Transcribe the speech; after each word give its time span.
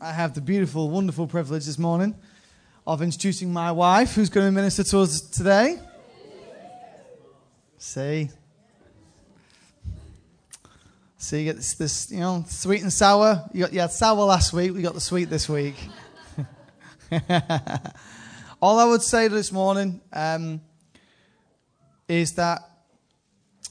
I 0.00 0.12
have 0.12 0.32
the 0.34 0.40
beautiful, 0.40 0.90
wonderful 0.90 1.26
privilege 1.26 1.66
this 1.66 1.76
morning 1.76 2.14
of 2.86 3.02
introducing 3.02 3.52
my 3.52 3.72
wife, 3.72 4.14
who's 4.14 4.30
going 4.30 4.46
to 4.46 4.52
minister 4.52 4.84
to 4.84 5.00
us 5.00 5.20
today. 5.20 5.76
See? 7.78 8.30
See, 11.16 11.38
you 11.40 11.44
get 11.46 11.56
this, 11.56 11.74
this, 11.74 12.12
you 12.12 12.20
know, 12.20 12.44
sweet 12.46 12.82
and 12.82 12.92
sour. 12.92 13.44
You, 13.52 13.62
got, 13.62 13.72
you 13.72 13.80
had 13.80 13.90
sour 13.90 14.24
last 14.24 14.52
week, 14.52 14.72
we 14.72 14.82
got 14.82 14.94
the 14.94 15.00
sweet 15.00 15.30
this 15.30 15.48
week. 15.48 15.74
All 18.62 18.78
I 18.78 18.84
would 18.84 19.02
say 19.02 19.26
this 19.26 19.50
morning 19.50 20.00
um, 20.12 20.60
is 22.06 22.34
that 22.34 22.60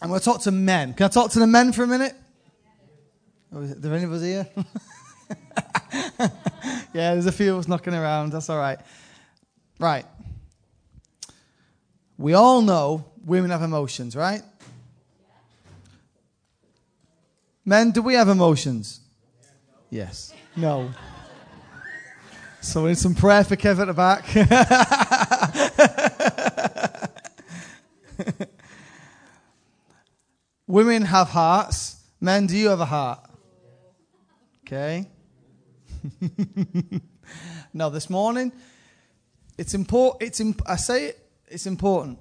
I'm 0.02 0.10
going 0.10 0.20
to 0.20 0.26
talk 0.26 0.42
to 0.42 0.52
men. 0.52 0.94
Can 0.94 1.06
I 1.06 1.10
talk 1.10 1.32
to 1.32 1.40
the 1.40 1.48
men 1.48 1.72
for 1.72 1.84
a 1.84 1.88
minute? 1.88 2.16
Oh, 3.54 3.62
is 3.62 3.76
there 3.76 3.94
any 3.94 4.04
of 4.04 4.12
us 4.12 4.24
here? 4.24 4.46
yeah, 6.94 7.14
there's 7.14 7.26
a 7.26 7.32
few 7.32 7.54
of 7.54 7.60
us 7.60 7.68
knocking 7.68 7.94
around. 7.94 8.32
That's 8.32 8.50
all 8.50 8.58
right. 8.58 8.80
Right. 9.80 10.06
We 12.18 12.34
all 12.34 12.62
know 12.62 13.06
women 13.26 13.52
have 13.52 13.62
emotions, 13.62 14.16
right? 14.16 14.42
Men, 17.64 17.92
do 17.92 18.02
we 18.02 18.14
have 18.16 18.30
emotions? 18.30 19.02
Yes. 19.90 20.34
No. 20.56 20.92
So 22.62 22.84
we 22.84 22.90
need 22.90 22.98
some 22.98 23.14
prayer 23.14 23.44
for 23.44 23.56
Kev 23.56 23.80
at 23.80 23.88
the 23.88 23.94
back. 23.94 24.26
Women 30.68 31.04
have 31.04 31.30
hearts. 31.30 32.04
Men, 32.20 32.48
do 32.48 32.58
you 32.58 32.70
have 32.70 32.82
a 32.82 32.86
heart? 32.86 33.20
Okay. 34.66 35.08
now, 37.74 37.90
this 37.90 38.10
morning, 38.10 38.52
it's 39.58 39.74
important. 39.74 40.24
It's 40.24 40.40
imp- 40.40 40.62
I 40.68 40.76
say 40.76 41.06
it, 41.08 41.30
it's 41.48 41.66
important. 41.66 42.20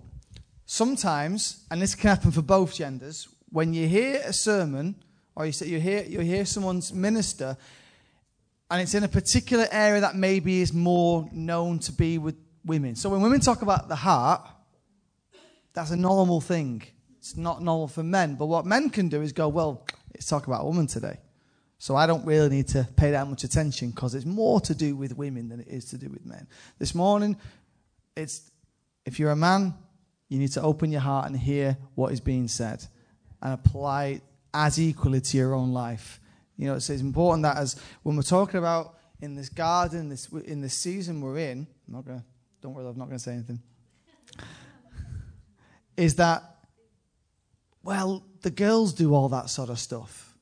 Sometimes, 0.65 1.65
and 1.71 1.81
this 1.81 1.95
can 1.95 2.11
happen 2.11 2.31
for 2.33 2.43
both 2.43 2.75
genders, 2.75 3.29
when 3.51 3.73
you 3.73 3.87
hear 3.87 4.21
a 4.25 4.33
sermon 4.33 4.97
or 5.35 5.47
you, 5.47 5.53
say, 5.53 5.67
you, 5.67 5.79
hear, 5.79 6.03
you 6.03 6.21
hear 6.21 6.45
someone's 6.45 6.93
minister, 6.93 7.57
and 8.71 8.83
it's 8.83 8.95
in 8.95 9.05
a 9.05 9.09
particular 9.09 9.67
area 9.71 10.01
that 10.01 10.17
maybe 10.17 10.61
is 10.61 10.73
more 10.73 11.29
known 11.31 11.79
to 11.81 11.93
be 11.93 12.19
with 12.19 12.37
women. 12.65 12.97
So 12.97 13.11
when 13.11 13.21
women 13.21 13.41
talk 13.41 13.63
about 13.63 13.89
the 13.89 13.97
heart, 13.97 14.49
that's 15.73 15.91
a 15.91 15.97
normal 15.97 16.41
thing. 16.41 16.83
It's 17.19 17.37
not 17.37 17.63
normal 17.63 17.89
for 17.89 18.03
men. 18.03 18.35
But 18.35 18.47
what 18.47 18.65
men 18.67 18.91
can 18.91 19.09
do 19.09 19.21
is 19.23 19.33
go, 19.33 19.49
well, 19.49 19.87
let's 20.15 20.27
talk 20.27 20.47
about 20.47 20.63
a 20.63 20.65
woman 20.65 20.87
today. 20.87 21.19
So 21.79 21.95
I 21.95 22.07
don't 22.07 22.25
really 22.25 22.49
need 22.49 22.69
to 22.69 22.89
pay 22.97 23.11
that 23.11 23.29
much 23.29 23.45
attention 23.45 23.91
because 23.91 24.15
it's 24.15 24.25
more 24.25 24.61
to 24.63 24.75
do 24.75 24.97
with 24.97 25.17
women 25.17 25.49
than 25.49 25.61
it 25.61 25.69
is 25.69 25.85
to 25.87 25.99
do 25.99 26.09
with 26.09 26.25
men. 26.25 26.47
This 26.79 26.95
morning, 26.95 27.37
it's 28.17 28.51
if 29.05 29.19
you're 29.19 29.31
a 29.31 29.37
man, 29.37 29.75
you 30.29 30.39
need 30.39 30.53
to 30.53 30.63
open 30.63 30.91
your 30.91 31.03
heart 31.03 31.27
and 31.27 31.39
hear 31.39 31.77
what 31.95 32.13
is 32.13 32.21
being 32.21 32.49
said 32.49 32.85
and 33.43 33.53
apply 33.53 34.05
it 34.07 34.23
as 34.55 34.81
equally 34.81 35.21
to 35.21 35.37
your 35.37 35.55
own 35.55 35.73
life. 35.73 36.19
You 36.57 36.69
know, 36.69 36.75
it's, 36.77 36.89
it's 36.89 37.03
important 37.03 37.43
that 37.43 37.59
as 37.59 37.77
when 38.03 38.17
we're 38.17 38.23
talking 38.23 38.59
about 38.59 38.97
in 39.21 39.35
this 39.35 39.51
garden, 39.51 40.09
this 40.09 40.29
in 40.47 40.63
this 40.63 40.75
season 40.75 41.21
we're 41.21 41.39
in, 41.39 41.67
I'm 41.87 41.95
not 41.95 42.07
gonna 42.07 42.25
don't 42.63 42.75
worry, 42.75 42.87
I'm 42.87 42.99
not 42.99 43.07
gonna 43.07 43.19
say 43.19 43.33
anything. 43.33 43.61
is 45.97 46.17
that 46.17 46.43
well, 47.83 48.25
the 48.43 48.51
girls 48.51 48.95
do 48.95 49.15
all 49.15 49.29
that 49.29 49.49
sort 49.51 49.71
of 49.71 49.79
stuff. 49.79 50.36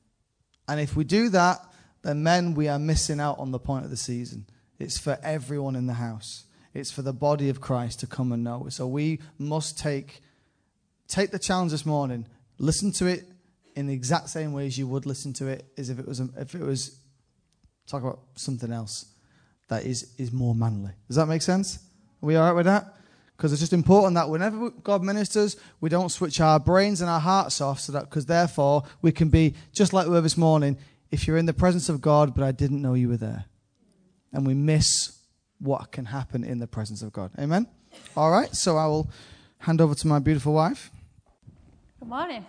And 0.67 0.79
if 0.79 0.95
we 0.95 1.03
do 1.03 1.29
that, 1.29 1.59
then 2.01 2.23
men, 2.23 2.53
we 2.53 2.67
are 2.67 2.79
missing 2.79 3.19
out 3.19 3.39
on 3.39 3.51
the 3.51 3.59
point 3.59 3.85
of 3.85 3.91
the 3.91 3.97
season. 3.97 4.45
It's 4.79 4.97
for 4.97 5.17
everyone 5.23 5.75
in 5.75 5.87
the 5.87 5.93
house. 5.93 6.45
It's 6.73 6.91
for 6.91 7.01
the 7.01 7.13
body 7.13 7.49
of 7.49 7.61
Christ 7.61 8.01
to 8.01 8.07
come 8.07 8.31
and 8.31 8.43
know. 8.43 8.67
So 8.69 8.87
we 8.87 9.21
must 9.37 9.79
take 9.79 10.21
take 11.07 11.31
the 11.31 11.39
challenge 11.39 11.71
this 11.71 11.85
morning. 11.85 12.27
Listen 12.57 12.91
to 12.93 13.05
it 13.05 13.23
in 13.75 13.87
the 13.87 13.93
exact 13.93 14.29
same 14.29 14.53
way 14.53 14.65
as 14.65 14.77
you 14.77 14.87
would 14.87 15.05
listen 15.05 15.33
to 15.33 15.47
it 15.47 15.65
as 15.77 15.89
if 15.89 15.99
it 15.99 16.07
was 16.07 16.19
if 16.19 16.53
it 16.53 16.61
was 16.61 16.99
talk 17.87 18.01
about 18.01 18.19
something 18.35 18.71
else 18.71 19.05
that 19.69 19.85
is 19.85 20.13
is 20.17 20.31
more 20.31 20.53
manly. 20.53 20.91
Does 21.07 21.15
that 21.15 21.27
make 21.27 21.41
sense? 21.41 21.77
Are 22.21 22.25
we 22.25 22.35
all 22.35 22.45
right 22.45 22.55
with 22.55 22.65
that? 22.65 22.93
Because 23.35 23.51
it's 23.51 23.59
just 23.59 23.73
important 23.73 24.15
that 24.15 24.29
whenever 24.29 24.69
God 24.69 25.03
ministers, 25.03 25.57
we 25.81 25.89
don't 25.89 26.09
switch 26.09 26.39
our 26.39 26.59
brains 26.59 27.01
and 27.01 27.09
our 27.09 27.19
hearts 27.19 27.59
off, 27.59 27.79
so 27.79 27.91
that 27.91 28.09
because 28.09 28.25
therefore 28.27 28.83
we 29.01 29.11
can 29.11 29.29
be 29.29 29.55
just 29.73 29.91
like 29.91 30.07
we 30.07 30.13
were 30.13 30.21
this 30.21 30.37
morning. 30.37 30.77
If 31.11 31.27
you're 31.27 31.37
in 31.37 31.45
the 31.45 31.53
presence 31.53 31.89
of 31.89 32.01
God, 32.01 32.33
but 32.33 32.43
I 32.43 32.51
didn't 32.51 32.81
know 32.81 32.93
you 32.93 33.09
were 33.09 33.17
there, 33.17 33.45
and 34.31 34.47
we 34.47 34.53
miss 34.53 35.19
what 35.59 35.91
can 35.91 36.05
happen 36.05 36.43
in 36.43 36.59
the 36.59 36.67
presence 36.67 37.01
of 37.01 37.11
God. 37.11 37.31
Amen. 37.39 37.67
All 38.15 38.31
right. 38.31 38.53
So 38.55 38.77
I 38.77 38.87
will 38.87 39.09
hand 39.59 39.81
over 39.81 39.95
to 39.95 40.07
my 40.07 40.19
beautiful 40.19 40.53
wife. 40.53 40.91
Good 41.99 42.09
morning. 42.09 42.45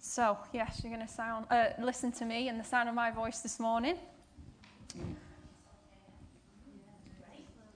So, 0.00 0.36
yes, 0.52 0.80
you're 0.82 0.92
going 0.92 1.06
to 1.06 1.12
sound, 1.12 1.46
uh, 1.48 1.68
listen 1.80 2.10
to 2.12 2.24
me 2.24 2.48
and 2.48 2.58
the 2.58 2.64
sound 2.64 2.88
of 2.88 2.94
my 2.96 3.12
voice 3.12 3.38
this 3.38 3.60
morning. 3.60 3.96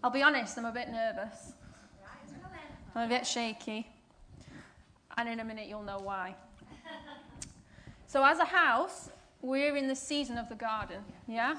I'll 0.05 0.11
be 0.11 0.23
honest, 0.23 0.59
I'm 0.59 0.65
a 0.65 0.73
bit 0.73 0.89
nervous. 0.89 1.53
I'm 2.95 3.07
a 3.07 3.09
bit 3.09 3.27
shaky. 3.27 3.87
And 5.17 5.29
in 5.29 5.41
a 5.41 5.45
minute, 5.45 5.69
you'll 5.69 5.85
know 5.85 6.01
why. 6.01 6.35
So, 8.07 8.25
as 8.25 8.39
a 8.39 8.45
house, 8.45 9.11
we're 9.41 9.77
in 9.77 9.89
the 9.89 9.95
season 9.95 10.39
of 10.39 10.49
the 10.49 10.55
garden, 10.55 11.03
yeah? 11.27 11.57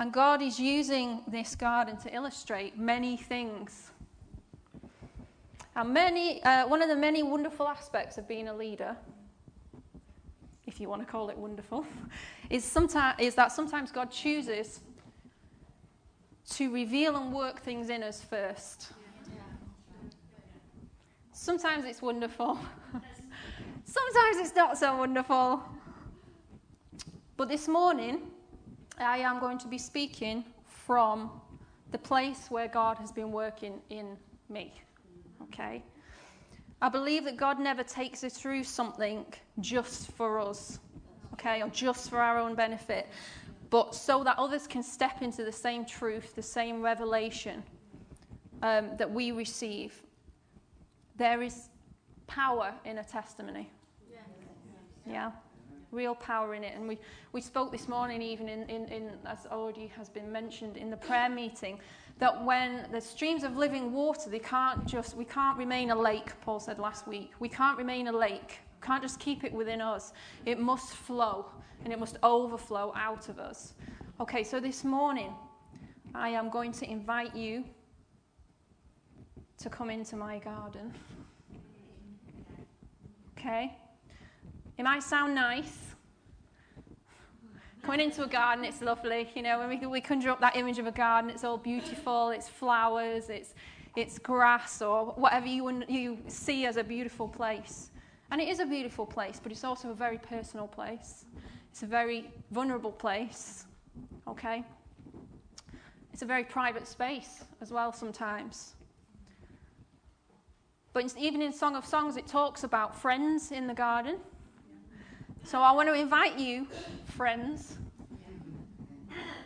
And 0.00 0.12
God 0.12 0.42
is 0.42 0.58
using 0.58 1.22
this 1.28 1.54
garden 1.54 1.96
to 1.98 2.14
illustrate 2.14 2.78
many 2.78 3.16
things. 3.16 3.90
And 5.76 5.92
many, 5.92 6.42
uh, 6.42 6.66
one 6.66 6.82
of 6.82 6.88
the 6.88 6.96
many 6.96 7.22
wonderful 7.22 7.68
aspects 7.68 8.18
of 8.18 8.26
being 8.26 8.48
a 8.48 8.54
leader 8.54 8.96
if 10.66 10.80
you 10.80 10.88
want 10.88 11.02
to 11.02 11.06
call 11.06 11.30
it 11.30 11.36
wonderful, 11.36 11.86
is, 12.50 12.76
is 13.18 13.34
that 13.34 13.52
sometimes 13.52 13.92
God 13.92 14.10
chooses 14.10 14.80
to 16.50 16.72
reveal 16.72 17.16
and 17.16 17.32
work 17.32 17.60
things 17.60 17.90
in 17.90 18.02
us 18.02 18.22
first. 18.22 18.92
Sometimes 21.32 21.84
it's 21.84 22.00
wonderful, 22.00 22.58
sometimes 23.84 24.36
it's 24.36 24.54
not 24.54 24.78
so 24.78 24.96
wonderful. 24.96 25.62
But 27.36 27.48
this 27.48 27.66
morning, 27.66 28.20
I 28.98 29.18
am 29.18 29.40
going 29.40 29.58
to 29.58 29.66
be 29.66 29.78
speaking 29.78 30.44
from 30.66 31.30
the 31.90 31.98
place 31.98 32.46
where 32.48 32.68
God 32.68 32.98
has 32.98 33.10
been 33.10 33.32
working 33.32 33.80
in 33.90 34.16
me. 34.48 34.72
Okay? 35.42 35.82
I 36.84 36.90
believe 36.90 37.24
that 37.24 37.38
God 37.38 37.58
never 37.58 37.82
takes 37.82 38.22
us 38.24 38.36
through 38.36 38.62
something 38.64 39.24
just 39.60 40.12
for 40.12 40.38
us, 40.38 40.80
okay, 41.32 41.62
or 41.62 41.68
just 41.70 42.10
for 42.10 42.18
our 42.18 42.38
own 42.38 42.54
benefit, 42.54 43.08
but 43.70 43.94
so 43.94 44.22
that 44.22 44.38
others 44.38 44.66
can 44.66 44.82
step 44.82 45.22
into 45.22 45.44
the 45.44 45.50
same 45.50 45.86
truth, 45.86 46.34
the 46.34 46.42
same 46.42 46.82
revelation 46.82 47.62
um, 48.62 48.90
that 48.98 49.10
we 49.10 49.32
receive. 49.32 50.02
There 51.16 51.40
is 51.40 51.70
power 52.26 52.74
in 52.84 52.98
a 52.98 53.04
testimony. 53.04 53.70
Yeah. 55.06 55.30
Real 55.90 56.14
power 56.14 56.54
in 56.54 56.64
it. 56.64 56.74
And 56.76 56.86
we, 56.86 56.98
we 57.32 57.40
spoke 57.40 57.72
this 57.72 57.88
morning, 57.88 58.20
even 58.20 58.46
in, 58.46 58.68
in, 58.68 58.88
in, 58.88 59.10
as 59.24 59.46
already 59.50 59.86
has 59.96 60.10
been 60.10 60.30
mentioned, 60.30 60.76
in 60.76 60.90
the 60.90 60.98
prayer 60.98 61.30
meeting, 61.30 61.80
that 62.18 62.44
when 62.44 62.86
the 62.92 63.00
streams 63.00 63.42
of 63.42 63.56
living 63.56 63.92
water, 63.92 64.30
they 64.30 64.38
can't 64.38 64.86
just, 64.86 65.16
we 65.16 65.24
can't 65.24 65.58
remain 65.58 65.90
a 65.90 65.96
lake, 65.96 66.32
Paul 66.40 66.60
said 66.60 66.78
last 66.78 67.06
week. 67.08 67.32
We 67.40 67.48
can't 67.48 67.76
remain 67.76 68.08
a 68.08 68.12
lake. 68.12 68.60
We 68.80 68.86
can't 68.86 69.02
just 69.02 69.18
keep 69.18 69.44
it 69.44 69.52
within 69.52 69.80
us. 69.80 70.12
It 70.46 70.60
must 70.60 70.94
flow 70.94 71.46
and 71.82 71.92
it 71.92 71.98
must 71.98 72.18
overflow 72.22 72.92
out 72.96 73.28
of 73.28 73.38
us. 73.38 73.74
Okay, 74.20 74.44
so 74.44 74.60
this 74.60 74.84
morning, 74.84 75.34
I 76.14 76.28
am 76.28 76.48
going 76.50 76.70
to 76.72 76.88
invite 76.88 77.34
you 77.34 77.64
to 79.58 79.68
come 79.68 79.90
into 79.90 80.16
my 80.16 80.38
garden. 80.38 80.94
Okay? 83.36 83.76
It 84.78 84.84
might 84.84 85.02
sound 85.02 85.34
nice, 85.34 85.93
Coming 87.84 88.00
into 88.00 88.24
a 88.24 88.26
garden, 88.26 88.64
it's 88.64 88.80
lovely. 88.80 89.28
You 89.34 89.42
know, 89.42 89.58
when 89.58 89.68
we, 89.68 89.86
we 89.86 90.00
conjure 90.00 90.30
up 90.30 90.40
that 90.40 90.56
image 90.56 90.78
of 90.78 90.86
a 90.86 90.90
garden, 90.90 91.28
it's 91.28 91.44
all 91.44 91.58
beautiful, 91.58 92.30
it's 92.30 92.48
flowers, 92.48 93.28
it's, 93.28 93.52
it's 93.94 94.18
grass, 94.18 94.80
or 94.80 95.08
whatever 95.16 95.46
you, 95.46 95.84
you 95.86 96.16
see 96.26 96.64
as 96.64 96.78
a 96.78 96.82
beautiful 96.82 97.28
place. 97.28 97.90
And 98.30 98.40
it 98.40 98.48
is 98.48 98.58
a 98.58 98.64
beautiful 98.64 99.04
place, 99.04 99.38
but 99.42 99.52
it's 99.52 99.64
also 99.64 99.90
a 99.90 99.94
very 99.94 100.16
personal 100.16 100.66
place. 100.66 101.26
It's 101.70 101.82
a 101.82 101.86
very 101.86 102.30
vulnerable 102.52 102.90
place, 102.90 103.66
okay? 104.26 104.64
It's 106.14 106.22
a 106.22 106.26
very 106.26 106.44
private 106.44 106.88
space 106.88 107.44
as 107.60 107.70
well 107.70 107.92
sometimes. 107.92 108.76
But 110.94 111.14
even 111.18 111.42
in 111.42 111.52
Song 111.52 111.76
of 111.76 111.84
Songs, 111.84 112.16
it 112.16 112.26
talks 112.26 112.64
about 112.64 112.98
friends 112.98 113.52
in 113.52 113.66
the 113.66 113.74
garden. 113.74 114.16
So 115.46 115.60
I 115.60 115.72
want 115.72 115.90
to 115.90 115.94
invite 115.94 116.38
you, 116.38 116.66
friends, 117.04 117.76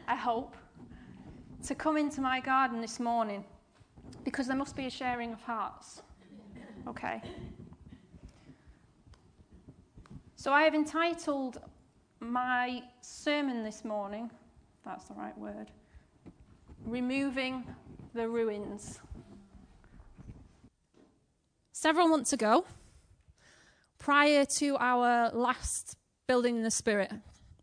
I 0.06 0.14
hope, 0.14 0.56
to 1.66 1.74
come 1.74 1.96
into 1.96 2.20
my 2.20 2.38
garden 2.38 2.80
this 2.80 3.00
morning 3.00 3.44
because 4.22 4.46
there 4.46 4.56
must 4.56 4.76
be 4.76 4.86
a 4.86 4.90
sharing 4.90 5.32
of 5.32 5.42
hearts. 5.42 6.02
Okay. 6.86 7.20
So 10.36 10.52
I 10.52 10.62
have 10.62 10.74
entitled 10.76 11.58
my 12.20 12.80
sermon 13.00 13.64
this 13.64 13.84
morning, 13.84 14.30
that's 14.84 15.06
the 15.06 15.14
right 15.14 15.36
word, 15.36 15.72
Removing 16.86 17.64
the 18.14 18.28
Ruins. 18.28 19.00
Several 21.72 22.06
months 22.06 22.32
ago, 22.32 22.64
prior 23.98 24.44
to 24.44 24.76
our 24.78 25.30
last 25.30 25.96
building 26.26 26.56
in 26.56 26.62
the 26.62 26.70
Spirit, 26.70 27.12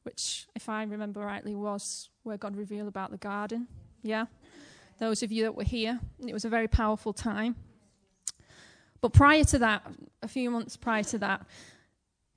which, 0.03 0.47
if 0.55 0.69
I 0.69 0.83
remember 0.83 1.21
rightly, 1.21 1.55
was 1.55 2.09
where 2.23 2.37
God 2.37 2.55
revealed 2.55 2.87
about 2.87 3.11
the 3.11 3.17
garden. 3.17 3.67
Yeah? 4.03 4.25
Those 4.99 5.23
of 5.23 5.31
you 5.31 5.43
that 5.43 5.55
were 5.55 5.63
here, 5.63 5.99
it 6.25 6.33
was 6.33 6.45
a 6.45 6.49
very 6.49 6.67
powerful 6.67 7.13
time. 7.13 7.55
But 9.01 9.13
prior 9.13 9.43
to 9.45 9.59
that, 9.59 9.85
a 10.21 10.27
few 10.27 10.49
months 10.49 10.77
prior 10.77 11.03
to 11.03 11.17
that, 11.19 11.45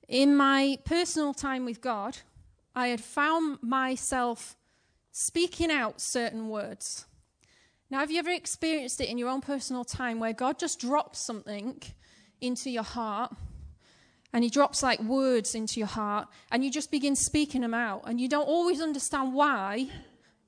in 0.07 0.35
my 0.35 0.77
personal 0.85 1.33
time 1.33 1.65
with 1.65 1.81
God, 1.81 2.17
I 2.75 2.87
had 2.87 3.01
found 3.01 3.59
myself 3.61 4.57
speaking 5.11 5.71
out 5.71 5.99
certain 6.01 6.49
words. 6.49 7.05
Now, 7.89 7.99
have 7.99 8.11
you 8.11 8.19
ever 8.19 8.31
experienced 8.31 9.01
it 9.01 9.09
in 9.09 9.17
your 9.17 9.29
own 9.29 9.41
personal 9.41 9.83
time 9.83 10.19
where 10.19 10.33
God 10.33 10.59
just 10.59 10.79
drops 10.79 11.19
something 11.19 11.81
into 12.41 12.69
your 12.69 12.83
heart 12.83 13.33
and 14.33 14.43
He 14.43 14.49
drops 14.49 14.83
like 14.83 14.99
words 15.01 15.55
into 15.55 15.79
your 15.79 15.87
heart 15.87 16.27
and 16.51 16.63
you 16.63 16.71
just 16.71 16.91
begin 16.91 17.15
speaking 17.15 17.61
them 17.61 17.73
out 17.73 18.03
and 18.05 18.19
you 18.19 18.27
don't 18.27 18.47
always 18.47 18.81
understand 18.81 19.33
why 19.33 19.89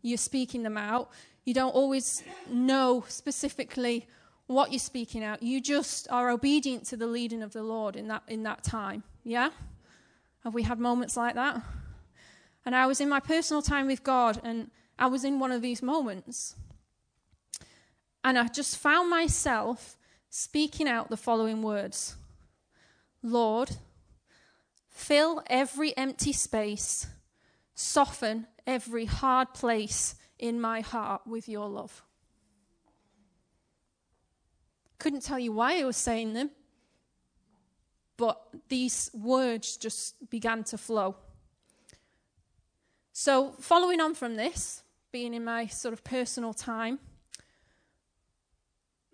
you're 0.01 0.17
speaking 0.17 0.63
them 0.63 0.77
out? 0.77 1.09
You 1.45 1.53
don't 1.53 1.73
always 1.73 2.23
know 2.49 3.03
specifically 3.07 4.07
what 4.47 4.71
you're 4.71 4.79
speaking 4.79 5.23
out. 5.23 5.41
You 5.41 5.61
just 5.61 6.07
are 6.11 6.29
obedient 6.29 6.85
to 6.87 6.97
the 6.97 7.07
leading 7.07 7.41
of 7.41 7.53
the 7.53 7.63
Lord 7.63 7.95
in 7.95 8.07
that, 8.09 8.23
in 8.27 8.43
that 8.43 8.63
time. 8.63 9.03
Yeah? 9.23 9.49
Have 10.43 10.53
we 10.53 10.63
had 10.63 10.79
moments 10.79 11.15
like 11.17 11.35
that? 11.35 11.61
And 12.65 12.75
I 12.75 12.85
was 12.85 13.01
in 13.01 13.09
my 13.09 13.19
personal 13.19 13.61
time 13.61 13.87
with 13.87 14.03
God, 14.03 14.39
and 14.43 14.69
I 14.99 15.07
was 15.07 15.23
in 15.23 15.39
one 15.39 15.51
of 15.51 15.61
these 15.61 15.81
moments. 15.81 16.55
And 18.23 18.37
I 18.37 18.47
just 18.47 18.77
found 18.77 19.09
myself 19.09 19.97
speaking 20.29 20.87
out 20.87 21.09
the 21.09 21.17
following 21.17 21.63
words 21.63 22.15
Lord, 23.23 23.77
fill 24.89 25.43
every 25.47 25.95
empty 25.95 26.33
space, 26.33 27.07
soften 27.75 28.47
every 28.65 29.05
hard 29.05 29.53
place 29.53 30.15
in 30.39 30.59
my 30.59 30.81
heart 30.81 31.21
with 31.27 31.47
your 31.47 31.69
love. 31.69 32.03
Couldn't 34.97 35.23
tell 35.23 35.39
you 35.39 35.51
why 35.51 35.79
I 35.79 35.83
was 35.83 35.97
saying 35.97 36.33
them, 36.33 36.51
but 38.17 38.39
these 38.69 39.09
words 39.13 39.77
just 39.77 40.29
began 40.29 40.63
to 40.65 40.77
flow. 40.77 41.15
So, 43.13 43.55
following 43.59 43.99
on 43.99 44.13
from 44.13 44.35
this, 44.35 44.83
being 45.11 45.33
in 45.33 45.43
my 45.43 45.67
sort 45.67 45.93
of 45.93 46.03
personal 46.03 46.53
time, 46.53 46.99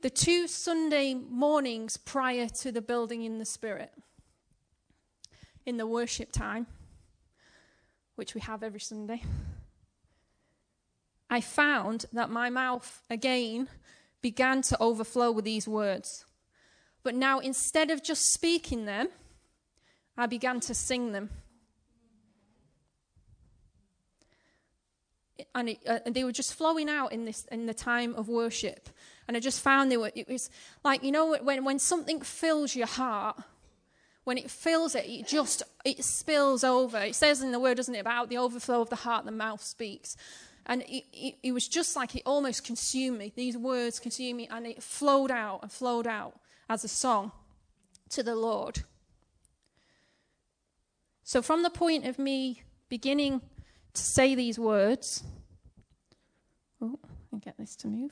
the 0.02 0.10
two 0.10 0.48
Sunday 0.48 1.14
mornings 1.14 1.98
prior 1.98 2.48
to 2.48 2.72
the 2.72 2.82
building 2.82 3.24
in 3.24 3.40
the 3.40 3.46
Spirit, 3.46 3.92
in 5.66 5.78
the 5.78 5.88
worship 5.88 6.32
time, 6.32 6.68
which 8.16 8.36
we 8.36 8.42
have 8.42 8.64
every 8.64 8.80
Sunday, 8.80 9.24
I 11.30 11.42
found 11.42 12.06
that 12.14 12.30
my 12.30 12.50
mouth 12.50 13.02
again 13.10 13.68
began 14.22 14.62
to 14.64 14.82
overflow 14.82 15.32
with 15.32 15.46
these 15.46 15.68
words. 15.68 16.26
But 17.04 17.16
now, 17.16 17.40
instead 17.40 17.92
of 17.92 18.04
just 18.04 18.34
speaking 18.34 18.86
them, 18.86 19.10
I 20.18 20.26
began 20.26 20.60
to 20.62 20.74
sing 20.74 21.12
them. 21.12 21.30
And, 25.54 25.70
it, 25.70 25.80
uh, 25.88 26.00
and, 26.06 26.16
they 26.16 26.24
were 26.24 26.32
just 26.32 26.54
flowing 26.54 26.90
out 26.90 27.12
in 27.12 27.26
this 27.26 27.46
in 27.52 27.68
the 27.68 27.74
time 27.74 28.16
of 28.16 28.28
worship. 28.28 28.90
And 29.28 29.36
I 29.36 29.40
just 29.40 29.62
found 29.62 29.92
they 29.92 29.98
were. 29.98 30.12
It 30.16 30.28
was 30.28 30.50
like 30.84 31.04
you 31.04 31.12
know 31.12 31.36
when 31.38 31.64
when 31.66 31.80
something 31.80 32.22
fills 32.22 32.76
your 32.76 32.88
heart, 32.88 33.38
when 34.24 34.38
it 34.38 34.50
fills 34.50 34.96
it, 34.96 35.06
it 35.06 35.28
just 35.28 35.64
it 35.84 36.04
spills 36.04 36.64
over. 36.64 36.98
It 37.00 37.16
says 37.16 37.42
in 37.42 37.52
the 37.52 37.60
word, 37.60 37.78
doesn't 37.78 37.96
it, 37.96 38.00
about 38.00 38.30
the 38.30 38.38
overflow 38.38 38.82
of 38.82 38.90
the 38.90 38.98
heart, 38.98 39.26
the 39.26 39.32
mouth 39.32 39.62
speaks. 39.62 40.16
And 40.66 40.82
it, 40.82 41.06
it, 41.14 41.36
it 41.44 41.52
was 41.54 41.66
just 41.66 41.96
like 41.96 42.14
it 42.14 42.24
almost 42.26 42.66
consumed 42.66 43.18
me. 43.18 43.32
These 43.34 43.58
words 43.58 44.00
consumed 44.00 44.36
me, 44.36 44.48
and 44.52 44.68
it 44.68 44.84
flowed 44.84 45.32
out 45.32 45.60
and 45.62 45.72
flowed 45.72 46.06
out 46.06 46.40
as 46.70 46.84
a 46.84 46.90
song 46.90 47.32
to 48.10 48.22
the 48.22 48.36
Lord. 48.36 48.84
So, 51.24 51.42
from 51.42 51.64
the 51.64 51.70
point 51.70 52.06
of 52.06 52.20
me 52.20 52.64
beginning 52.90 53.42
to 53.94 54.02
say 54.02 54.36
these 54.36 54.60
words, 54.60 55.24
oh, 56.82 57.00
I 57.34 57.38
get 57.40 57.58
this 57.58 57.76
to 57.78 57.88
move. 57.88 58.12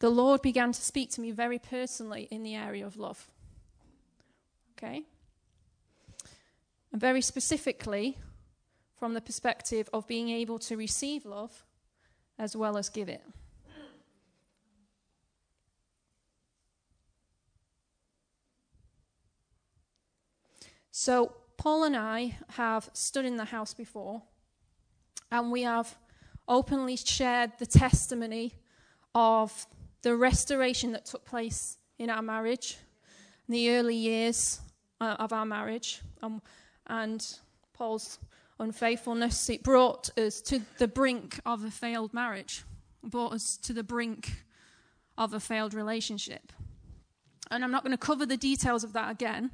The 0.00 0.10
Lord 0.10 0.42
began 0.42 0.72
to 0.72 0.80
speak 0.80 1.10
to 1.12 1.20
me 1.20 1.32
very 1.32 1.58
personally 1.58 2.28
in 2.30 2.42
the 2.42 2.54
area 2.54 2.86
of 2.86 2.96
love. 2.96 3.26
Okay? 4.76 5.02
And 6.92 7.00
very 7.00 7.20
specifically, 7.20 8.16
from 8.96 9.14
the 9.14 9.20
perspective 9.20 9.88
of 9.92 10.06
being 10.06 10.28
able 10.28 10.58
to 10.60 10.76
receive 10.76 11.24
love 11.24 11.64
as 12.38 12.54
well 12.54 12.76
as 12.76 12.88
give 12.88 13.08
it. 13.08 13.22
So, 20.90 21.32
Paul 21.56 21.84
and 21.84 21.96
I 21.96 22.38
have 22.50 22.90
stood 22.92 23.24
in 23.24 23.36
the 23.36 23.44
house 23.44 23.72
before, 23.72 24.22
and 25.30 25.52
we 25.52 25.62
have 25.62 25.96
openly 26.48 26.96
shared 26.96 27.52
the 27.58 27.66
testimony 27.66 28.54
of 29.14 29.66
the 30.02 30.16
restoration 30.16 30.92
that 30.92 31.06
took 31.06 31.24
place 31.24 31.78
in 31.98 32.10
our 32.10 32.22
marriage, 32.22 32.78
in 33.48 33.52
the 33.52 33.70
early 33.70 33.96
years 33.96 34.60
uh, 35.00 35.16
of 35.18 35.32
our 35.32 35.44
marriage, 35.44 36.00
um, 36.22 36.40
and 36.86 37.38
Paul's 37.72 38.18
unfaithfulness. 38.58 39.50
It 39.50 39.62
brought 39.62 40.16
us 40.18 40.40
to 40.42 40.60
the 40.78 40.88
brink 40.88 41.40
of 41.46 41.64
a 41.64 41.70
failed 41.70 42.14
marriage, 42.14 42.64
brought 43.02 43.32
us 43.32 43.56
to 43.58 43.72
the 43.72 43.84
brink 43.84 44.44
of 45.16 45.34
a 45.34 45.40
failed 45.40 45.74
relationship. 45.74 46.52
And 47.50 47.64
I'm 47.64 47.70
not 47.70 47.82
going 47.82 47.92
to 47.92 47.98
cover 47.98 48.26
the 48.26 48.36
details 48.36 48.84
of 48.84 48.92
that 48.92 49.10
again 49.10 49.50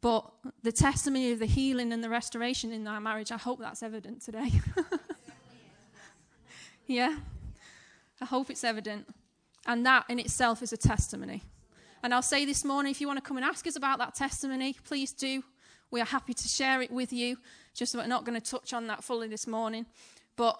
but 0.00 0.30
the 0.62 0.72
testimony 0.72 1.32
of 1.32 1.38
the 1.38 1.46
healing 1.46 1.92
and 1.92 2.02
the 2.02 2.08
restoration 2.08 2.72
in 2.72 2.86
our 2.86 3.00
marriage, 3.00 3.30
I 3.30 3.36
hope 3.36 3.60
that's 3.60 3.82
evident 3.82 4.22
today. 4.22 4.50
yeah? 6.86 7.18
I 8.20 8.24
hope 8.24 8.50
it's 8.50 8.64
evident. 8.64 9.06
And 9.66 9.84
that 9.86 10.04
in 10.08 10.18
itself 10.18 10.62
is 10.62 10.72
a 10.72 10.76
testimony. 10.76 11.42
And 12.02 12.14
I'll 12.14 12.22
say 12.22 12.44
this 12.44 12.64
morning 12.64 12.90
if 12.90 13.00
you 13.00 13.06
want 13.06 13.18
to 13.18 13.26
come 13.26 13.36
and 13.36 13.44
ask 13.44 13.66
us 13.66 13.76
about 13.76 13.98
that 13.98 14.14
testimony, 14.14 14.76
please 14.84 15.12
do. 15.12 15.42
We 15.90 16.00
are 16.00 16.06
happy 16.06 16.34
to 16.34 16.48
share 16.48 16.80
it 16.82 16.90
with 16.90 17.12
you. 17.12 17.36
Just 17.74 17.94
we're 17.94 18.06
not 18.06 18.24
going 18.24 18.40
to 18.40 18.50
touch 18.50 18.72
on 18.72 18.86
that 18.86 19.04
fully 19.04 19.28
this 19.28 19.46
morning. 19.46 19.86
But 20.36 20.58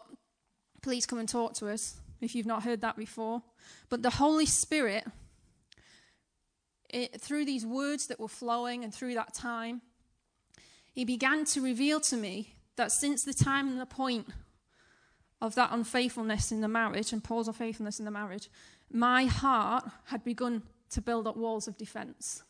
please 0.83 1.07
come 1.07 1.19
and 1.19 1.28
talk 1.28 1.54
to 1.54 1.69
us 1.69 2.00
if 2.21 2.35
you've 2.35 2.47
not 2.47 2.64
heard 2.64 2.80
that 2.83 2.97
before. 2.97 3.42
But 3.88 4.02
the 4.02 4.11
Holy 4.11 4.47
Spirit 4.47 5.04
it, 6.90 7.21
through 7.21 7.45
these 7.45 7.64
words 7.64 8.09
that 8.09 8.21
were 8.21 8.28
flowing 8.28 8.85
and 8.85 8.92
through 8.92 9.14
that 9.14 9.33
time, 9.33 9.83
he 10.92 11.04
began 11.04 11.45
to 11.47 11.62
reveal 11.62 12.00
to 12.00 12.16
me 12.16 12.54
that 12.76 12.92
since 12.92 13.23
the 13.23 13.33
time 13.33 13.69
and 13.69 13.80
the 13.80 13.87
point 13.87 14.26
of 15.40 15.54
that 15.54 15.70
unfaithfulness 15.73 16.52
in 16.52 16.61
the 16.61 16.68
marriage 16.68 17.12
and 17.12 17.25
Paul's 17.25 17.49
unfaithfulness 17.49 17.99
in 17.99 18.04
the 18.04 18.11
marriage, 18.11 18.49
my 18.92 19.25
heart 19.25 19.85
had 20.06 20.25
begun 20.25 20.62
to 20.90 21.00
build 21.00 21.26
up 21.26 21.37
walls 21.37 21.68
of 21.68 21.78
defense 21.78 22.42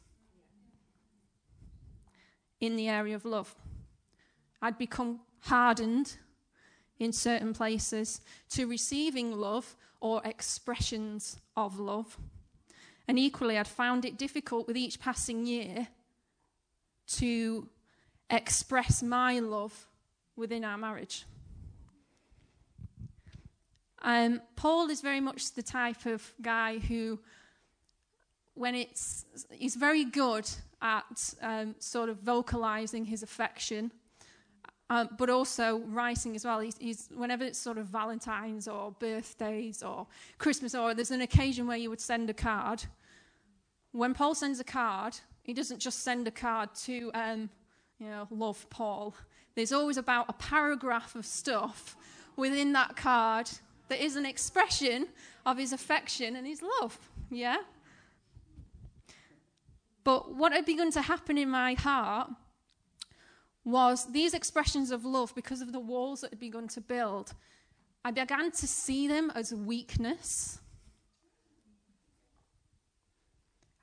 in 2.61 2.77
the 2.77 2.89
area 2.89 3.15
of 3.15 3.25
love. 3.25 3.55
I'd 4.61 4.79
become 4.79 5.21
hardened 5.41 6.17
in 6.99 7.13
certain 7.13 7.55
places 7.55 8.21
to 8.51 8.67
receiving 8.67 9.33
love 9.33 9.77
or 10.01 10.21
expressions 10.25 11.39
of 11.57 11.79
love. 11.79 12.19
And 13.09 13.19
equally, 13.19 13.59
I'd 13.59 13.67
found 13.67 14.05
it 14.05 14.19
difficult 14.19 14.67
with 14.67 14.77
each 14.77 15.01
passing 15.01 15.47
year 15.47 15.89
to 17.15 17.69
express 18.29 19.03
my 19.03 19.41
love 19.41 19.89
within 20.37 20.65
our 20.65 20.79
marriage. 20.79 21.25
Um, 24.03 24.41
Paul 24.57 24.89
is 24.91 25.01
very 25.01 25.21
much 25.21 25.53
the 25.53 25.63
type 25.63 26.07
of 26.07 26.33
guy 26.41 26.79
who 26.79 27.19
when 28.55 28.75
it's 28.75 29.25
he's 29.51 29.77
very 29.77 30.05
good 30.05 30.49
at 30.83 31.35
um, 31.43 31.75
sort 31.79 32.09
of 32.09 32.19
vocalizing 32.19 33.05
his 33.05 33.23
affection, 33.23 33.93
um, 34.89 35.09
but 35.19 35.31
also 35.31 35.79
writing 35.87 36.35
as 36.35 36.45
well. 36.45 36.61
He's, 36.61 36.77
he's, 36.79 37.09
whenever 37.15 37.45
it's 37.45 37.59
sort 37.59 37.79
of 37.79 37.87
Valentine's 37.87 38.67
or 38.67 38.93
birthdays 38.93 39.83
or 39.83 40.07
Christmas 40.39 40.75
or 40.75 40.95
there's 40.95 41.11
an 41.11 41.21
occasion 41.21 41.67
where 41.67 41.77
you 41.77 41.91
would 41.91 42.01
send 42.01 42.29
a 42.31 42.35
card. 42.35 42.85
When 43.93 44.15
Paul 44.15 44.35
sends 44.35 44.61
a 44.61 44.65
card, 44.65 45.17
he 45.43 45.53
doesn't 45.53 45.79
just 45.79 46.01
send 46.01 46.27
a 46.29 46.31
card 46.31 46.75
to, 46.85 47.11
um, 47.15 47.51
you 47.99 48.09
know, 48.09 48.27
love 48.31 48.67
Paul. 48.71 49.15
There's 49.55 49.73
always 49.73 49.97
about 49.97 50.27
a 50.29 50.33
paragraph 50.35 51.15
of 51.15 51.27
stuff 51.27 51.97
within 52.37 52.73
that 52.73 52.97
card 52.97 53.51
that 53.91 54.03
is 54.03 54.17
an 54.17 54.25
expression 54.25 55.09
of 55.45 55.59
his 55.59 55.73
affection 55.73 56.37
and 56.37 56.47
his 56.47 56.63
love. 56.63 56.99
Yeah? 57.31 57.59
But 60.03 60.35
what 60.35 60.53
had 60.53 60.65
begun 60.65 60.91
to 60.93 61.03
happen 61.03 61.37
in 61.37 61.51
my 61.51 61.75
heart 61.75 62.31
was 63.65 64.11
these 64.11 64.33
expressions 64.33 64.91
of 64.91 65.05
love, 65.05 65.35
because 65.35 65.61
of 65.61 65.73
the 65.73 65.81
walls 65.81 66.23
that 66.23 66.31
had 66.31 66.41
begun 66.41 66.67
to 66.69 66.81
build, 66.81 67.35
I 68.05 68.11
began 68.11 68.51
to 68.51 68.67
see 68.67 69.07
them 69.07 69.31
as 69.35 69.53
weakness. 69.53 70.59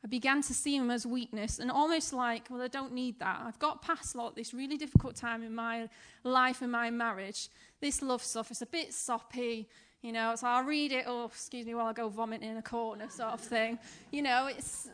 I 0.03 0.07
began 0.07 0.41
to 0.43 0.53
see 0.53 0.79
them 0.79 0.89
as 0.89 1.05
weakness 1.05 1.59
and 1.59 1.69
almost 1.69 2.13
like, 2.13 2.47
well, 2.49 2.61
I 2.61 2.69
don't 2.69 2.93
need 2.93 3.19
that. 3.19 3.41
I've 3.45 3.59
got 3.59 3.81
past 3.81 4.15
lot 4.15 4.35
this 4.35 4.53
really 4.53 4.77
difficult 4.77 5.15
time 5.15 5.43
in 5.43 5.53
my 5.53 5.89
life 6.23 6.61
and 6.61 6.71
my 6.71 6.89
marriage. 6.89 7.49
This 7.81 8.01
love 8.01 8.23
stuff 8.23 8.49
is 8.49 8.61
a 8.61 8.65
bit 8.65 8.93
soppy, 8.93 9.67
you 10.01 10.11
know, 10.11 10.35
so 10.35 10.47
I'll 10.47 10.63
read 10.63 10.91
it, 10.91 11.07
or 11.07 11.25
excuse 11.25 11.65
me, 11.65 11.73
while 11.75 11.87
I 11.87 11.93
go 11.93 12.09
vomit 12.09 12.41
in 12.41 12.57
a 12.57 12.61
corner, 12.61 13.09
sort 13.09 13.33
of 13.33 13.41
thing. 13.41 13.79
You 14.11 14.21
know, 14.21 14.47
it's. 14.47 14.89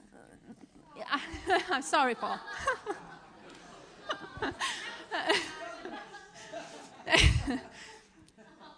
I'm 1.69 1.81
sorry, 1.81 2.15
Paul. 2.15 2.39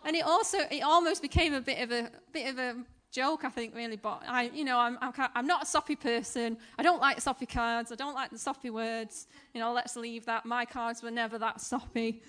and 0.05 0.15
it 0.15 0.25
also 0.25 0.59
it 0.71 0.81
almost 0.81 1.21
became 1.21 1.53
a 1.53 1.61
bit 1.61 1.81
of 1.81 1.91
a 1.91 2.09
bit 2.31 2.49
of 2.49 2.57
a 2.57 2.77
joke, 3.15 3.45
I 3.45 3.49
think, 3.49 3.73
really. 3.73 3.95
But 3.95 4.23
I, 4.27 4.49
you 4.53 4.65
know, 4.65 4.77
I'm, 4.77 4.97
I'm, 5.01 5.13
I'm 5.35 5.47
not 5.47 5.63
a 5.63 5.65
soppy 5.65 5.95
person. 5.95 6.57
I 6.77 6.83
don't 6.83 6.99
like 6.99 7.21
soppy 7.21 7.45
cards. 7.45 7.91
I 7.91 7.95
don't 7.95 8.13
like 8.13 8.29
the 8.29 8.37
soppy 8.37 8.69
words. 8.69 9.27
You 9.53 9.61
know, 9.61 9.71
let's 9.73 9.95
leave 9.95 10.25
that. 10.25 10.45
My 10.45 10.65
cards 10.65 11.01
were 11.01 11.11
never 11.11 11.37
that 11.37 11.61
soppy. 11.61 12.21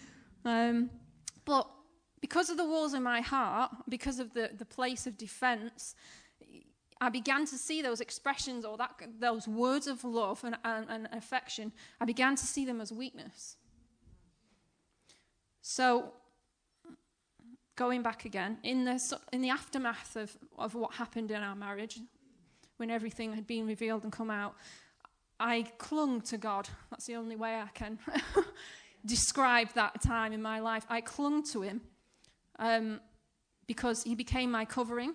Um, 0.45 0.91
but 1.45 1.69
because 2.21 2.51
of 2.51 2.57
the 2.57 2.65
walls 2.65 2.95
in 2.95 3.03
my 3.03 3.21
heart, 3.21 3.71
because 3.89 4.19
of 4.19 4.33
the, 4.35 4.51
the 4.57 4.65
place 4.65 5.07
of 5.07 5.19
defense, 5.19 5.95
I 7.01 7.11
began 7.11 7.45
to 7.47 7.59
see 7.59 7.83
those 7.83 8.01
expressions 8.01 8.65
or 8.65 8.77
that, 8.79 8.91
those 9.21 9.47
words 9.47 9.87
of 9.87 10.03
love 10.03 10.43
and, 10.45 10.57
and, 10.65 10.87
and 10.89 11.09
affection, 11.13 11.73
I 12.01 12.07
began 12.07 12.37
to 12.37 12.47
see 12.47 12.65
them 12.65 12.81
as 12.81 12.91
weakness. 12.91 13.57
So 15.61 16.13
going 17.77 18.03
back 18.03 18.25
again, 18.25 18.59
in 18.63 18.85
the, 18.85 19.19
in 19.33 19.43
the 19.43 19.51
aftermath 19.51 20.17
of, 20.17 20.37
of 20.57 20.75
what 20.75 20.95
happened 20.95 21.31
in 21.31 21.43
our 21.43 21.55
marriage, 21.55 22.01
when 22.79 22.91
everything 22.91 23.35
had 23.35 23.47
been 23.47 23.67
revealed 23.67 24.05
and 24.05 24.13
come 24.13 24.31
out, 24.31 24.55
I 25.39 25.67
clung 25.77 26.23
to 26.23 26.39
God. 26.39 26.69
That's 26.91 27.07
the 27.07 27.17
only 27.17 27.37
way 27.37 27.57
I 27.57 27.69
can 27.75 27.99
describe 29.07 29.73
that 29.75 30.01
time 30.01 30.33
in 30.33 30.41
my 30.41 30.61
life. 30.61 30.87
I 30.89 31.03
clung 31.03 31.43
to 31.49 31.61
Him 31.61 31.83
um, 32.59 33.01
because 33.67 34.03
He 34.03 34.15
became 34.15 34.51
my 34.51 34.65
covering, 34.65 35.15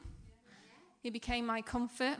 He 1.01 1.09
became 1.09 1.45
my 1.45 1.61
comfort, 1.61 2.17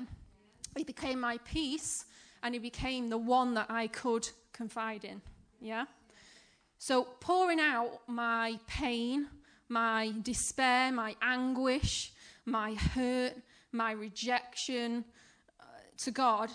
He 0.75 0.84
became 0.84 1.20
my 1.20 1.38
peace, 1.46 2.06
and 2.44 2.54
He 2.54 2.60
became 2.60 3.10
the 3.10 3.18
one 3.18 3.54
that 3.54 3.70
I 3.70 3.88
could 3.88 4.28
confide 4.54 5.06
in. 5.06 5.22
Yeah? 5.60 5.86
So 6.78 7.04
pouring 7.20 7.60
out 7.60 8.01
my 8.08 8.60
pain, 8.68 9.28
my 9.70 10.13
despair, 10.24 10.92
my 10.92 11.16
anguish, 11.22 12.12
my 12.46 12.74
hurt, 12.74 13.34
my 13.72 13.92
rejection 13.92 15.06
uh, 15.60 15.63
to 15.98 16.12
God, 16.12 16.50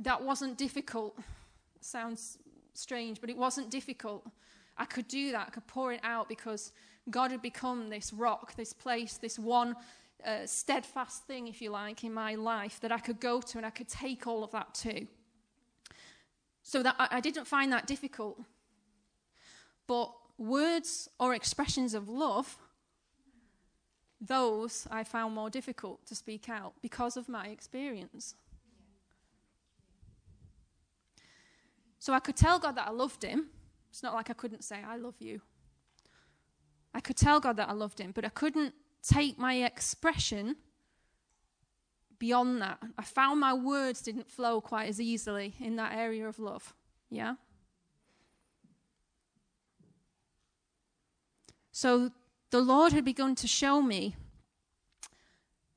that 0.00 0.22
wasn't 0.22 0.58
difficult. 0.58 1.18
Sounds 1.80 2.38
strange, 2.74 3.20
but 3.20 3.30
it 3.30 3.36
wasn't 3.36 3.70
difficult. 3.70 4.26
I 4.76 4.84
could 4.84 5.08
do 5.08 5.32
that. 5.32 5.48
I 5.48 5.50
could 5.50 5.66
pour 5.66 5.92
it 5.92 6.00
out 6.02 6.28
because 6.28 6.72
God 7.10 7.30
had 7.30 7.42
become 7.42 7.88
this 7.88 8.12
rock, 8.12 8.54
this 8.54 8.72
place, 8.72 9.16
this 9.16 9.38
one 9.38 9.76
uh, 10.24 10.46
steadfast 10.46 11.24
thing, 11.24 11.48
if 11.48 11.62
you 11.62 11.70
like, 11.70 12.04
in 12.04 12.12
my 12.12 12.34
life 12.34 12.80
that 12.80 12.92
I 12.92 12.98
could 12.98 13.20
go 13.20 13.40
to 13.40 13.58
and 13.58 13.66
I 13.66 13.70
could 13.70 13.88
take 13.88 14.26
all 14.26 14.44
of 14.44 14.50
that 14.52 14.74
to. 14.76 15.06
So 16.62 16.82
that 16.82 16.96
I, 16.98 17.08
I 17.12 17.20
didn't 17.20 17.46
find 17.46 17.72
that 17.72 17.86
difficult. 17.86 18.40
But 19.86 20.12
words 20.36 21.08
or 21.18 21.34
expressions 21.34 21.94
of 21.94 22.08
love, 22.08 22.58
those 24.20 24.86
I 24.90 25.04
found 25.04 25.34
more 25.34 25.50
difficult 25.50 26.04
to 26.06 26.14
speak 26.14 26.48
out 26.48 26.74
because 26.82 27.16
of 27.16 27.28
my 27.28 27.46
experience. 27.46 28.34
So 31.98 32.12
I 32.12 32.20
could 32.20 32.36
tell 32.36 32.58
God 32.58 32.76
that 32.76 32.88
I 32.88 32.90
loved 32.90 33.22
him. 33.22 33.46
It's 33.90 34.02
not 34.02 34.14
like 34.14 34.30
I 34.30 34.34
couldn't 34.34 34.62
say, 34.62 34.78
I 34.86 34.96
love 34.96 35.14
you. 35.18 35.40
I 36.94 37.00
could 37.00 37.16
tell 37.16 37.40
God 37.40 37.56
that 37.56 37.68
I 37.68 37.72
loved 37.72 38.00
him, 38.00 38.12
but 38.12 38.24
I 38.24 38.30
couldn't 38.30 38.74
take 39.02 39.38
my 39.38 39.54
expression 39.54 40.56
beyond 42.18 42.60
that. 42.62 42.78
I 42.96 43.02
found 43.02 43.40
my 43.40 43.54
words 43.54 44.02
didn't 44.02 44.28
flow 44.28 44.60
quite 44.60 44.88
as 44.88 45.00
easily 45.00 45.54
in 45.60 45.76
that 45.76 45.96
area 45.96 46.26
of 46.26 46.38
love. 46.38 46.74
Yeah? 47.10 47.34
So 51.70 52.10
the 52.50 52.60
Lord 52.60 52.92
had 52.92 53.04
begun 53.04 53.34
to 53.36 53.46
show 53.46 53.80
me 53.80 54.16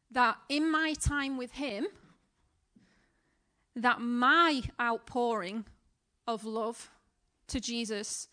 that 0.09 0.37
in 0.49 0.71
my 0.71 0.93
time 0.93 1.37
with 1.37 1.53
Him, 1.53 1.85
that 3.75 4.01
my 4.01 4.63
outpouring 4.79 5.65
of 6.27 6.43
love 6.43 6.89
to 7.47 7.59
Jesus 7.59 8.27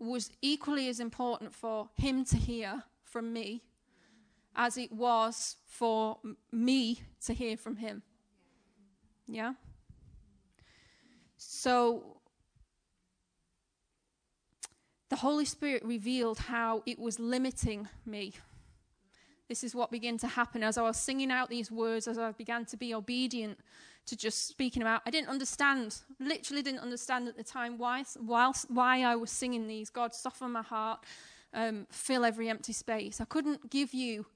was 0.00 0.30
equally 0.42 0.88
as 0.88 1.00
important 1.00 1.54
for 1.54 1.88
Him 1.96 2.24
to 2.26 2.36
hear 2.36 2.84
from 3.02 3.32
me 3.32 3.62
as 4.54 4.76
it 4.76 4.92
was 4.92 5.56
for 5.66 6.18
me 6.50 7.00
to 7.24 7.32
hear 7.32 7.56
from 7.56 7.76
Him. 7.76 8.02
Yeah? 9.26 9.54
So 11.36 12.18
the 15.08 15.16
Holy 15.16 15.44
Spirit 15.44 15.84
revealed 15.84 16.38
how 16.38 16.82
it 16.86 16.98
was 16.98 17.18
limiting 17.18 17.88
me. 18.04 18.34
This 19.48 19.64
is 19.64 19.74
what 19.74 19.90
began 19.90 20.18
to 20.18 20.26
happen 20.26 20.62
as 20.62 20.76
I 20.76 20.82
was 20.82 20.98
singing 20.98 21.30
out 21.30 21.48
these 21.48 21.70
words, 21.70 22.06
as 22.06 22.18
I 22.18 22.32
began 22.32 22.66
to 22.66 22.76
be 22.76 22.92
obedient 22.92 23.58
to 24.08 24.16
just 24.16 24.48
speaking 24.48 24.82
about. 24.82 25.02
I 25.06 25.10
didn't 25.10 25.28
understand, 25.28 25.96
literally 26.20 26.62
didn't 26.62 26.80
understand 26.80 27.28
at 27.28 27.36
the 27.36 27.44
time 27.44 27.78
why, 27.78 28.04
why, 28.18 28.52
why 28.68 29.02
I 29.02 29.16
was 29.16 29.30
singing 29.30 29.66
these. 29.66 29.90
God, 29.90 30.14
soften 30.14 30.52
my 30.52 30.62
heart, 30.62 31.04
um, 31.54 31.86
fill 31.90 32.24
every 32.24 32.48
empty 32.48 32.72
space. 32.72 33.20
I 33.20 33.24
couldn't 33.24 33.70
give 33.70 33.94
you 33.94 34.26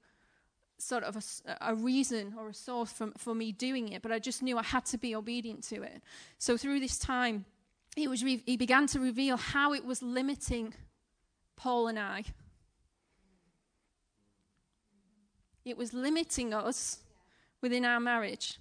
sort 0.77 1.03
of 1.03 1.15
a, 1.15 1.57
a, 1.61 1.75
reason 1.75 2.33
or 2.37 2.49
a 2.49 2.53
source 2.53 2.91
for, 2.91 3.11
for 3.17 3.33
me 3.33 3.51
doing 3.51 3.89
it, 3.89 4.01
but 4.01 4.11
I 4.11 4.19
just 4.19 4.43
knew 4.43 4.57
I 4.57 4.63
had 4.63 4.85
to 4.87 4.97
be 4.97 5.15
obedient 5.15 5.63
to 5.65 5.81
it. 5.83 6.01
So 6.37 6.57
through 6.57 6.79
this 6.79 6.97
time, 6.97 7.45
he, 7.95 8.07
was 8.07 8.23
re- 8.23 8.43
he 8.45 8.57
began 8.57 8.87
to 8.87 8.99
reveal 8.99 9.37
how 9.37 9.73
it 9.73 9.85
was 9.85 10.01
limiting 10.01 10.73
Paul 11.55 11.87
and 11.87 11.99
I. 11.99 12.23
It 15.63 15.77
was 15.77 15.93
limiting 15.93 16.53
us 16.53 16.97
within 17.61 17.85
our 17.85 17.99
marriage, 17.99 18.59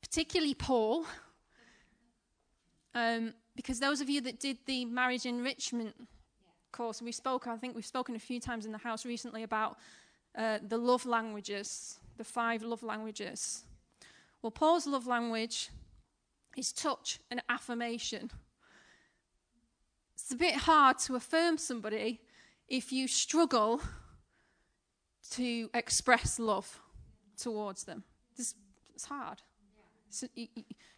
particularly 0.00 0.54
Paul, 0.54 1.06
um, 2.94 3.34
because 3.54 3.80
those 3.80 4.00
of 4.00 4.08
you 4.08 4.20
that 4.22 4.40
did 4.40 4.58
the 4.66 4.84
marriage 4.84 5.26
enrichment 5.26 5.94
course, 6.76 7.00
we 7.00 7.12
spoke, 7.12 7.46
I 7.46 7.56
think 7.56 7.74
we've 7.74 7.86
spoken 7.86 8.14
a 8.14 8.18
few 8.18 8.38
times 8.38 8.66
in 8.66 8.72
the 8.72 8.78
house 8.78 9.06
recently 9.06 9.42
about 9.42 9.78
uh, 10.36 10.58
the 10.66 10.76
love 10.76 11.06
languages, 11.06 11.98
the 12.18 12.24
five 12.24 12.62
love 12.62 12.82
languages. 12.82 13.64
Well, 14.42 14.50
Paul's 14.50 14.86
love 14.86 15.06
language 15.06 15.70
is 16.56 16.72
touch 16.72 17.18
and 17.30 17.42
affirmation. 17.48 18.30
It's 20.14 20.30
a 20.32 20.36
bit 20.36 20.54
hard 20.54 20.98
to 21.00 21.14
affirm 21.14 21.56
somebody 21.56 22.20
if 22.68 22.92
you 22.92 23.08
struggle 23.08 23.80
to 25.30 25.70
express 25.72 26.38
love 26.38 26.80
towards 27.36 27.84
them. 27.84 28.04
It's, 28.38 28.54
it's 28.94 29.06
hard. 29.06 29.40
So 30.16 30.26
you, 30.34 30.48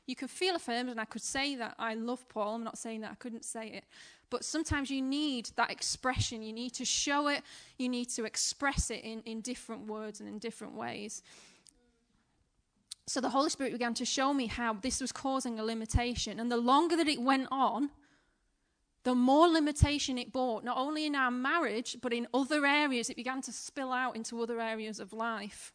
you, 0.06 0.16
can 0.16 0.28
feel 0.28 0.56
affirmed, 0.56 0.90
and 0.90 1.00
I 1.00 1.04
could 1.04 1.22
say 1.22 1.56
that 1.56 1.74
I 1.78 1.94
love 1.94 2.28
Paul. 2.28 2.54
I'm 2.54 2.64
not 2.64 2.78
saying 2.78 3.00
that 3.02 3.10
I 3.10 3.14
couldn't 3.16 3.44
say 3.44 3.68
it. 3.68 3.84
But 4.30 4.44
sometimes 4.44 4.90
you 4.90 5.02
need 5.02 5.50
that 5.56 5.70
expression. 5.70 6.42
You 6.42 6.52
need 6.52 6.74
to 6.74 6.84
show 6.84 7.28
it. 7.28 7.42
You 7.78 7.88
need 7.88 8.08
to 8.10 8.24
express 8.24 8.90
it 8.90 9.02
in, 9.02 9.22
in 9.22 9.40
different 9.40 9.86
words 9.86 10.20
and 10.20 10.28
in 10.28 10.38
different 10.38 10.74
ways. 10.74 11.22
so 13.06 13.20
the 13.20 13.30
Holy 13.30 13.50
Spirit 13.50 13.72
began 13.72 13.94
to 13.94 14.04
show 14.04 14.34
me 14.34 14.46
how 14.46 14.74
this 14.74 15.00
was 15.00 15.12
causing 15.12 15.58
a 15.58 15.64
limitation. 15.64 16.38
And 16.38 16.50
the 16.52 16.58
longer 16.58 16.96
that 16.96 17.08
it 17.08 17.20
went 17.20 17.48
on, 17.50 17.90
the 19.04 19.14
more 19.14 19.48
limitation 19.48 20.18
it 20.18 20.32
brought, 20.32 20.64
not 20.64 20.76
only 20.76 21.06
in 21.06 21.14
our 21.14 21.30
marriage, 21.30 21.96
but 22.02 22.12
in 22.12 22.26
other 22.34 22.66
areas. 22.66 23.08
It 23.08 23.16
began 23.16 23.40
to 23.42 23.52
spill 23.52 23.92
out 23.92 24.16
into 24.16 24.42
other 24.42 24.60
areas 24.60 25.00
of 25.00 25.14
life. 25.14 25.72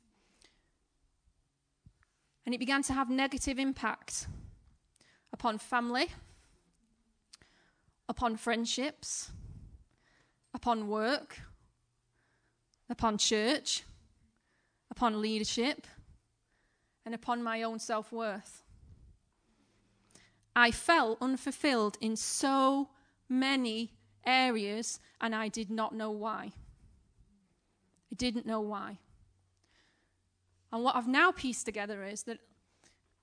And 2.46 2.54
it 2.54 2.58
began 2.58 2.84
to 2.84 2.94
have 2.94 3.10
negative 3.10 3.58
impact 3.58 4.28
upon 5.32 5.58
family, 5.58 6.08
upon 8.10 8.36
friendships, 8.38 9.32
upon 10.54 10.88
work, 10.88 11.40
upon 12.90 13.18
church, 13.18 13.84
upon 14.92 15.22
leadership, 15.22 15.88
and 17.06 17.16
upon 17.16 17.42
my 17.42 17.64
own 17.64 17.80
self 17.80 18.12
worth. 18.12 18.64
I 20.56 20.70
felt 20.72 21.18
unfulfilled 21.22 21.98
in 22.00 22.16
so 22.16 22.90
many 23.28 23.94
areas, 24.26 25.00
and 25.20 25.34
I 25.34 25.48
did 25.48 25.70
not 25.72 25.96
know 25.96 26.12
why. 26.12 26.52
I 28.12 28.16
didn't 28.16 28.46
know 28.46 28.62
why. 28.62 29.00
And 30.74 30.84
what 30.84 30.96
I've 30.96 31.08
now 31.08 31.32
pieced 31.32 31.66
together 31.66 32.04
is 32.04 32.24
that 32.24 32.40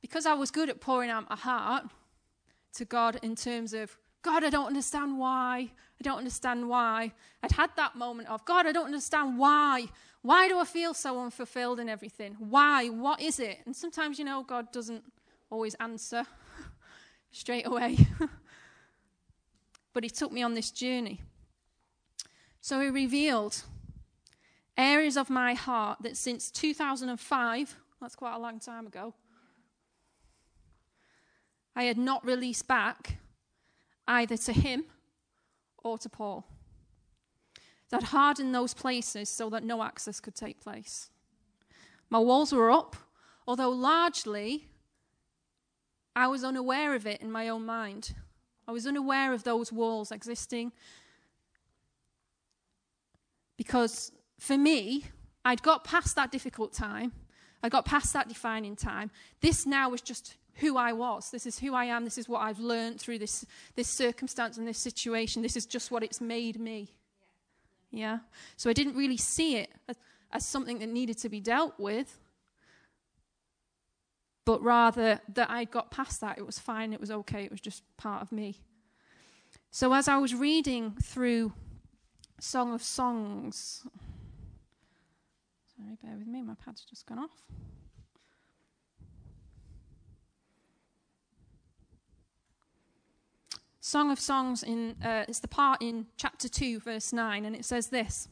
because 0.01 0.25
I 0.25 0.35
was 0.35 0.53
good 0.53 0.71
at 0.71 0.81
pouring 0.81 1.11
out 1.11 1.29
my 1.29 1.35
heart 1.35 1.85
to 2.75 2.85
God 2.85 3.19
in 3.23 3.35
terms 3.35 3.75
of, 3.75 3.99
God, 4.23 4.45
I 4.45 4.51
don't 4.51 4.69
understand 4.69 5.19
why. 5.19 5.59
I 5.59 6.03
don't 6.03 6.19
understand 6.19 6.69
why. 6.69 7.13
I'd 7.43 7.51
had 7.51 7.71
that 7.75 7.97
moment 7.97 8.29
of, 8.29 8.45
God, 8.45 8.67
I 8.67 8.73
don't 8.73 8.87
understand 8.87 9.37
why. 9.37 9.87
Why 10.23 10.47
do 10.47 10.61
I 10.61 10.65
feel 10.65 10.95
so 10.95 11.21
unfulfilled 11.21 11.81
in 11.81 11.89
everything? 11.89 12.37
Why? 12.39 12.89
What 12.89 13.21
is 13.21 13.41
it? 13.41 13.59
And 13.67 13.75
sometimes, 13.75 14.19
you 14.19 14.25
know, 14.25 14.45
God 14.45 14.71
doesn't 14.71 15.03
always 15.51 15.75
answer 15.75 16.25
straight 17.33 17.67
away. 17.67 17.99
but 19.93 20.05
He 20.05 20.11
took 20.11 20.31
me 20.31 20.43
on 20.43 20.55
this 20.55 20.71
journey. 20.71 21.21
So 22.61 22.79
He 22.81 22.91
revealed 22.91 23.65
areas 24.81 25.17
of 25.17 25.31
my 25.31 25.55
heart 25.55 25.99
that 26.03 26.17
since 26.17 26.51
2005, 26.51 27.77
that's 28.01 28.17
quite 28.17 28.35
a 28.35 28.39
long 28.39 28.59
time 28.59 28.87
ago, 28.87 29.15
I 31.77 31.85
had 31.85 31.99
not 31.99 32.25
released 32.25 32.67
back 32.67 33.19
either 34.07 34.37
to 34.37 34.53
him 34.53 34.85
or 35.83 35.99
to 35.99 36.09
Paul. 36.09 36.47
That 37.91 38.05
hardened 38.05 38.55
those 38.55 38.75
places 38.75 39.29
so 39.29 39.51
that 39.51 39.65
no 39.65 39.83
access 39.83 40.21
could 40.21 40.35
take 40.35 40.61
place. 40.61 41.11
My 42.09 42.19
walls 42.19 42.53
were 42.53 42.71
up, 42.71 42.97
although 43.47 43.71
largely 43.71 44.67
I 46.15 46.27
was 46.27 46.45
unaware 46.45 46.95
of 46.95 47.07
it 47.07 47.21
in 47.21 47.31
my 47.31 47.49
own 47.49 47.65
mind. 47.65 48.15
I 48.67 48.73
was 48.73 48.87
unaware 48.87 49.33
of 49.33 49.45
those 49.45 49.73
walls 49.73 50.13
existing 50.13 50.73
because 53.57 54.13
for 54.41 54.57
me, 54.57 55.05
I'd 55.45 55.63
got 55.63 55.85
past 55.85 56.17
that 56.17 56.33
difficult 56.33 56.73
time. 56.73 57.13
I 57.63 57.69
got 57.69 57.85
past 57.85 58.15
that 58.15 58.27
defining 58.27 58.75
time. 58.75 59.11
This 59.43 59.67
now 59.67 59.91
was 59.91 60.01
just 60.01 60.37
who 60.55 60.79
I 60.79 60.95
was. 60.95 61.31
This 61.31 61.45
is 61.45 61.59
who 61.59 61.75
I 61.75 61.85
am. 61.85 62.05
This 62.05 62.17
is 62.17 62.27
what 62.27 62.41
I've 62.41 62.59
learned 62.59 62.99
through 62.99 63.19
this, 63.19 63.45
this 63.77 63.87
circumstance 63.87 64.57
and 64.57 64.67
this 64.67 64.79
situation. 64.79 65.43
This 65.43 65.57
is 65.57 65.67
just 65.67 65.91
what 65.91 66.03
it's 66.03 66.23
made 66.23 66.59
me. 66.59 66.89
Yeah? 67.91 68.21
So 68.57 68.71
I 68.71 68.73
didn't 68.73 68.97
really 68.97 69.19
see 69.19 69.57
it 69.57 69.71
as, 69.87 69.97
as 70.33 70.47
something 70.47 70.79
that 70.79 70.89
needed 70.89 71.19
to 71.19 71.29
be 71.29 71.41
dealt 71.41 71.79
with, 71.79 72.19
but 74.47 74.63
rather 74.63 75.21
that 75.35 75.51
I'd 75.51 75.71
got 75.71 75.91
past 75.91 76.23
that. 76.23 76.39
It 76.39 76.47
was 76.47 76.59
fine. 76.59 76.95
It 76.95 77.01
was 77.01 77.11
okay. 77.11 77.45
It 77.45 77.51
was 77.51 77.61
just 77.61 77.83
part 77.99 78.23
of 78.23 78.33
me. 78.33 78.59
So 79.71 79.93
as 79.93 80.09
I 80.09 80.17
was 80.17 80.35
reading 80.35 80.97
through 81.03 81.53
Song 82.39 82.73
of 82.73 82.83
Songs, 82.83 83.87
Sorry, 85.81 85.97
bear 86.03 86.19
with 86.19 86.27
me, 86.27 86.43
my 86.43 86.55
pad's 86.63 86.85
just 86.85 87.07
gone 87.07 87.19
off. 87.19 87.43
Song 93.81 94.11
of 94.11 94.21
Songs 94.21 94.63
in 94.63 94.95
uh, 95.03 95.25
it's 95.27 95.41
the 95.41 95.49
part 95.49 95.81
in 95.81 96.07
chapter 96.17 96.49
2 96.49 96.81
verse 96.81 97.13
9 97.13 97.45
and 97.45 97.57
it 97.57 97.65
says 97.65 97.89
this. 97.89 98.29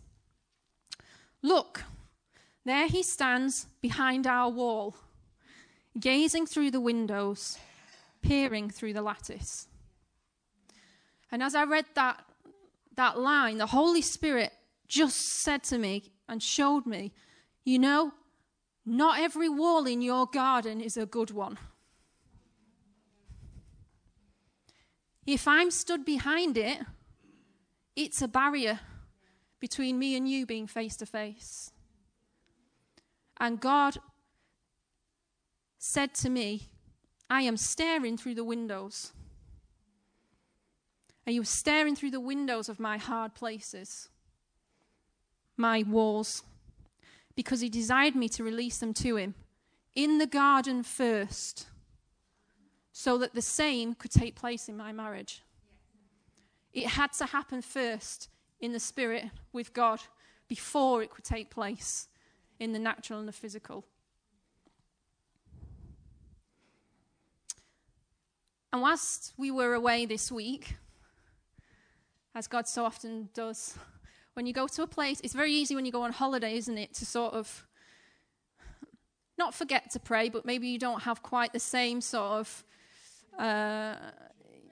Look 1.43 1.85
there 2.65 2.87
he 2.87 3.03
stands 3.03 3.67
behind 3.81 4.27
our 4.27 4.51
wall 4.51 4.95
gazing 5.99 6.47
through 6.47 6.71
the 6.71 6.81
windows 6.81 7.59
peering 8.21 8.69
through 8.69 8.93
the 8.93 9.03
lattice. 9.03 9.69
And 11.33 11.43
as 11.43 11.55
I 11.55 11.65
read 11.65 11.87
that 11.95 12.23
that 12.95 13.19
line 13.19 13.59
the 13.59 13.67
Holy 13.67 14.03
Spirit 14.03 14.53
just 14.87 15.19
said 15.19 15.63
to 15.65 15.79
me 15.79 16.13
and 16.29 16.43
showed 16.43 16.87
me 16.87 17.13
you 17.69 17.79
know, 17.79 18.13
not 18.87 19.21
every 19.21 19.49
wall 19.51 19.87
in 19.87 20.01
your 20.01 20.27
garden 20.27 20.81
is 20.81 20.97
a 20.97 21.05
good 21.05 21.31
one. 21.31 21.59
If 25.27 25.47
I'm 25.47 25.71
stood 25.71 26.03
behind 26.07 26.57
it, 26.57 26.79
it's 27.95 28.23
a 28.23 28.29
barrier 28.29 28.81
between 29.61 29.99
me 29.99 30.17
and 30.17 30.27
you 30.27 30.47
being 30.47 30.67
face 30.67 30.97
to 30.97 31.05
face. 31.05 31.71
And 33.39 33.61
God 33.61 33.99
said 35.77 36.15
to 36.15 36.31
me, 36.31 36.69
I 37.29 37.43
am 37.43 37.59
staring 37.59 38.17
through 38.17 38.37
the 38.37 38.45
windows. 38.45 39.13
Are 41.27 41.33
you 41.33 41.45
staring 41.45 41.95
through 41.95 42.13
the 42.13 42.29
windows 42.33 42.71
of 42.71 42.81
my 42.81 42.97
hard 42.97 43.35
places, 43.35 44.09
my 45.59 45.85
walls? 45.87 46.45
Because 47.39 47.61
he 47.61 47.69
desired 47.69 48.17
me 48.17 48.29
to 48.29 48.43
release 48.43 48.79
them 48.79 48.93
to 48.93 49.15
him 49.15 49.33
in 49.95 50.19
the 50.19 50.27
garden 50.27 50.83
first, 50.83 51.69
so 52.91 53.17
that 53.17 53.33
the 53.33 53.41
same 53.41 53.95
could 53.95 54.11
take 54.11 54.35
place 54.35 54.69
in 54.69 54.77
my 54.77 54.91
marriage. 54.91 55.45
It 56.73 56.87
had 56.87 57.13
to 57.13 57.27
happen 57.27 57.63
first 57.63 58.29
in 58.59 58.73
the 58.73 58.81
spirit 58.81 59.27
with 59.53 59.73
God 59.73 60.01
before 60.49 61.01
it 61.01 61.13
could 61.13 61.23
take 61.23 61.49
place 61.49 62.09
in 62.59 62.73
the 62.73 62.79
natural 62.81 63.21
and 63.21 63.29
the 63.29 63.33
physical. 63.33 63.85
And 68.73 68.83
whilst 68.83 69.33
we 69.37 69.53
were 69.53 69.75
away 69.75 70.07
this 70.07 70.33
week, 70.33 70.75
as 72.35 72.49
God 72.49 72.67
so 72.67 72.85
often 72.85 73.29
does, 73.33 73.79
when 74.39 74.47
you 74.47 74.53
go 74.53 74.69
to 74.69 74.83
a 74.83 74.87
place, 74.87 75.21
it's 75.25 75.35
very 75.35 75.53
easy 75.53 75.75
when 75.75 75.85
you 75.85 75.91
go 75.91 76.03
on 76.03 76.13
holiday, 76.13 76.57
isn't 76.57 76.79
it, 76.79 76.95
to 76.95 77.05
sort 77.05 77.35
of 77.35 77.67
not 79.37 79.53
forget 79.53 79.91
to 79.91 79.99
pray, 79.99 80.29
but 80.29 80.47
maybe 80.47 80.69
you 80.69 80.79
don't 80.79 81.03
have 81.03 81.25
quite 81.25 81.53
the 81.53 81.59
same 81.59 82.01
sort 82.01 82.31
of 82.35 82.65
uh, 83.37 83.97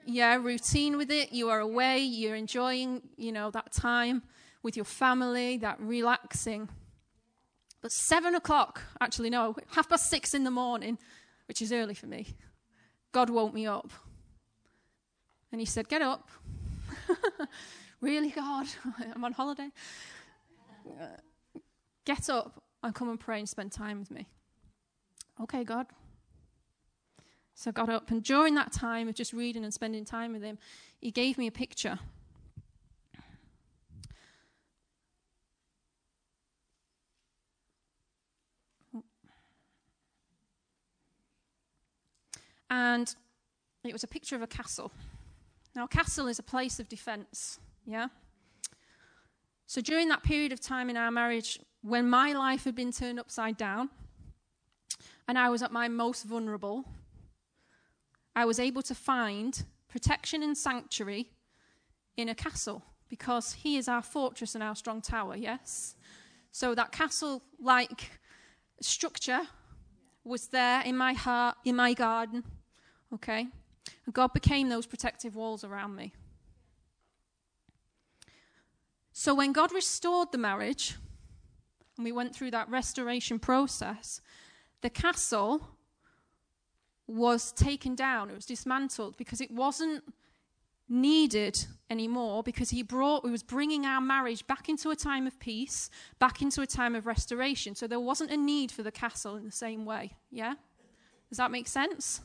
yeah 0.05 0.37
routine 0.37 0.95
with 0.95 1.11
it. 1.11 1.33
You 1.33 1.49
are 1.49 1.59
away, 1.59 1.99
you're 1.99 2.37
enjoying 2.37 3.01
you 3.17 3.33
know 3.33 3.51
that 3.51 3.73
time 3.73 4.23
with 4.63 4.77
your 4.77 4.85
family, 4.85 5.57
that 5.57 5.77
relaxing. 5.81 6.69
But 7.81 7.91
seven 7.91 8.35
o'clock, 8.35 8.81
actually 9.01 9.29
no, 9.29 9.53
half 9.71 9.89
past 9.89 10.09
six 10.09 10.33
in 10.33 10.45
the 10.45 10.51
morning, 10.63 10.97
which 11.49 11.61
is 11.61 11.73
early 11.73 11.93
for 11.93 12.07
me. 12.07 12.37
God 13.11 13.29
woke 13.29 13.53
me 13.53 13.67
up, 13.67 13.91
and 15.51 15.59
He 15.59 15.65
said, 15.65 15.89
"Get 15.89 16.01
up." 16.01 16.29
Really, 18.01 18.29
God? 18.29 18.67
I'm 19.15 19.23
on 19.23 19.33
holiday? 19.33 19.69
Get 22.05 22.29
up 22.29 22.63
and 22.83 22.93
come 22.93 23.09
and 23.09 23.19
pray 23.19 23.39
and 23.39 23.49
spend 23.49 23.71
time 23.71 23.99
with 23.99 24.11
me. 24.11 24.27
Okay, 25.41 25.63
God. 25.63 25.87
So 27.53 27.69
I 27.69 27.73
got 27.73 27.89
up, 27.89 28.11
and 28.11 28.23
during 28.23 28.53
that 28.55 28.71
time 28.71 29.07
of 29.07 29.15
just 29.15 29.33
reading 29.33 29.63
and 29.63 29.73
spending 29.73 30.05
time 30.05 30.33
with 30.33 30.43
him, 30.43 30.59
he 31.01 31.09
gave 31.09 31.39
me 31.39 31.47
a 31.47 31.51
picture. 31.51 31.97
And 42.69 43.15
it 43.83 43.93
was 43.93 44.03
a 44.03 44.07
picture 44.07 44.35
of 44.35 44.41
a 44.41 44.47
castle. 44.47 44.91
Now, 45.75 45.85
a 45.85 45.87
castle 45.87 46.27
is 46.27 46.37
a 46.37 46.43
place 46.43 46.79
of 46.79 46.89
defense. 46.89 47.59
Yeah? 47.87 48.09
So 49.65 49.81
during 49.81 50.09
that 50.09 50.21
period 50.21 50.51
of 50.51 50.59
time 50.59 50.89
in 50.89 50.97
our 50.97 51.09
marriage, 51.09 51.59
when 51.81 52.09
my 52.09 52.33
life 52.33 52.65
had 52.65 52.75
been 52.75 52.91
turned 52.91 53.19
upside 53.19 53.57
down 53.57 53.89
and 55.27 55.39
I 55.39 55.49
was 55.49 55.63
at 55.63 55.71
my 55.71 55.87
most 55.87 56.23
vulnerable, 56.23 56.85
I 58.35 58.45
was 58.45 58.59
able 58.59 58.81
to 58.83 58.93
find 58.93 59.63
protection 59.87 60.43
and 60.43 60.55
sanctuary 60.55 61.31
in 62.17 62.29
a 62.29 62.35
castle 62.35 62.83
because 63.09 63.53
he 63.53 63.77
is 63.77 63.87
our 63.87 64.01
fortress 64.01 64.53
and 64.53 64.63
our 64.63 64.75
strong 64.75 65.01
tower, 65.01 65.35
yes? 65.35 65.95
So 66.51 66.75
that 66.75 66.91
castle 66.91 67.41
like 67.59 68.11
structure 68.81 69.41
was 70.25 70.47
there 70.47 70.81
in 70.81 70.97
my 70.97 71.13
heart, 71.13 71.55
in 71.63 71.77
my 71.77 71.93
garden, 71.93 72.43
okay? 73.13 73.47
And 74.05 74.13
God 74.13 74.33
became 74.33 74.67
those 74.67 74.85
protective 74.85 75.35
walls 75.35 75.63
around 75.63 75.95
me. 75.95 76.13
So 79.19 79.33
when 79.33 79.51
God 79.51 79.73
restored 79.73 80.31
the 80.31 80.37
marriage, 80.37 80.95
and 81.97 82.05
we 82.05 82.11
went 82.11 82.35
through 82.35 82.51
that 82.51 82.69
restoration 82.69 83.39
process, 83.39 84.21
the 84.81 84.91
castle 84.91 85.69
was 87.07 87.51
taken 87.51 87.95
down, 87.95 88.29
it 88.29 88.35
was 88.35 88.45
dismantled 88.45 89.17
because 89.17 89.41
it 89.41 89.49
wasn't 89.49 90.03
needed 90.87 91.65
anymore 91.89 92.43
because 92.43 92.69
he 92.69 92.83
brought 92.83 93.25
he 93.25 93.31
was 93.31 93.41
bringing 93.41 93.87
our 93.87 93.99
marriage 93.99 94.45
back 94.45 94.69
into 94.69 94.91
a 94.91 94.95
time 94.95 95.25
of 95.25 95.39
peace 95.39 95.89
back 96.19 96.43
into 96.43 96.61
a 96.61 96.67
time 96.67 96.93
of 96.93 97.07
restoration. 97.07 97.73
So 97.73 97.87
there 97.87 97.99
wasn't 97.99 98.29
a 98.29 98.37
need 98.37 98.71
for 98.71 98.83
the 98.83 98.91
castle 98.91 99.35
in 99.35 99.45
the 99.45 99.51
same 99.51 99.83
way. 99.83 100.13
Yeah? 100.29 100.53
Does 101.29 101.39
that 101.39 101.49
make 101.49 101.67
sense? 101.67 102.21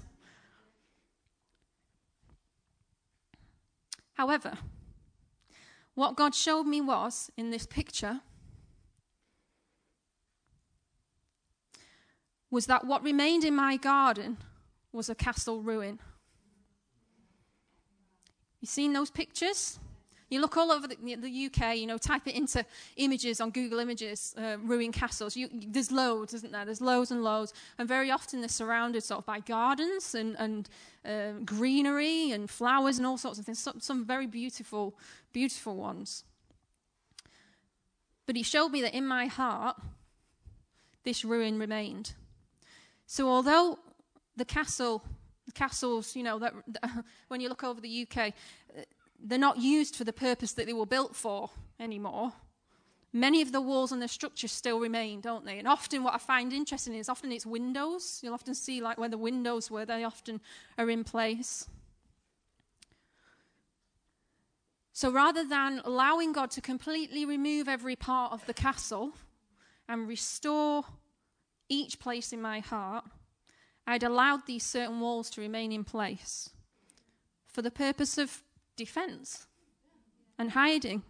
However 4.13 4.59
what 5.95 6.17
god 6.17 6.35
showed 6.35 6.65
me 6.65 6.81
was 6.81 7.31
in 7.37 7.51
this 7.51 7.67
picture 7.67 8.21
was 12.51 12.67
that 12.67 12.87
what 12.87 13.03
remained 13.03 13.45
in 13.45 13.55
my 13.55 13.77
garden 13.77 14.37
was 14.93 15.09
a 15.09 15.15
castle 15.15 15.63
ruin 15.63 15.99
you 18.63 18.67
seen 18.67 18.93
those 18.93 19.11
pictures? 19.11 19.81
You 20.31 20.41
look 20.41 20.57
all 20.57 20.71
over 20.71 20.87
the, 20.87 20.97
the, 20.97 21.47
UK, 21.47 21.77
you 21.77 21.87
know, 21.87 21.99
type 21.99 22.23
it 22.27 22.37
into 22.37 22.65
images 22.97 23.41
on 23.41 23.51
Google 23.51 23.81
Images, 23.81 24.35
uh, 24.39 24.57
ruined 24.63 24.95
castles. 24.95 25.37
You, 25.37 25.49
there's 25.53 25.93
loads, 25.93 26.33
isn't 26.33 26.53
there? 26.53 26.65
There's 26.65 26.81
loads 26.81 27.11
and 27.11 27.23
loads. 27.23 27.53
And 27.77 27.87
very 27.87 28.11
often 28.11 28.41
they're 28.41 28.49
surrounded 28.49 29.03
sort 29.03 29.19
of 29.19 29.27
by 29.27 29.41
gardens 29.41 30.15
and, 30.15 30.37
and 30.39 30.71
uh, 31.05 31.33
greenery 31.45 32.31
and 32.31 32.49
flowers 32.49 32.99
and 32.99 33.07
all 33.07 33.19
sorts 33.19 33.39
of 33.39 33.45
things. 33.45 33.59
Some, 33.59 33.81
some 33.81 34.05
very 34.05 34.27
beautiful, 34.27 34.97
beautiful 35.33 35.77
ones. 35.77 36.25
But 38.27 38.37
he 38.37 38.43
showed 38.43 38.69
me 38.69 38.83
that 38.83 38.95
in 38.95 39.07
my 39.07 39.27
heart, 39.27 39.77
this 41.05 41.25
ruin 41.25 41.59
remained. 41.59 42.15
So 43.07 43.29
although 43.29 43.79
the 44.37 44.45
castle 44.45 45.03
the 45.47 45.53
castles, 45.53 46.15
you 46.15 46.23
know, 46.23 46.39
that, 46.39 46.55
when 47.29 47.41
you 47.41 47.49
look 47.49 47.65
over 47.65 47.81
the 47.81 48.07
UK, 48.09 48.33
they're 49.21 49.39
not 49.39 49.59
used 49.59 49.97
for 49.97 50.05
the 50.05 50.13
purpose 50.13 50.53
that 50.53 50.67
they 50.67 50.73
were 50.73 50.87
built 50.87 51.15
for 51.15 51.51
anymore. 51.79 52.33
Many 53.13 53.43
of 53.43 53.53
the 53.53 53.61
walls 53.61 53.93
and 53.93 54.01
the 54.01 54.09
structures 54.09 54.53
still 54.53 54.81
remain, 54.81 55.21
don't 55.21 55.45
they? 55.45 55.59
And 55.59 55.69
often, 55.69 56.03
what 56.03 56.15
I 56.15 56.19
find 56.19 56.53
interesting 56.53 56.95
is 56.95 57.11
often 57.11 57.31
it's 57.31 57.45
windows. 57.45 58.21
You'll 58.23 58.33
often 58.33 58.55
see, 58.55 58.81
like, 58.81 58.97
where 58.97 59.09
the 59.09 59.19
windows 59.19 59.71
were, 59.71 59.85
they 59.85 60.03
often 60.03 60.41
are 60.79 60.89
in 60.89 61.05
place. 61.05 61.69
So 64.95 65.11
rather 65.11 65.45
than 65.45 65.83
allowing 65.85 66.33
God 66.33 66.51
to 66.53 66.61
completely 66.61 67.25
remove 67.25 67.69
every 67.69 67.97
part 67.97 68.33
of 68.33 68.47
the 68.47 68.55
castle 68.55 69.13
and 69.89 70.09
restore 70.09 70.85
each 71.69 71.99
place 71.99 72.33
in 72.33 72.41
my 72.41 72.61
heart, 72.61 73.05
I'd 73.87 74.03
allowed 74.03 74.47
these 74.47 74.65
certain 74.65 75.01
walls 75.01 75.29
to 75.31 75.41
remain 75.41 75.73
in 75.73 75.85
place 75.85 76.51
for 77.47 77.63
the 77.63 77.71
purpose 77.71 78.17
of 78.17 78.43
defense 78.77 79.47
and 80.39 80.53
hiding. 80.53 81.03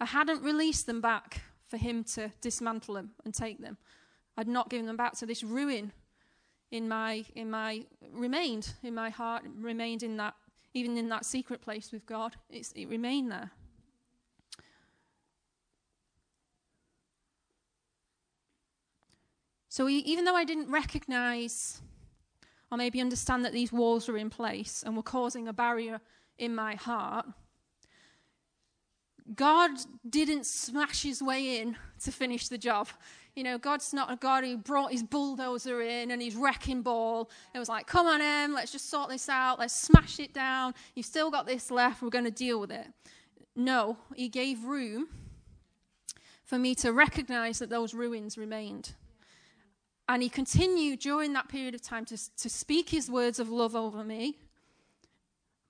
I 0.00 0.06
hadn't 0.06 0.42
released 0.42 0.86
them 0.86 1.00
back 1.00 1.42
for 1.68 1.76
him 1.76 2.04
to 2.04 2.32
dismantle 2.40 2.94
them 2.94 3.10
and 3.24 3.34
take 3.34 3.60
them. 3.60 3.78
I'd 4.36 4.48
not 4.48 4.68
given 4.70 4.86
them 4.86 4.96
back. 4.96 5.16
So 5.16 5.26
this 5.26 5.42
ruin 5.42 5.92
in 6.70 6.88
my 6.88 7.24
in 7.34 7.50
my 7.50 7.84
remained 8.12 8.74
in 8.82 8.94
my 8.94 9.10
heart, 9.10 9.44
remained 9.56 10.02
in 10.02 10.16
that 10.16 10.34
even 10.74 10.96
in 10.96 11.08
that 11.08 11.24
secret 11.24 11.60
place 11.60 11.92
with 11.92 12.04
God. 12.04 12.36
It's, 12.50 12.72
it 12.72 12.86
remained 12.88 13.30
there. 13.30 13.50
So 19.68 19.88
even 19.88 20.24
though 20.24 20.36
I 20.36 20.44
didn't 20.44 20.70
recognize 20.70 21.80
or 22.70 22.78
maybe 22.78 23.00
understand 23.00 23.44
that 23.44 23.52
these 23.52 23.72
walls 23.72 24.08
were 24.08 24.16
in 24.16 24.30
place 24.30 24.84
and 24.86 24.96
were 24.96 25.02
causing 25.02 25.48
a 25.48 25.52
barrier 25.52 26.00
in 26.38 26.54
my 26.54 26.76
heart, 26.76 27.26
God 29.32 29.70
didn't 30.08 30.44
smash 30.44 31.02
his 31.02 31.22
way 31.22 31.60
in 31.60 31.76
to 32.02 32.12
finish 32.12 32.48
the 32.48 32.58
job. 32.58 32.88
You 33.34 33.42
know, 33.42 33.58
God's 33.58 33.92
not 33.92 34.12
a 34.12 34.16
God 34.16 34.44
who 34.44 34.56
brought 34.56 34.92
his 34.92 35.02
bulldozer 35.02 35.80
in 35.80 36.10
and 36.10 36.20
his 36.20 36.36
wrecking 36.36 36.82
ball. 36.82 37.30
It 37.54 37.58
was 37.58 37.68
like, 37.68 37.86
come 37.86 38.06
on, 38.06 38.20
Em, 38.20 38.52
let's 38.52 38.70
just 38.70 38.90
sort 38.90 39.08
this 39.08 39.28
out. 39.28 39.58
Let's 39.58 39.74
smash 39.74 40.20
it 40.20 40.34
down. 40.34 40.74
You've 40.94 41.06
still 41.06 41.30
got 41.30 41.46
this 41.46 41.70
left. 41.70 42.02
We're 42.02 42.10
going 42.10 42.26
to 42.26 42.30
deal 42.30 42.60
with 42.60 42.70
it. 42.70 42.86
No, 43.56 43.96
he 44.14 44.28
gave 44.28 44.64
room 44.64 45.08
for 46.44 46.58
me 46.58 46.74
to 46.76 46.92
recognize 46.92 47.58
that 47.58 47.70
those 47.70 47.94
ruins 47.94 48.36
remained. 48.36 48.92
And 50.08 50.22
he 50.22 50.28
continued 50.28 50.98
during 50.98 51.32
that 51.32 51.48
period 51.48 51.74
of 51.74 51.82
time 51.82 52.04
to, 52.06 52.36
to 52.36 52.50
speak 52.50 52.90
his 52.90 53.10
words 53.10 53.38
of 53.38 53.48
love 53.48 53.74
over 53.74 54.04
me. 54.04 54.36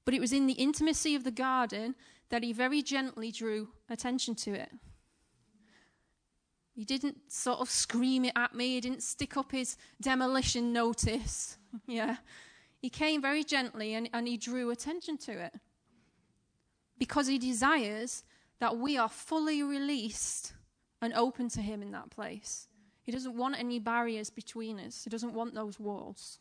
But 0.05 0.13
it 0.13 0.21
was 0.21 0.33
in 0.33 0.47
the 0.47 0.55
intimacy 0.55 1.15
of 1.15 1.25
the 1.25 1.31
garden 1.31 1.95
that 2.35 2.43
he 2.43 2.53
very 2.53 2.83
gently 2.83 3.31
drew 3.31 3.69
attention 3.89 4.35
to 4.35 4.53
it. 4.53 4.69
He 6.75 6.85
didn't 6.85 7.31
sort 7.31 7.61
of 7.61 7.71
scream 7.71 8.25
it 8.25 8.33
at 8.35 8.53
me, 8.53 8.75
he 8.75 8.81
didn't 8.81 9.05
stick 9.05 9.37
up 9.37 9.53
his 9.53 9.77
demolition 10.03 10.73
notice. 10.73 11.59
yeah. 11.87 12.17
He 12.83 12.91
came 12.91 13.23
very 13.23 13.45
gently 13.45 13.95
and, 13.95 14.11
and 14.13 14.27
he 14.27 14.37
drew 14.37 14.71
attention 14.71 15.17
to 15.19 15.45
it. 15.45 15.55
Because 16.99 17.29
he 17.29 17.39
desires 17.39 18.25
that 18.59 18.79
we 18.79 18.99
are 18.99 19.09
fully 19.09 19.63
released 19.63 20.55
and 21.01 21.15
open 21.15 21.49
to 21.51 21.63
him 21.63 21.83
in 21.83 21.93
that 21.93 22.11
place. 22.11 22.67
He 23.05 23.13
doesn't 23.13 23.37
want 23.37 23.61
any 23.61 23.79
barriers 23.79 24.31
between 24.31 24.81
us, 24.81 25.05
He 25.05 25.11
doesn't 25.11 25.35
want 25.35 25.55
those 25.55 25.79
walls. 25.79 26.41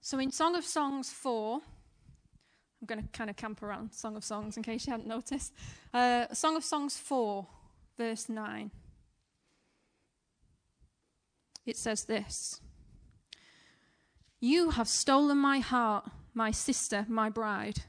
So 0.00 0.18
in 0.18 0.32
Song 0.32 0.56
of 0.56 0.64
Songs 0.64 1.10
4, 1.10 1.60
I'm 2.84 2.96
going 2.96 3.02
to 3.02 3.18
kind 3.18 3.30
of 3.30 3.36
camp 3.36 3.62
around 3.62 3.94
Song 3.94 4.14
of 4.14 4.22
Songs 4.24 4.58
in 4.58 4.62
case 4.62 4.86
you 4.86 4.90
hadn't 4.90 5.08
noticed. 5.08 5.54
Uh, 5.94 6.26
Song 6.34 6.54
of 6.54 6.62
Songs 6.62 6.98
4, 6.98 7.46
verse 7.96 8.28
9. 8.28 8.70
It 11.64 11.78
says 11.78 12.04
this 12.04 12.60
You 14.38 14.68
have 14.68 14.86
stolen 14.86 15.38
my 15.38 15.60
heart, 15.60 16.10
my 16.34 16.50
sister, 16.50 17.06
my 17.08 17.30
bride. 17.30 17.84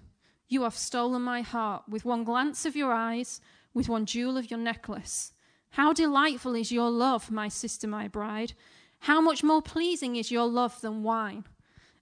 You 0.48 0.64
have 0.64 0.78
stolen 0.78 1.24
my 1.24 1.42
heart 1.42 1.84
with 1.90 2.06
one 2.06 2.24
glance 2.24 2.66
of 2.66 2.78
your 2.78 2.94
eyes 2.94 3.42
with 3.74 3.90
one 3.90 4.06
jewel 4.06 4.38
of 4.38 4.50
your 4.50 4.62
necklace. 4.62 5.34
How 5.72 5.92
delightful 5.92 6.56
is 6.56 6.72
your 6.72 6.90
love, 6.90 7.30
my 7.30 7.50
sister, 7.50 7.86
my 7.86 8.08
bride. 8.08 8.54
How 9.00 9.20
much 9.20 9.44
more 9.44 9.62
pleasing 9.62 10.16
is 10.16 10.32
your 10.32 10.48
love 10.48 10.80
than 10.80 11.04
wine, 11.04 11.44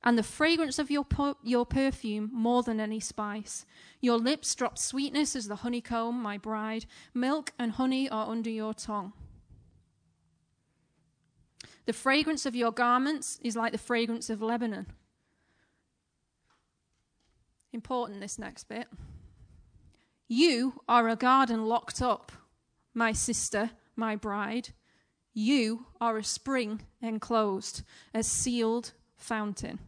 and 0.04 0.18
the 0.18 0.24
fragrance 0.24 0.80
of 0.80 0.92
your, 0.92 1.06
per- 1.06 1.36
your 1.44 1.66
perfume 1.66 2.30
more 2.34 2.62
than 2.62 2.80
any 2.80 3.00
spice. 3.00 3.66
Your 4.02 4.18
lips 4.18 4.54
drop 4.54 4.78
sweetness 4.78 5.36
as 5.36 5.48
the 5.48 5.58
honeycomb, 5.58 6.22
my 6.22 6.38
bride. 6.38 6.86
Milk 7.14 7.54
and 7.58 7.74
honey 7.74 8.10
are 8.10 8.30
under 8.30 8.50
your 8.50 8.74
tongue. 8.74 9.14
The 11.86 11.94
fragrance 11.94 12.46
of 12.46 12.56
your 12.56 12.72
garments 12.72 13.40
is 13.44 13.56
like 13.56 13.72
the 13.72 13.78
fragrance 13.78 14.30
of 14.30 14.42
Lebanon. 14.42 14.88
Important, 17.72 18.22
this 18.22 18.38
next 18.38 18.66
bit. 18.66 18.88
You 20.28 20.82
are 20.88 21.10
a 21.10 21.16
garden 21.16 21.66
locked 21.66 22.02
up, 22.02 22.32
my 22.94 23.12
sister, 23.12 23.72
my 23.96 24.16
bride. 24.16 24.70
You 25.34 25.88
are 26.00 26.18
a 26.18 26.24
spring 26.24 26.82
enclosed, 27.02 27.84
a 28.14 28.24
sealed 28.24 28.94
fountain. 29.18 29.80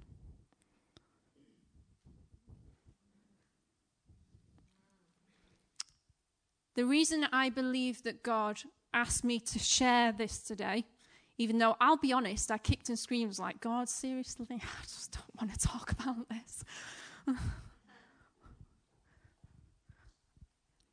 The 6.75 6.85
reason 6.85 7.25
I 7.31 7.49
believe 7.49 8.03
that 8.03 8.21
God 8.21 8.61
asked 8.93 9.23
me 9.23 9.39
to 9.39 9.59
share 9.59 10.11
this 10.11 10.39
today, 10.39 10.85
even 11.37 11.57
though 11.57 11.75
I'll 11.81 11.97
be 11.97 12.13
honest, 12.13 12.51
I 12.51 12.57
kicked 12.57 12.89
and 12.89 12.99
screamed, 12.99 13.39
like, 13.39 13.59
God, 13.59 13.89
seriously, 13.89 14.45
I 14.51 14.83
just 14.83 15.13
don't 15.13 15.41
want 15.41 15.59
to 15.59 15.67
talk 15.67 15.91
about 15.91 16.27
this. 16.29 16.63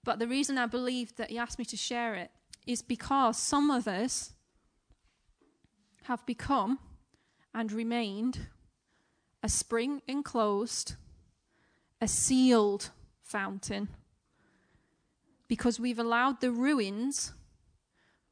But 0.04 0.18
the 0.18 0.26
reason 0.26 0.58
I 0.58 0.66
believe 0.66 1.14
that 1.16 1.30
he 1.30 1.38
asked 1.38 1.58
me 1.58 1.64
to 1.66 1.76
share 1.76 2.14
it 2.14 2.30
is 2.66 2.82
because 2.82 3.38
some 3.38 3.70
of 3.70 3.86
us 3.86 4.32
have 6.04 6.24
become 6.26 6.78
and 7.54 7.70
remained 7.70 8.46
a 9.42 9.48
spring 9.48 10.02
enclosed, 10.08 10.96
a 12.00 12.08
sealed 12.08 12.90
fountain, 13.22 13.88
because 15.52 15.78
we've 15.78 15.98
allowed 15.98 16.40
the 16.40 16.50
ruins 16.50 17.34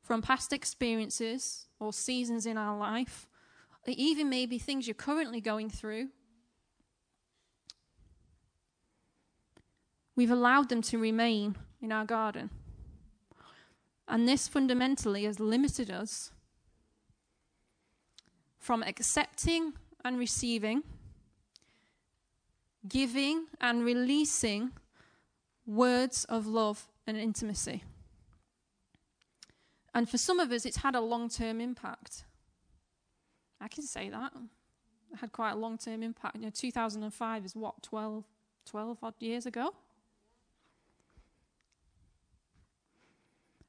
from 0.03 0.23
past 0.23 0.55
experiences 0.55 1.67
or 1.79 1.93
seasons 1.93 2.47
in 2.47 2.57
our 2.57 2.79
life, 2.79 3.29
or 3.87 3.93
even 3.95 4.31
maybe 4.31 4.57
things 4.57 4.87
you're 4.87 4.95
currently 4.95 5.39
going 5.39 5.69
through. 5.69 6.09
We've 10.17 10.31
allowed 10.31 10.71
them 10.71 10.81
to 10.81 10.97
remain 10.97 11.57
in 11.83 11.93
our 11.93 12.07
garden. 12.07 12.49
And 14.09 14.27
this 14.27 14.49
fundamentally 14.49 15.25
has 15.25 15.39
limited 15.39 15.91
us 15.91 16.33
from 18.59 18.83
accepting 18.83 19.75
and 20.03 20.19
receiving, 20.19 20.85
giving 22.89 23.45
and 23.61 23.85
releasing 23.85 24.71
words 25.67 26.25
of 26.25 26.47
love 26.47 26.90
and 27.11 27.19
intimacy. 27.19 27.85
And 29.95 30.09
for 30.09 30.19
some 30.19 30.41
of 30.41 30.53
us, 30.53 30.65
it's 30.65 30.79
had 30.79 30.95
a 30.95 31.01
long 31.01 31.29
term 31.29 31.61
impact. 31.61 32.25
I 33.61 33.69
can 33.69 33.85
say 33.85 34.09
that. 34.09 34.33
It 35.13 35.19
had 35.19 35.33
quite 35.33 35.53
a 35.53 35.57
long 35.57 35.77
term 35.77 36.03
impact. 36.03 36.37
You 36.37 36.43
know, 36.43 36.51
2005 36.51 37.45
is 37.45 37.57
what, 37.57 37.83
12, 37.83 38.25
12 38.67 38.99
odd 39.03 39.15
years 39.19 39.47
ago? 39.47 39.75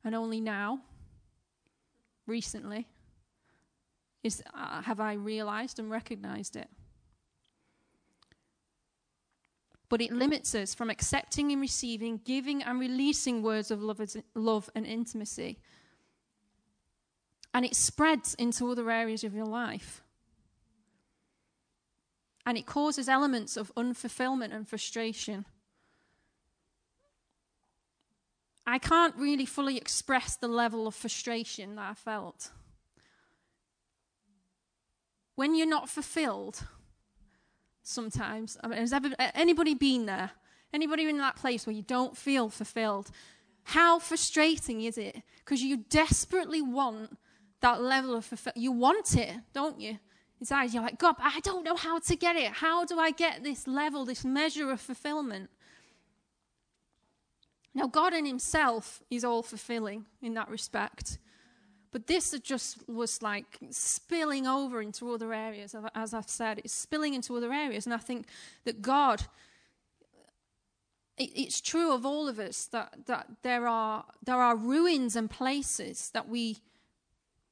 And 0.04 0.16
only 0.16 0.42
now, 0.42 0.82
recently, 2.26 2.88
is, 4.24 4.42
uh, 4.54 4.82
have 4.82 5.00
I 5.00 5.14
realized 5.14 5.80
and 5.80 5.90
recognized 5.92 6.56
it. 6.56 6.70
But 9.92 10.02
it 10.02 10.14
limits 10.14 10.56
us 10.56 10.74
from 10.74 10.90
accepting 10.90 11.52
and 11.52 11.60
receiving, 11.60 12.22
giving 12.24 12.64
and 12.64 12.80
releasing 12.80 13.44
words 13.44 13.72
of 13.72 13.84
love, 13.84 14.02
love 14.34 14.70
and 14.74 14.88
intimacy. 14.88 15.60
And 17.54 17.66
it 17.66 17.76
spreads 17.76 18.34
into 18.36 18.72
other 18.72 18.90
areas 18.90 19.26
of 19.26 19.36
your 19.36 19.46
life. 19.46 20.02
And 22.46 22.58
it 22.58 22.66
causes 22.66 23.10
elements 23.10 23.58
of 23.58 23.76
unfulfillment 23.76 24.56
and 24.56 24.66
frustration. 24.66 25.46
I 28.66 28.78
can't 28.78 29.16
really 29.18 29.46
fully 29.46 29.76
express 29.76 30.38
the 30.38 30.48
level 30.48 30.88
of 30.88 30.96
frustration 30.96 31.76
that 31.76 31.90
I 31.90 31.94
felt 31.96 32.52
when 35.36 35.56
you're 35.56 35.66
not 35.66 35.90
fulfilled, 35.90 36.68
sometimes, 37.84 38.58
I 38.64 38.68
mean, 38.68 38.80
has 38.80 38.94
ever, 38.94 39.10
anybody 39.20 39.74
been 39.74 40.06
there? 40.06 40.32
Anybody 40.74 41.10
in 41.10 41.18
that 41.18 41.36
place 41.36 41.66
where 41.66 41.76
you 41.76 41.82
don't 41.82 42.16
feel 42.16 42.50
fulfilled? 42.50 43.12
How 43.64 44.00
frustrating 44.00 44.82
is 44.82 44.98
it? 44.98 45.22
Because 45.40 45.62
you 45.62 45.78
desperately 45.78 46.62
want 46.62 47.18
that 47.62 47.82
level 47.82 48.16
of 48.16 48.26
fulfillment. 48.26 48.58
You 48.58 48.72
want 48.72 49.16
it, 49.16 49.36
don't 49.54 49.80
you? 49.80 50.00
Inside, 50.40 50.74
you're 50.74 50.82
like, 50.82 50.98
God, 50.98 51.16
I 51.20 51.40
don't 51.42 51.64
know 51.64 51.76
how 51.76 52.00
to 52.00 52.16
get 52.16 52.36
it. 52.36 52.52
How 52.52 52.86
do 52.86 53.00
I 53.00 53.12
get 53.12 53.44
this 53.44 53.68
level, 53.68 54.06
this 54.06 54.26
measure 54.26 54.72
of 54.72 54.82
fulfillment? 54.82 55.50
Now, 57.74 57.88
God 57.88 58.14
in 58.14 58.26
Himself 58.26 59.04
is 59.10 59.24
all 59.24 59.44
fulfilling 59.44 60.06
in 60.22 60.34
that 60.34 60.50
respect. 60.50 61.20
But 61.92 62.08
this 62.08 62.32
just 62.42 62.88
was 62.88 63.22
like 63.22 63.60
spilling 63.70 64.48
over 64.48 64.82
into 64.82 65.12
other 65.12 65.34
areas. 65.34 65.76
As 65.94 66.14
I've 66.14 66.30
said, 66.30 66.60
it's 66.60 66.74
spilling 66.74 67.14
into 67.14 67.36
other 67.36 67.52
areas. 67.52 67.86
And 67.86 67.94
I 67.94 67.98
think 67.98 68.28
that 68.64 68.82
God, 68.82 69.24
it's 71.18 71.60
true 71.60 71.94
of 71.94 72.06
all 72.06 72.30
of 72.30 72.40
us 72.40 72.66
that, 72.68 73.08
that 73.08 73.28
there, 73.44 73.68
are, 73.68 74.06
there 74.24 74.38
are 74.38 74.56
ruins 74.56 75.18
and 75.18 75.30
places 75.30 76.12
that 76.14 76.30
we, 76.30 76.60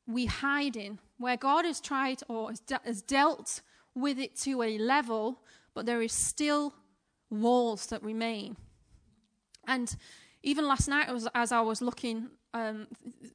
we 0.08 0.26
hide 0.26 0.78
in, 0.78 1.00
where 1.18 1.36
God 1.36 1.66
has 1.66 1.82
tried 1.82 2.22
or 2.30 2.50
has, 2.50 2.62
de- 2.62 2.82
has 2.86 3.02
dealt 3.02 3.62
with 3.94 4.18
it 4.18 4.38
to 4.38 4.64
a 4.64 4.78
level, 4.78 5.42
but 5.74 5.86
there 5.86 6.02
is 6.02 6.14
still 6.14 6.74
walls 7.30 7.88
that 7.88 8.02
remain. 8.02 8.56
And 9.68 9.94
even 10.44 10.66
last 10.66 10.88
night, 10.88 11.10
as 11.36 11.52
I 11.52 11.60
was 11.60 11.82
looking 11.82 12.30
um, 12.54 12.88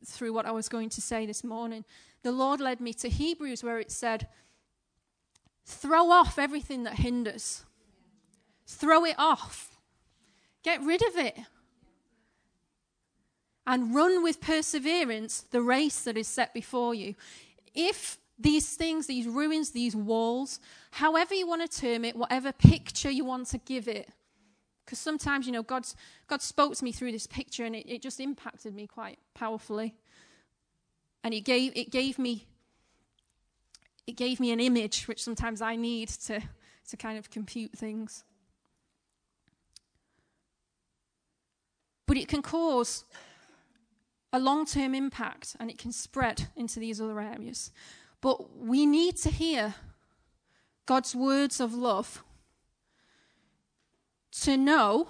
through 0.05 0.33
what 0.33 0.47
I 0.47 0.51
was 0.53 0.69
going 0.69 0.89
to 0.91 1.01
say 1.01 1.27
this 1.27 1.45
morning, 1.45 1.85
the 2.23 2.33
Lord 2.33 2.61
led 2.61 2.81
me 2.81 2.93
to 2.95 3.09
Hebrews 3.09 3.63
where 3.63 3.79
it 3.79 3.91
said, 3.91 4.29
throw 5.67 6.11
off 6.11 6.39
everything 6.39 6.85
that 6.85 6.95
hinders, 6.95 7.65
throw 8.67 9.05
it 9.05 9.17
off, 9.19 9.79
get 10.63 10.83
rid 10.83 11.03
of 11.03 11.17
it, 11.17 11.39
and 13.67 13.95
run 13.95 14.23
with 14.23 14.41
perseverance 14.41 15.41
the 15.51 15.63
race 15.63 16.03
that 16.03 16.17
is 16.17 16.29
set 16.29 16.53
before 16.53 16.95
you. 16.95 17.15
If 17.75 18.19
these 18.39 18.77
things, 18.77 19.07
these 19.07 19.27
ruins, 19.27 19.71
these 19.71 19.97
walls, 19.97 20.61
however 20.91 21.35
you 21.35 21.47
want 21.47 21.71
to 21.71 21.81
term 21.81 22.05
it, 22.05 22.17
whatever 22.17 22.53
picture 22.53 23.11
you 23.11 23.25
want 23.25 23.47
to 23.49 23.59
give 23.59 23.89
it, 23.89 24.09
because 24.85 24.99
sometimes, 24.99 25.47
you 25.47 25.53
know, 25.53 25.63
God's, 25.63 25.97
God 26.27 26.43
spoke 26.43 26.75
to 26.77 26.85
me 26.85 26.93
through 26.93 27.13
this 27.13 27.27
picture 27.27 27.65
and 27.65 27.75
it, 27.75 27.89
it 27.89 28.03
just 28.03 28.21
impacted 28.21 28.75
me 28.75 28.87
quite 28.87 29.19
powerfully. 29.35 29.95
And 31.23 31.33
it 31.33 31.41
gave, 31.41 31.73
it 31.75 31.91
gave 31.91 32.19
me 32.19 32.47
it 34.07 34.17
gave 34.17 34.41
me 34.41 34.53
an 34.53 34.61
image 34.61 35.09
which 35.09 35.23
sometimes 35.23 35.63
I 35.63 35.77
need 35.77 36.09
to, 36.09 36.41
to 36.89 36.97
kind 36.97 37.19
of 37.19 37.31
compute 37.31 37.73
things. 37.73 38.25
But 42.07 42.19
it 42.19 42.29
can 42.29 42.43
cause 42.43 43.05
a 44.33 44.39
long 44.39 44.67
term 44.67 44.95
impact 44.95 45.57
and 45.59 45.71
it 45.71 45.79
can 45.79 45.93
spread 45.93 46.49
into 46.55 46.81
these 46.81 47.01
other 47.01 47.19
areas. 47.21 47.73
But 48.21 48.59
we 48.59 48.85
need 48.85 49.17
to 49.19 49.31
hear 49.31 49.75
God's 50.87 51.15
words 51.15 51.61
of 51.61 51.73
love 51.73 52.23
to 54.43 54.57
know, 54.57 55.09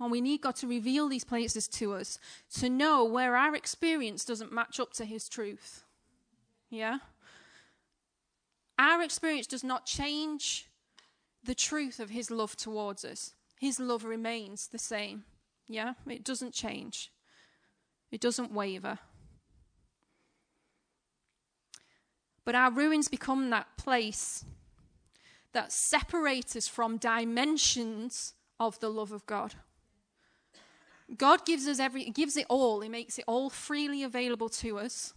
and 0.00 0.10
we 0.10 0.20
need 0.20 0.42
God 0.42 0.56
to 0.56 0.66
reveal 0.66 1.08
these 1.08 1.24
places 1.24 1.68
to 1.68 1.94
us, 1.94 2.18
to 2.58 2.68
know 2.68 3.04
where 3.04 3.36
our 3.36 3.54
experience 3.54 4.24
doesn't 4.24 4.52
match 4.52 4.80
up 4.80 4.92
to 4.94 5.04
His 5.04 5.28
truth. 5.28 5.84
Yeah? 6.70 6.98
Our 8.78 9.02
experience 9.02 9.46
does 9.46 9.64
not 9.64 9.86
change 9.86 10.66
the 11.42 11.54
truth 11.54 12.00
of 12.00 12.10
His 12.10 12.30
love 12.30 12.56
towards 12.56 13.04
us. 13.04 13.32
His 13.60 13.78
love 13.80 14.04
remains 14.04 14.68
the 14.68 14.78
same. 14.78 15.24
Yeah? 15.68 15.94
It 16.06 16.24
doesn't 16.24 16.52
change, 16.52 17.12
it 18.10 18.20
doesn't 18.20 18.52
waver. 18.52 18.98
But 22.44 22.54
our 22.54 22.70
ruins 22.70 23.08
become 23.08 23.50
that 23.50 23.76
place 23.76 24.44
that 25.52 25.72
separates 25.72 26.54
us 26.54 26.68
from 26.68 26.96
dimensions 26.96 28.34
of 28.58 28.78
the 28.80 28.88
love 28.88 29.12
of 29.12 29.26
God. 29.26 29.54
God 31.16 31.46
gives 31.46 31.68
us 31.68 31.78
every 31.78 32.10
gives 32.10 32.36
it 32.36 32.46
all. 32.48 32.80
He 32.80 32.88
makes 32.88 33.18
it 33.18 33.24
all 33.28 33.48
freely 33.48 34.02
available 34.02 34.48
to 34.48 34.78
us. 34.78 35.14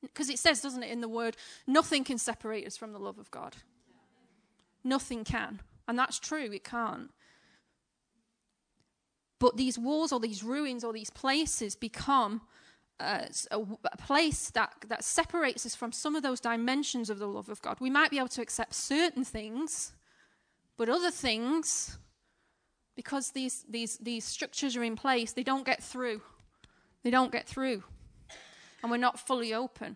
Because 0.00 0.30
it 0.30 0.38
says, 0.38 0.60
doesn't 0.60 0.84
it, 0.84 0.92
in 0.92 1.00
the 1.00 1.08
word, 1.08 1.36
nothing 1.66 2.04
can 2.04 2.18
separate 2.18 2.66
us 2.66 2.76
from 2.76 2.92
the 2.92 3.00
love 3.00 3.18
of 3.18 3.30
God. 3.32 3.56
Nothing 4.84 5.24
can. 5.24 5.60
And 5.88 5.98
that's 5.98 6.20
true, 6.20 6.50
it 6.52 6.62
can't. 6.62 7.10
But 9.40 9.56
these 9.56 9.78
walls 9.78 10.12
or 10.12 10.20
these 10.20 10.44
ruins 10.44 10.84
or 10.84 10.92
these 10.92 11.10
places 11.10 11.74
become 11.74 12.42
uh, 13.00 13.26
a, 13.50 13.60
a, 13.60 13.96
place 13.96 14.50
that, 14.50 14.72
that 14.88 15.04
separates 15.04 15.64
us 15.64 15.74
from 15.74 15.92
some 15.92 16.16
of 16.16 16.22
those 16.22 16.40
dimensions 16.40 17.10
of 17.10 17.18
the 17.18 17.28
love 17.28 17.48
of 17.48 17.62
God. 17.62 17.78
We 17.80 17.90
might 17.90 18.10
be 18.10 18.18
able 18.18 18.28
to 18.28 18.42
accept 18.42 18.74
certain 18.74 19.24
things, 19.24 19.92
but 20.76 20.88
other 20.88 21.12
things 21.12 21.98
because 22.98 23.30
these, 23.30 23.64
these, 23.70 23.96
these 23.98 24.24
structures 24.24 24.76
are 24.76 24.82
in 24.82 24.96
place, 24.96 25.30
they 25.30 25.44
don't 25.44 25.64
get 25.64 25.80
through. 25.80 26.20
They 27.04 27.10
don't 27.10 27.30
get 27.30 27.46
through. 27.46 27.84
And 28.82 28.90
we're 28.90 28.96
not 28.96 29.20
fully 29.20 29.54
open. 29.54 29.94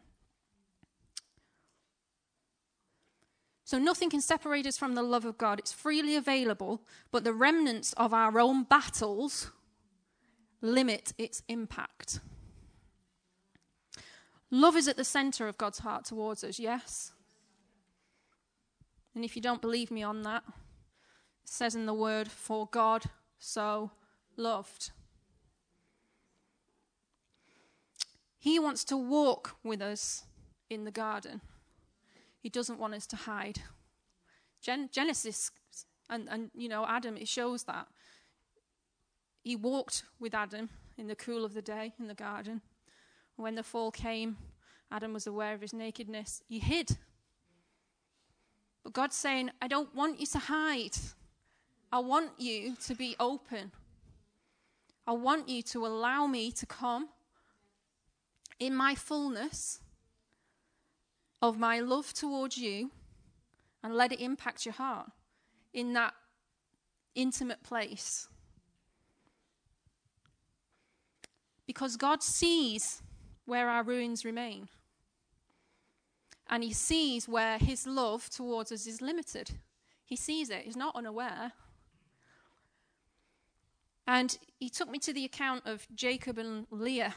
So 3.64 3.76
nothing 3.76 4.08
can 4.08 4.20
separate 4.20 4.68
us 4.68 4.78
from 4.78 4.94
the 4.94 5.02
love 5.02 5.24
of 5.24 5.36
God. 5.36 5.58
It's 5.58 5.72
freely 5.72 6.14
available, 6.14 6.82
but 7.10 7.24
the 7.24 7.32
remnants 7.32 7.92
of 7.94 8.14
our 8.14 8.38
own 8.38 8.62
battles 8.62 9.50
limit 10.60 11.12
its 11.18 11.42
impact. 11.48 12.20
Love 14.48 14.76
is 14.76 14.86
at 14.86 14.96
the 14.96 15.02
center 15.02 15.48
of 15.48 15.58
God's 15.58 15.80
heart 15.80 16.04
towards 16.04 16.44
us, 16.44 16.60
yes? 16.60 17.10
And 19.16 19.24
if 19.24 19.34
you 19.34 19.42
don't 19.42 19.60
believe 19.60 19.90
me 19.90 20.04
on 20.04 20.22
that, 20.22 20.44
says 21.44 21.74
in 21.74 21.86
the 21.86 21.94
word, 21.94 22.28
For 22.28 22.66
God 22.66 23.04
so 23.38 23.90
loved. 24.36 24.90
He 28.38 28.58
wants 28.58 28.84
to 28.84 28.96
walk 28.96 29.56
with 29.62 29.80
us 29.80 30.24
in 30.68 30.84
the 30.84 30.90
garden. 30.90 31.40
He 32.40 32.48
doesn't 32.48 32.78
want 32.78 32.94
us 32.94 33.06
to 33.06 33.16
hide. 33.16 33.60
Gen- 34.60 34.88
Genesis 34.90 35.50
and, 36.10 36.28
and, 36.28 36.50
you 36.54 36.68
know, 36.68 36.84
Adam, 36.86 37.16
it 37.16 37.28
shows 37.28 37.64
that. 37.64 37.86
He 39.42 39.56
walked 39.56 40.04
with 40.20 40.34
Adam 40.34 40.70
in 40.98 41.06
the 41.06 41.16
cool 41.16 41.44
of 41.44 41.54
the 41.54 41.62
day 41.62 41.92
in 41.98 42.06
the 42.06 42.14
garden. 42.14 42.60
When 43.36 43.54
the 43.54 43.62
fall 43.62 43.90
came, 43.90 44.36
Adam 44.90 45.12
was 45.12 45.26
aware 45.26 45.54
of 45.54 45.60
his 45.60 45.72
nakedness. 45.72 46.42
He 46.48 46.58
hid. 46.58 46.98
But 48.82 48.92
God's 48.92 49.16
saying, 49.16 49.50
I 49.60 49.68
don't 49.68 49.94
want 49.94 50.20
you 50.20 50.26
to 50.26 50.38
hide. 50.38 50.96
I 51.92 51.98
want 51.98 52.30
you 52.38 52.74
to 52.86 52.94
be 52.94 53.14
open. 53.20 53.70
I 55.06 55.12
want 55.12 55.50
you 55.50 55.62
to 55.64 55.84
allow 55.84 56.26
me 56.26 56.50
to 56.52 56.64
come 56.64 57.10
in 58.58 58.74
my 58.74 58.94
fullness 58.94 59.80
of 61.42 61.58
my 61.58 61.80
love 61.80 62.14
towards 62.14 62.56
you 62.56 62.92
and 63.82 63.94
let 63.94 64.10
it 64.10 64.20
impact 64.20 64.64
your 64.64 64.72
heart 64.72 65.10
in 65.74 65.92
that 65.92 66.14
intimate 67.14 67.62
place. 67.62 68.28
Because 71.66 71.96
God 71.96 72.22
sees 72.22 73.02
where 73.44 73.68
our 73.68 73.82
ruins 73.82 74.24
remain. 74.24 74.68
And 76.48 76.62
He 76.62 76.72
sees 76.72 77.28
where 77.28 77.58
His 77.58 77.86
love 77.86 78.30
towards 78.30 78.72
us 78.72 78.86
is 78.86 79.02
limited. 79.02 79.50
He 80.04 80.16
sees 80.16 80.48
it, 80.48 80.62
He's 80.62 80.76
not 80.76 80.96
unaware. 80.96 81.52
And 84.06 84.36
He 84.58 84.68
took 84.68 84.90
me 84.90 84.98
to 85.00 85.12
the 85.12 85.24
account 85.24 85.66
of 85.66 85.86
Jacob 85.94 86.38
and 86.38 86.66
Leah 86.70 87.14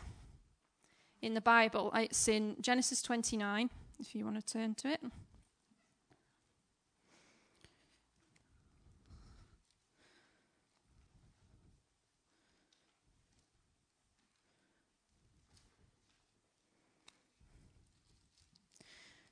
in 1.21 1.33
the 1.33 1.41
Bible. 1.41 1.91
Uh, 1.93 1.99
it's 1.99 2.27
in 2.27 2.55
Genesis 2.61 3.01
29, 3.01 3.69
if 3.99 4.13
you 4.13 4.25
want 4.25 4.35
to 4.45 4.53
turn 4.53 4.75
to 4.75 4.89
it. 4.89 5.01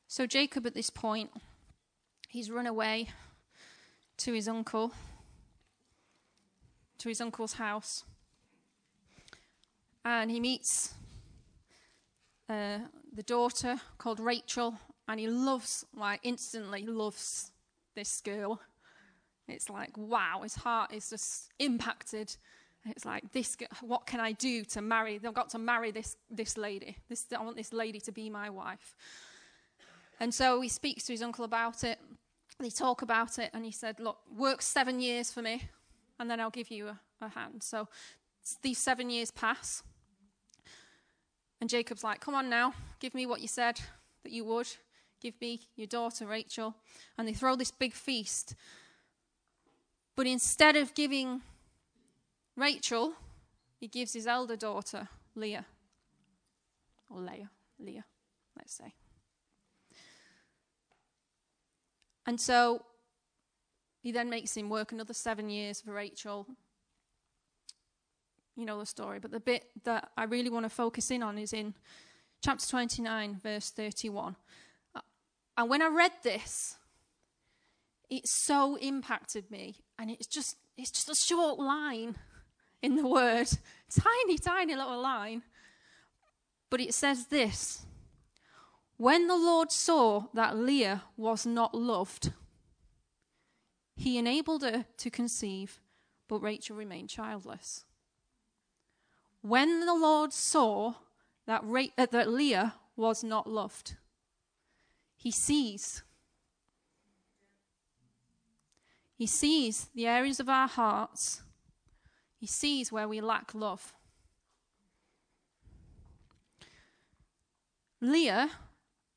So, 0.08 0.28
Jacob 0.28 0.68
at 0.68 0.76
this 0.76 0.92
point, 0.92 1.32
he's 2.30 2.52
run 2.52 2.68
away 2.68 3.10
to 4.18 4.34
his 4.34 4.48
uncle, 4.48 4.94
to 7.00 7.10
his 7.10 7.22
uncle's 7.22 7.54
house, 7.54 8.04
and 10.06 10.30
he 10.30 10.40
meets 10.40 10.94
uh, 12.50 12.80
the 13.14 13.24
daughter 13.24 13.80
called 13.98 14.20
Rachel, 14.20 14.76
and 15.08 15.20
he 15.20 15.28
loves, 15.28 15.86
like, 15.96 16.20
instantly 16.24 16.86
loves 16.86 17.52
this 17.96 18.22
girl. 18.22 18.62
It's 19.48 19.70
like, 19.70 19.98
wow, 19.98 20.42
his 20.44 20.56
heart 20.56 20.94
is 20.94 21.10
just 21.10 21.52
impacted. 21.60 22.36
It's 22.86 23.06
like, 23.06 23.32
this, 23.32 23.58
what 23.82 24.06
can 24.06 24.20
I 24.20 24.34
do 24.34 24.64
to 24.66 24.82
marry? 24.82 25.20
I've 25.26 25.34
got 25.34 25.50
to 25.50 25.60
marry 25.60 25.92
this, 25.92 26.18
this 26.30 26.58
lady. 26.58 26.98
This, 27.10 27.26
I 27.38 27.42
want 27.42 27.56
this 27.56 27.74
lady 27.74 28.00
to 28.02 28.12
be 28.12 28.30
my 28.30 28.50
wife. 28.50 28.96
And 30.20 30.34
so 30.34 30.62
he 30.62 30.70
speaks 30.70 31.06
to 31.06 31.14
his 31.14 31.22
uncle 31.22 31.46
about 31.46 31.84
it. 31.84 32.00
They 32.60 32.70
talk 32.70 33.02
about 33.02 33.40
it, 33.40 33.50
and 33.54 33.66
he 33.66 33.72
said, 33.72 34.00
Look, 34.00 34.20
work 34.34 34.62
seven 34.62 35.00
years 35.00 35.32
for 35.32 35.42
me, 35.42 35.70
and 36.24 36.32
then 36.32 36.40
I'll 36.40 36.50
give 36.50 36.72
you 36.72 36.88
a, 36.88 37.28
hand. 37.36 37.64
So 37.64 37.90
these 38.62 38.78
seven 38.78 39.10
years 39.10 39.30
pass. 39.30 39.84
And 41.60 41.70
Jacob's 41.70 42.04
like, 42.04 42.22
Come 42.22 42.34
on 42.34 42.50
now, 42.50 42.74
give 43.02 43.14
me 43.14 43.26
what 43.26 43.42
you 43.42 43.50
said 43.50 43.82
that 44.24 44.32
you 44.32 44.46
would. 44.46 44.68
Give 45.20 45.34
me 45.42 45.60
your 45.76 45.88
daughter, 45.88 46.26
Rachel. 46.26 46.76
And 47.18 47.28
they 47.28 47.34
throw 47.34 47.58
this 47.58 47.72
big 47.72 47.94
feast. 47.94 48.56
But 50.16 50.26
instead 50.26 50.78
of 50.78 50.94
giving 50.94 51.42
Rachel, 52.56 53.14
he 53.82 53.90
gives 53.90 54.14
his 54.14 54.26
elder 54.26 54.56
daughter, 54.56 55.10
Leah. 55.36 55.66
Or 57.10 57.20
Leah, 57.20 57.50
Leah, 57.80 58.06
let's 58.58 58.74
say. 58.74 58.94
And 62.26 62.40
so 62.40 62.86
he 64.04 64.12
then 64.12 64.30
makes 64.30 64.56
him 64.56 64.70
work 64.70 64.92
another 64.92 65.14
seven 65.14 65.50
years 65.50 65.80
for 65.80 65.94
Rachel. 65.94 66.46
You 68.58 68.66
know 68.66 68.78
the 68.78 68.86
story, 68.86 69.20
but 69.20 69.32
the 69.32 69.40
bit 69.40 69.72
that 69.86 70.12
I 70.18 70.26
really 70.26 70.50
want 70.50 70.66
to 70.66 70.70
focus 70.70 71.10
in 71.10 71.24
on 71.24 71.38
is 71.38 71.54
in 71.54 71.74
chapter 72.44 72.68
29, 72.68 73.40
verse 73.42 73.72
31. 73.72 74.36
And 75.58 75.70
when 75.70 75.82
I 75.82 75.88
read 75.88 76.12
this, 76.22 76.76
it 78.10 78.28
so 78.28 78.76
impacted 78.76 79.50
me. 79.50 79.78
And 79.98 80.12
it's 80.12 80.28
just 80.28 80.58
it's 80.78 80.92
just 80.92 81.10
a 81.10 81.16
short 81.16 81.58
line 81.58 82.16
in 82.82 82.98
the 82.98 83.08
word. 83.08 83.48
Tiny, 83.90 84.38
tiny 84.38 84.76
little 84.76 85.02
line. 85.02 85.44
But 86.70 86.82
it 86.82 86.94
says 86.94 87.28
this 87.28 87.86
when 88.98 89.28
the 89.28 89.36
Lord 89.36 89.72
saw 89.72 90.26
that 90.34 90.58
Leah 90.58 91.04
was 91.16 91.46
not 91.46 91.74
loved, 91.74 92.34
he 94.04 94.18
enabled 94.18 94.64
her 94.64 94.86
to 94.98 95.10
conceive, 95.10 95.80
but 96.28 96.40
Rachel 96.40 96.76
remained 96.76 97.10
childless. 97.10 97.86
When 99.42 99.86
the 99.86 99.94
Lord 99.94 100.34
saw 100.34 100.96
that, 101.46 101.62
Ra- 101.64 101.86
uh, 101.98 102.08
that 102.12 102.30
Leah 102.30 102.76
was 102.96 103.24
not 103.24 103.50
loved, 103.50 103.96
he 105.16 105.32
sees. 105.32 106.04
He 109.16 109.26
sees 109.26 109.90
the 109.96 110.06
areas 110.06 110.40
of 110.42 110.50
our 110.50 110.68
hearts. 110.68 111.42
He 112.38 112.48
sees 112.48 112.92
where 112.92 113.08
we 113.08 113.22
lack 113.22 113.56
love. 113.56 113.94
Leah 118.02 118.50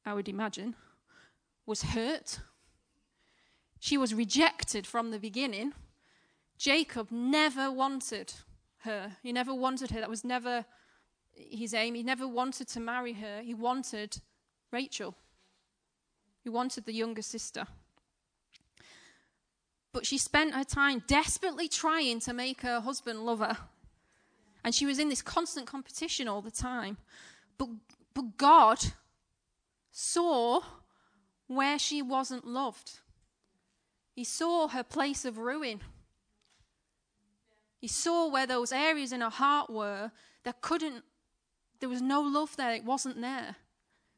I 0.07 0.15
would 0.15 0.29
imagine, 0.29 0.77
was 1.67 1.83
hurt. 1.83 2.39
She 3.81 3.97
was 3.97 4.15
rejected 4.15 4.87
from 4.87 5.11
the 5.11 5.19
beginning. 5.19 5.73
Jacob 6.59 7.09
never 7.11 7.71
wanted 7.71 8.33
her. 8.79 9.17
He 9.23 9.33
never 9.33 9.55
wanted 9.55 9.91
her. 9.91 10.01
That 10.01 10.11
was 10.11 10.25
never 10.25 10.65
his 11.33 11.75
aim. 11.75 11.95
He 11.95 12.03
never 12.03 12.27
wanted 12.27 12.69
to 12.69 12.81
marry 12.81 13.13
her. 13.15 13.43
He 13.43 13.55
wanted 13.55 14.21
Rachel. 14.73 15.15
He 16.43 16.49
wanted 16.49 16.87
the 16.87 16.93
younger 16.93 17.23
sister. 17.23 17.67
But 19.93 20.07
she 20.07 20.19
spent 20.19 20.55
her 20.55 20.65
time 20.65 21.03
desperately 21.07 21.69
trying 21.69 22.21
to 22.21 22.33
make 22.33 22.63
her 22.63 22.81
husband 22.81 23.25
love 23.25 23.41
her. 23.41 23.57
And 24.63 24.75
she 24.75 24.87
was 24.87 24.99
in 24.99 25.09
this 25.09 25.23
constant 25.23 25.67
competition 25.67 26.29
all 26.29 26.43
the 26.43 26.51
time. 26.51 26.99
But, 27.57 27.69
but 28.15 28.37
God 28.37 28.79
saw 29.91 30.61
where 31.47 31.79
she 31.79 32.03
wasn't 32.03 32.47
loved. 32.47 32.99
He 34.17 34.25
saw 34.25 34.69
her 34.69 34.83
place 34.83 35.25
of 35.27 35.37
ruin. 35.39 35.81
He 37.79 37.87
saw 37.87 38.29
where 38.29 38.47
those 38.47 38.73
areas 38.73 39.13
in 39.13 39.21
her 39.21 39.31
heart 39.31 39.71
were 39.71 40.11
that 40.45 40.63
couldn't, 40.63 41.05
there 41.81 41.89
was 41.91 42.01
no 42.01 42.23
love 42.23 42.57
there, 42.57 42.73
it 42.73 42.85
wasn't 42.85 43.21
there. 43.21 43.57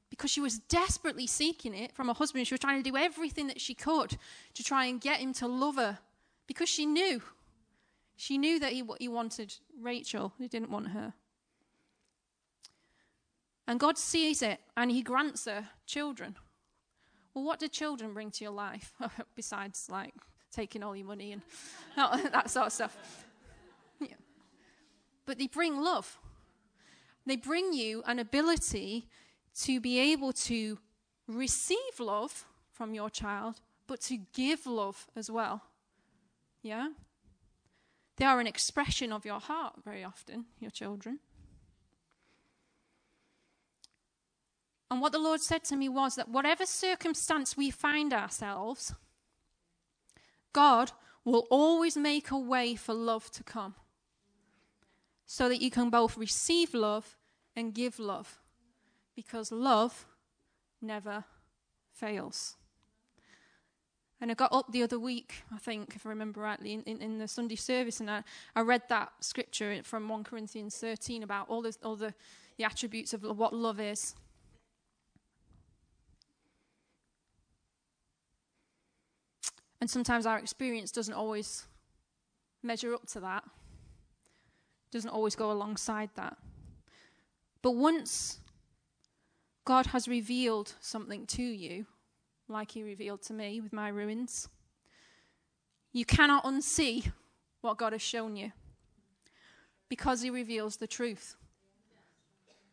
Because 0.09 0.31
she 0.31 0.41
was 0.41 0.61
desperately 0.61 1.27
seeking 1.27 1.75
it 1.75 1.93
from 1.93 2.07
her 2.07 2.15
husband. 2.15 2.47
She 2.47 2.55
was 2.55 2.61
trying 2.61 2.83
to 2.83 2.91
do 2.91 2.97
everything 2.97 3.49
that 3.49 3.61
she 3.61 3.75
could 3.75 4.17
to 4.55 4.63
try 4.63 4.87
and 4.87 5.01
get 5.01 5.19
him 5.19 5.33
to 5.35 5.49
love 5.49 5.77
her. 5.77 5.99
Because 6.47 6.69
she 6.69 6.87
knew. 6.87 7.21
She 8.17 8.39
knew 8.39 8.61
that 8.61 8.73
he, 8.73 8.85
he 9.01 9.09
wanted 9.09 9.53
Rachel, 9.79 10.33
he 10.39 10.49
didn't 10.49 10.71
want 10.71 10.89
her. 10.89 11.13
And 13.67 13.79
God 13.79 13.99
sees 13.99 14.43
it 14.43 14.61
and 14.77 14.91
He 14.91 15.03
grants 15.03 15.45
her 15.45 15.69
children. 15.87 16.37
Well, 17.39 17.47
what 17.47 17.61
do 17.61 17.69
children 17.69 18.15
bring 18.15 18.33
to 18.33 18.45
your 18.45 18.53
life 18.53 18.93
besides 19.37 19.87
like 19.89 20.13
taking 20.51 20.83
all 20.83 20.97
your 20.97 21.07
money 21.07 21.31
and 21.31 21.43
that 21.97 22.51
sort 22.51 22.67
of 22.67 22.73
stuff? 22.73 23.25
Yeah. 24.01 24.17
But 25.25 25.39
they 25.39 25.47
bring 25.47 25.81
love. 25.81 26.19
They 27.27 27.37
bring 27.37 27.73
you 27.73 28.03
an 28.07 28.19
ability 28.19 29.07
to 29.61 29.81
be 29.81 30.01
able 30.01 30.33
to 30.33 30.81
receive 31.29 32.01
love 32.01 32.45
from 32.73 32.93
your 32.93 33.09
child, 33.09 33.61
but 33.87 34.01
to 34.01 34.17
give 34.35 34.67
love 34.67 35.07
as 35.15 35.31
well. 35.31 35.63
Yeah? 36.61 36.89
They 38.17 38.25
are 38.25 38.41
an 38.41 38.49
expression 38.49 39.13
of 39.13 39.25
your 39.25 39.39
heart 39.39 39.75
very 39.85 40.03
often, 40.03 40.47
your 40.59 40.73
children. 40.73 41.21
And 44.91 45.01
what 45.01 45.13
the 45.13 45.19
Lord 45.19 45.41
said 45.41 45.65
to 45.65 45.77
me 45.77 45.89
was 45.89 46.15
that 46.15 46.29
whatever 46.29 46.65
circumstance 46.65 47.57
we 47.57 47.71
find 47.71 48.13
ourselves, 48.13 48.95
God 50.53 50.93
will 51.25 51.47
always 51.51 51.97
make 51.97 52.31
a 52.31 52.39
way 52.39 52.75
for 52.75 52.95
love 52.95 53.31
to 53.33 53.45
come 53.45 53.75
so 55.27 55.49
that 55.49 55.61
you 55.61 55.71
can 55.71 55.91
both 55.91 56.17
receive 56.17 56.73
love 56.73 57.17
and 57.55 57.75
give 57.75 57.99
love 57.99 58.39
because 59.15 59.53
love 59.53 60.07
never 60.81 61.25
fails. 61.93 62.57
And 64.21 64.31
I 64.31 64.35
got 64.35 64.53
up 64.53 64.73
the 64.73 64.83
other 64.83 64.99
week, 64.99 65.45
I 65.55 65.59
think, 65.59 65.95
if 65.95 66.07
I 66.07 66.09
remember 66.09 66.41
rightly, 66.41 66.73
in, 66.73 66.83
in, 66.85 67.03
in 67.03 67.19
the 67.19 67.29
Sunday 67.29 67.55
service, 67.57 68.01
and 68.01 68.11
I, 68.11 68.25
I 68.57 68.63
read 68.63 68.83
that 68.89 69.13
scripture 69.21 69.81
from 69.85 70.09
1 70.09 70.25
Corinthians 70.25 70.77
13 70.77 71.23
about 71.23 71.49
all 71.49 71.63
the, 71.63 71.77
all 71.85 71.95
the 71.95 72.15
the 72.59 72.65
attributes 72.65 73.15
of 73.15 73.23
what 73.23 73.55
love 73.55 73.81
is. 73.81 74.15
And 79.81 79.89
sometimes 79.89 80.27
our 80.27 80.39
experience 80.39 80.91
doesn't 80.91 81.15
always 81.15 81.67
measure 82.63 82.95
up 82.95 83.07
to 83.09 83.21
that, 83.21 83.45
doesn't 84.91 85.11
always 85.11 85.37
go 85.37 85.51
alongside 85.53 86.11
that. 86.17 86.37
But 87.63 87.73
once 87.73 88.41
God 89.65 89.87
has 89.87 90.09
revealed 90.09 90.75
something 90.81 91.27
to 91.27 91.43
you, 91.43 91.87
like 92.49 92.73
He 92.73 92.83
revealed 92.83 93.23
to 93.23 93.33
me 93.33 93.61
with 93.61 93.73
my 93.73 93.89
ruins, 93.89 94.49
you 95.93 96.05
cannot 96.05 96.45
unsee 96.45 97.13
what 97.61 97.79
God 97.79 97.93
has 97.93 98.03
shown 98.03 98.37
you 98.37 98.53
because 99.89 100.23
He 100.23 100.31
reveals 100.31 100.77
the 100.77 100.87
truth. 100.87 101.37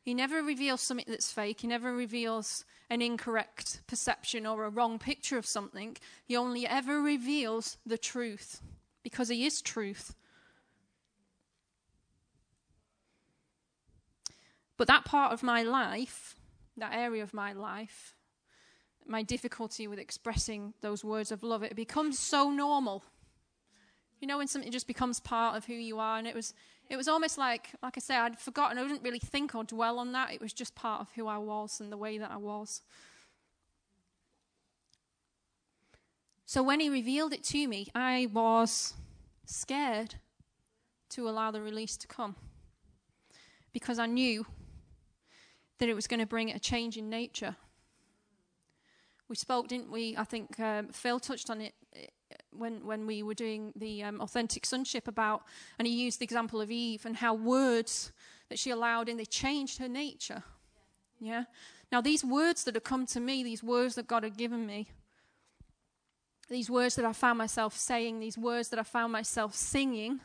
He 0.05 0.13
never 0.13 0.43
reveals 0.43 0.81
something 0.81 1.07
that's 1.09 1.33
fake. 1.33 1.61
He 1.61 1.67
never 1.67 1.91
reveals 1.91 2.63
an 2.91 3.01
incorrect 3.01 3.81
perception 3.87 4.45
or 4.45 4.63
a 4.63 4.69
wrong 4.69 4.99
picture 4.99 5.39
of 5.39 5.47
something. 5.47 5.97
He 6.23 6.37
only 6.37 6.67
ever 6.67 7.01
reveals 7.01 7.77
the 7.87 7.97
truth 7.97 8.61
because 9.01 9.29
He 9.29 9.47
is 9.47 9.63
truth. 9.63 10.13
But 14.77 14.87
that 14.87 15.05
part 15.05 15.33
of 15.33 15.41
my 15.41 15.63
life, 15.63 16.35
that 16.77 16.93
area 16.93 17.23
of 17.23 17.33
my 17.33 17.53
life, 17.53 18.13
my 19.07 19.23
difficulty 19.23 19.87
with 19.87 19.97
expressing 19.97 20.75
those 20.81 21.03
words 21.03 21.31
of 21.31 21.41
love, 21.41 21.63
it 21.63 21.75
becomes 21.75 22.19
so 22.19 22.51
normal. 22.51 23.03
You 24.21 24.27
know, 24.27 24.37
when 24.37 24.47
something 24.47 24.71
just 24.71 24.85
becomes 24.85 25.19
part 25.19 25.57
of 25.57 25.65
who 25.65 25.73
you 25.73 25.97
are, 25.97 26.19
and 26.19 26.27
it 26.27 26.35
was, 26.35 26.53
it 26.89 26.97
was 26.97 27.07
almost 27.07 27.37
like, 27.37 27.69
like 27.81 27.97
I 27.97 27.99
said, 27.99 28.19
I'd 28.19 28.39
forgotten. 28.39 28.77
I 28.77 28.83
didn't 28.83 29.03
really 29.03 29.19
think 29.19 29.55
or 29.55 29.63
dwell 29.63 29.99
on 29.99 30.11
that. 30.11 30.31
It 30.33 30.41
was 30.41 30.53
just 30.53 30.75
part 30.75 31.01
of 31.01 31.09
who 31.15 31.27
I 31.27 31.37
was 31.37 31.79
and 31.79 31.91
the 31.91 31.97
way 31.97 32.17
that 32.17 32.31
I 32.31 32.37
was. 32.37 32.81
So 36.45 36.61
when 36.61 36.79
he 36.79 36.89
revealed 36.89 37.33
it 37.33 37.43
to 37.45 37.67
me, 37.67 37.87
I 37.95 38.27
was 38.31 38.93
scared 39.45 40.15
to 41.09 41.27
allow 41.27 41.51
the 41.51 41.61
release 41.61 41.97
to 41.97 42.07
come 42.07 42.35
because 43.73 43.97
I 43.97 44.05
knew 44.05 44.45
that 45.79 45.89
it 45.89 45.95
was 45.95 46.07
going 46.07 46.19
to 46.19 46.25
bring 46.25 46.51
a 46.51 46.59
change 46.59 46.97
in 46.97 47.09
nature. 47.09 47.55
We 49.27 49.35
spoke, 49.35 49.67
didn't 49.67 49.91
we? 49.91 50.15
I 50.15 50.23
think 50.23 50.59
um, 50.59 50.89
Phil 50.89 51.19
touched 51.19 51.49
on 51.49 51.61
it 51.61 51.73
when 52.51 52.85
when 52.85 53.05
we 53.07 53.23
were 53.23 53.33
doing 53.33 53.73
the 53.75 54.03
um, 54.03 54.21
authentic 54.21 54.65
sonship 54.65 55.07
about, 55.07 55.43
and 55.77 55.87
he 55.87 55.93
used 55.93 56.19
the 56.19 56.23
example 56.25 56.61
of 56.61 56.71
Eve 56.71 57.05
and 57.05 57.17
how 57.17 57.33
words 57.33 58.11
that 58.49 58.59
she 58.59 58.69
allowed 58.71 59.09
in 59.09 59.17
they 59.17 59.25
changed 59.25 59.79
her 59.79 59.87
nature. 59.87 60.43
Yeah. 61.19 61.45
Now 61.91 62.01
these 62.01 62.23
words 62.23 62.63
that 62.63 62.75
have 62.75 62.83
come 62.83 63.05
to 63.07 63.19
me, 63.19 63.43
these 63.43 63.63
words 63.63 63.95
that 63.95 64.07
God 64.07 64.23
had 64.23 64.37
given 64.37 64.65
me, 64.65 64.87
these 66.49 66.69
words 66.69 66.95
that 66.95 67.05
I 67.05 67.13
found 67.13 67.37
myself 67.37 67.75
saying, 67.77 68.19
these 68.19 68.37
words 68.37 68.69
that 68.69 68.79
I 68.79 68.83
found 68.83 69.11
myself 69.11 69.55
singing 69.55 70.19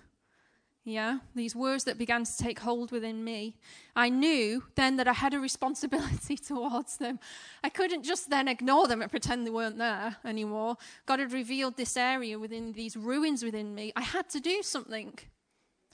yeah, 0.90 1.18
these 1.34 1.54
words 1.54 1.84
that 1.84 1.98
began 1.98 2.24
to 2.24 2.36
take 2.36 2.60
hold 2.60 2.90
within 2.90 3.24
me, 3.24 3.56
I 3.96 4.08
knew 4.08 4.64
then 4.74 4.96
that 4.96 5.08
I 5.08 5.12
had 5.12 5.34
a 5.34 5.40
responsibility 5.40 6.36
towards 6.48 6.96
them. 6.96 7.18
I 7.64 7.68
couldn't 7.68 8.02
just 8.02 8.30
then 8.30 8.48
ignore 8.48 8.86
them 8.88 9.02
and 9.02 9.10
pretend 9.10 9.46
they 9.46 9.50
weren't 9.50 9.78
there 9.78 10.16
anymore. 10.24 10.76
God 11.06 11.20
had 11.20 11.32
revealed 11.32 11.76
this 11.76 11.96
area 11.96 12.38
within 12.38 12.72
these 12.72 12.96
ruins 12.96 13.42
within 13.42 13.74
me. 13.74 13.92
I 13.96 14.02
had 14.02 14.28
to 14.30 14.40
do 14.40 14.62
something. 14.62 15.18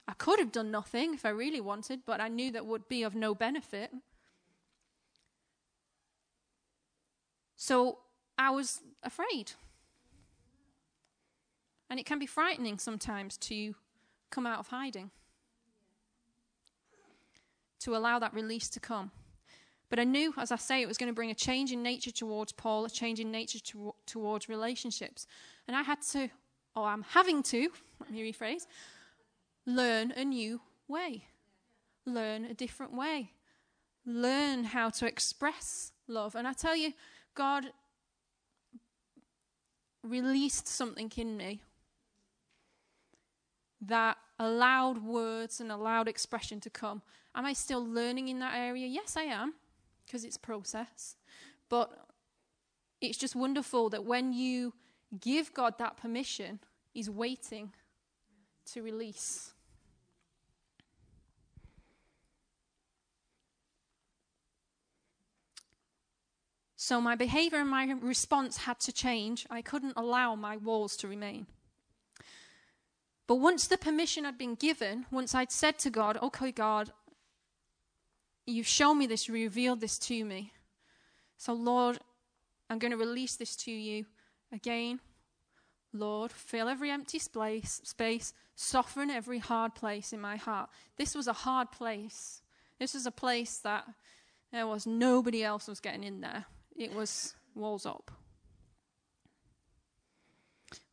I 0.07 0.13
could 0.13 0.39
have 0.39 0.51
done 0.51 0.71
nothing 0.71 1.13
if 1.13 1.25
I 1.25 1.29
really 1.29 1.61
wanted, 1.61 2.01
but 2.05 2.21
I 2.21 2.27
knew 2.27 2.51
that 2.51 2.65
would 2.65 2.87
be 2.87 3.03
of 3.03 3.15
no 3.15 3.35
benefit. 3.35 3.91
So 7.55 7.99
I 8.37 8.51
was 8.51 8.81
afraid. 9.03 9.51
And 11.89 11.99
it 11.99 12.05
can 12.05 12.19
be 12.19 12.25
frightening 12.25 12.77
sometimes 12.79 13.37
to 13.37 13.75
come 14.29 14.45
out 14.45 14.59
of 14.59 14.67
hiding, 14.67 15.11
to 17.79 17.95
allow 17.95 18.19
that 18.19 18.33
release 18.33 18.69
to 18.69 18.79
come. 18.79 19.11
But 19.89 19.99
I 19.99 20.03
knew, 20.03 20.33
as 20.37 20.51
I 20.51 20.57
say, 20.57 20.81
it 20.81 20.87
was 20.87 20.97
going 20.97 21.09
to 21.09 21.15
bring 21.15 21.31
a 21.31 21.35
change 21.35 21.71
in 21.71 21.81
nature 21.81 22.11
towards 22.11 22.51
Paul, 22.51 22.85
a 22.85 22.89
change 22.89 23.19
in 23.19 23.31
nature 23.31 23.59
to, 23.59 23.95
towards 24.05 24.49
relationships. 24.49 25.27
And 25.67 25.77
I 25.77 25.81
had 25.81 26.01
to, 26.11 26.29
or 26.75 26.87
I'm 26.87 27.03
having 27.03 27.41
to, 27.43 27.69
let 28.01 28.11
me 28.11 28.31
rephrase, 28.31 28.67
learn 29.65 30.11
a 30.11 30.25
new 30.25 30.59
way, 30.87 31.25
learn 32.05 32.45
a 32.45 32.53
different 32.53 32.93
way, 32.93 33.31
learn 34.05 34.65
how 34.65 34.89
to 34.89 35.05
express 35.05 35.93
love. 36.07 36.35
And 36.35 36.47
I 36.47 36.53
tell 36.53 36.75
you, 36.75 36.93
God 37.33 37.71
released 40.03 40.67
something 40.67 41.11
in 41.15 41.37
me 41.37 41.61
that 43.81 44.17
allowed 44.39 45.03
words 45.03 45.59
and 45.59 45.71
allowed 45.71 46.07
expression 46.07 46.59
to 46.61 46.69
come. 46.69 47.01
Am 47.35 47.45
I 47.45 47.53
still 47.53 47.85
learning 47.85 48.27
in 48.27 48.39
that 48.39 48.55
area? 48.55 48.87
Yes, 48.87 49.15
I 49.17 49.23
am, 49.23 49.53
because 50.05 50.23
it's 50.23 50.37
process. 50.37 51.15
But 51.69 51.91
it's 53.01 53.17
just 53.17 53.35
wonderful 53.35 53.89
that 53.89 54.05
when 54.05 54.33
you 54.33 54.73
give 55.19 55.53
God 55.53 55.77
that 55.79 55.97
permission, 55.97 56.59
He's 56.91 57.09
waiting 57.09 57.73
to 58.73 58.81
release. 58.81 59.53
So 66.75 67.01
my 67.01 67.15
behavior 67.15 67.59
and 67.59 67.69
my 67.69 67.91
response 68.01 68.57
had 68.57 68.79
to 68.81 68.93
change. 68.93 69.45
I 69.49 69.61
couldn't 69.61 69.93
allow 69.97 70.35
my 70.35 70.55
walls 70.55 70.95
to 70.97 71.07
remain. 71.07 71.47
But 73.27 73.35
once 73.35 73.67
the 73.67 73.77
permission 73.77 74.23
had 74.23 74.37
been 74.37 74.55
given, 74.55 75.05
once 75.11 75.35
I'd 75.35 75.51
said 75.51 75.77
to 75.79 75.89
God, 75.89 76.17
okay, 76.23 76.51
God, 76.51 76.91
you've 78.45 78.67
shown 78.67 78.97
me 78.97 79.05
this, 79.05 79.29
revealed 79.29 79.81
this 79.81 79.99
to 79.99 80.23
me. 80.23 80.53
So, 81.37 81.53
Lord, 81.53 81.99
I'm 82.69 82.79
going 82.79 82.91
to 82.91 82.97
release 82.97 83.35
this 83.35 83.55
to 83.57 83.71
you 83.71 84.05
again. 84.51 85.01
Lord, 85.93 86.31
fill 86.31 86.69
every 86.69 86.89
empty 86.89 87.19
space, 87.19 87.81
space, 87.83 88.33
soften 88.55 89.09
every 89.09 89.39
hard 89.39 89.75
place 89.75 90.13
in 90.13 90.21
my 90.21 90.37
heart. 90.37 90.69
This 90.97 91.13
was 91.13 91.27
a 91.27 91.33
hard 91.33 91.71
place. 91.71 92.41
This 92.79 92.93
was 92.93 93.05
a 93.05 93.11
place 93.11 93.57
that 93.59 93.85
there 94.51 94.67
was 94.67 94.87
nobody 94.87 95.43
else 95.43 95.67
was 95.67 95.79
getting 95.79 96.03
in 96.03 96.21
there. 96.21 96.45
It 96.75 96.93
was 96.93 97.35
walls 97.55 97.85
up. 97.85 98.11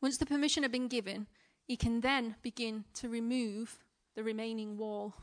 Once 0.01 0.17
the 0.17 0.25
permission 0.25 0.63
had 0.63 0.71
been 0.71 0.87
given, 0.87 1.27
he 1.65 1.75
can 1.75 2.01
then 2.01 2.35
begin 2.41 2.85
to 2.93 3.09
remove 3.09 3.83
the 4.15 4.23
remaining 4.23 4.77
wall. 4.77 5.13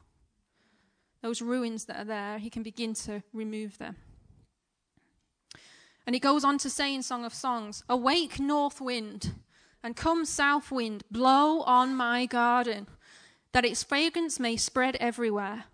Those 1.22 1.40
ruins 1.40 1.84
that 1.84 2.00
are 2.00 2.04
there, 2.04 2.38
he 2.38 2.50
can 2.50 2.62
begin 2.62 2.94
to 2.94 3.22
remove 3.32 3.78
them. 3.78 3.96
And 6.04 6.14
he 6.14 6.20
goes 6.20 6.44
on 6.44 6.58
to 6.58 6.70
say 6.70 6.92
in 6.94 7.02
Song 7.02 7.24
of 7.24 7.32
Songs 7.32 7.84
Awake, 7.88 8.40
north 8.40 8.80
wind, 8.80 9.34
and 9.84 9.96
come, 9.96 10.24
south 10.24 10.72
wind, 10.72 11.04
blow 11.10 11.62
on 11.62 11.94
my 11.94 12.26
garden, 12.26 12.88
that 13.52 13.64
its 13.64 13.84
fragrance 13.84 14.40
may 14.40 14.56
spread 14.56 14.96
everywhere. 14.96 15.64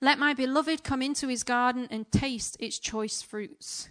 Let 0.00 0.18
my 0.18 0.34
beloved 0.34 0.84
come 0.84 1.02
into 1.02 1.28
his 1.28 1.42
garden 1.42 1.88
and 1.90 2.10
taste 2.12 2.56
its 2.60 2.78
choice 2.78 3.22
fruits. 3.22 3.88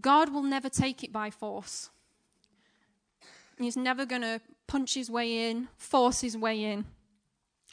God 0.00 0.32
will 0.32 0.42
never 0.42 0.68
take 0.68 1.02
it 1.02 1.12
by 1.12 1.30
force. 1.30 1.90
He's 3.58 3.76
never 3.76 4.06
going 4.06 4.22
to 4.22 4.40
punch 4.66 4.94
his 4.94 5.10
way 5.10 5.50
in, 5.50 5.68
force 5.76 6.20
his 6.20 6.36
way 6.36 6.62
in. 6.62 6.84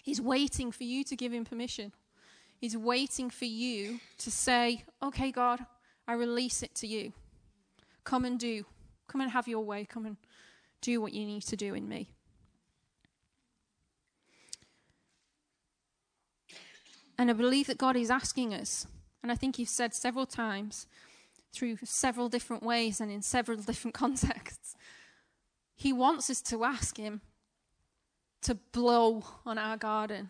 He's 0.03 0.21
waiting 0.21 0.71
for 0.71 0.83
you 0.83 1.03
to 1.03 1.15
give 1.15 1.31
him 1.31 1.45
permission. 1.45 1.91
He's 2.57 2.77
waiting 2.77 3.29
for 3.29 3.45
you 3.45 3.99
to 4.19 4.31
say, 4.31 4.86
Okay, 5.03 5.31
God, 5.31 5.65
I 6.07 6.13
release 6.13 6.63
it 6.63 6.73
to 6.75 6.88
you. 6.88 7.13
Come 8.03 8.25
and 8.25 8.39
do. 8.39 8.65
Come 9.07 9.21
and 9.21 9.31
have 9.31 9.47
your 9.47 9.63
way. 9.63 9.86
Come 9.86 10.05
and 10.05 10.17
do 10.81 11.01
what 11.01 11.13
you 11.13 11.25
need 11.25 11.43
to 11.43 11.55
do 11.55 11.73
in 11.73 11.88
me. 11.88 12.09
And 17.17 17.29
I 17.29 17.33
believe 17.33 17.67
that 17.67 17.77
God 17.77 17.95
is 17.95 18.11
asking 18.11 18.53
us, 18.53 18.86
and 19.23 19.31
I 19.31 19.36
think 19.36 19.55
He's 19.55 19.71
said 19.71 19.93
several 19.93 20.25
times 20.25 20.86
through 21.53 21.77
several 21.83 22.27
different 22.27 22.61
ways 22.61 22.99
and 22.99 23.11
in 23.11 23.21
several 23.21 23.57
different 23.69 23.93
contexts, 23.93 24.75
he 25.76 25.91
wants 25.93 26.30
us 26.30 26.41
to 26.43 26.63
ask 26.63 26.97
Him 26.97 27.21
to 28.41 28.55
blow 28.55 29.23
on 29.45 29.57
our 29.57 29.78
garden. 29.78 30.30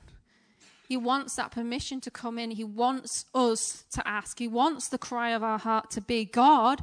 He 0.88 0.98
wants 0.98 1.36
that 1.36 1.52
permission 1.52 2.00
to 2.02 2.12
come 2.12 2.38
in. 2.38 2.52
He 2.52 2.64
wants 2.64 3.26
us 3.34 3.86
to 3.92 4.08
ask. 4.08 4.38
He 4.38 4.48
wants 4.48 4.88
the 4.88 4.98
cry 4.98 5.32
of 5.32 5.44
our 5.44 5.58
heart 5.58 5.90
to 5.92 6.02
be 6.02 6.26
God, 6.26 6.82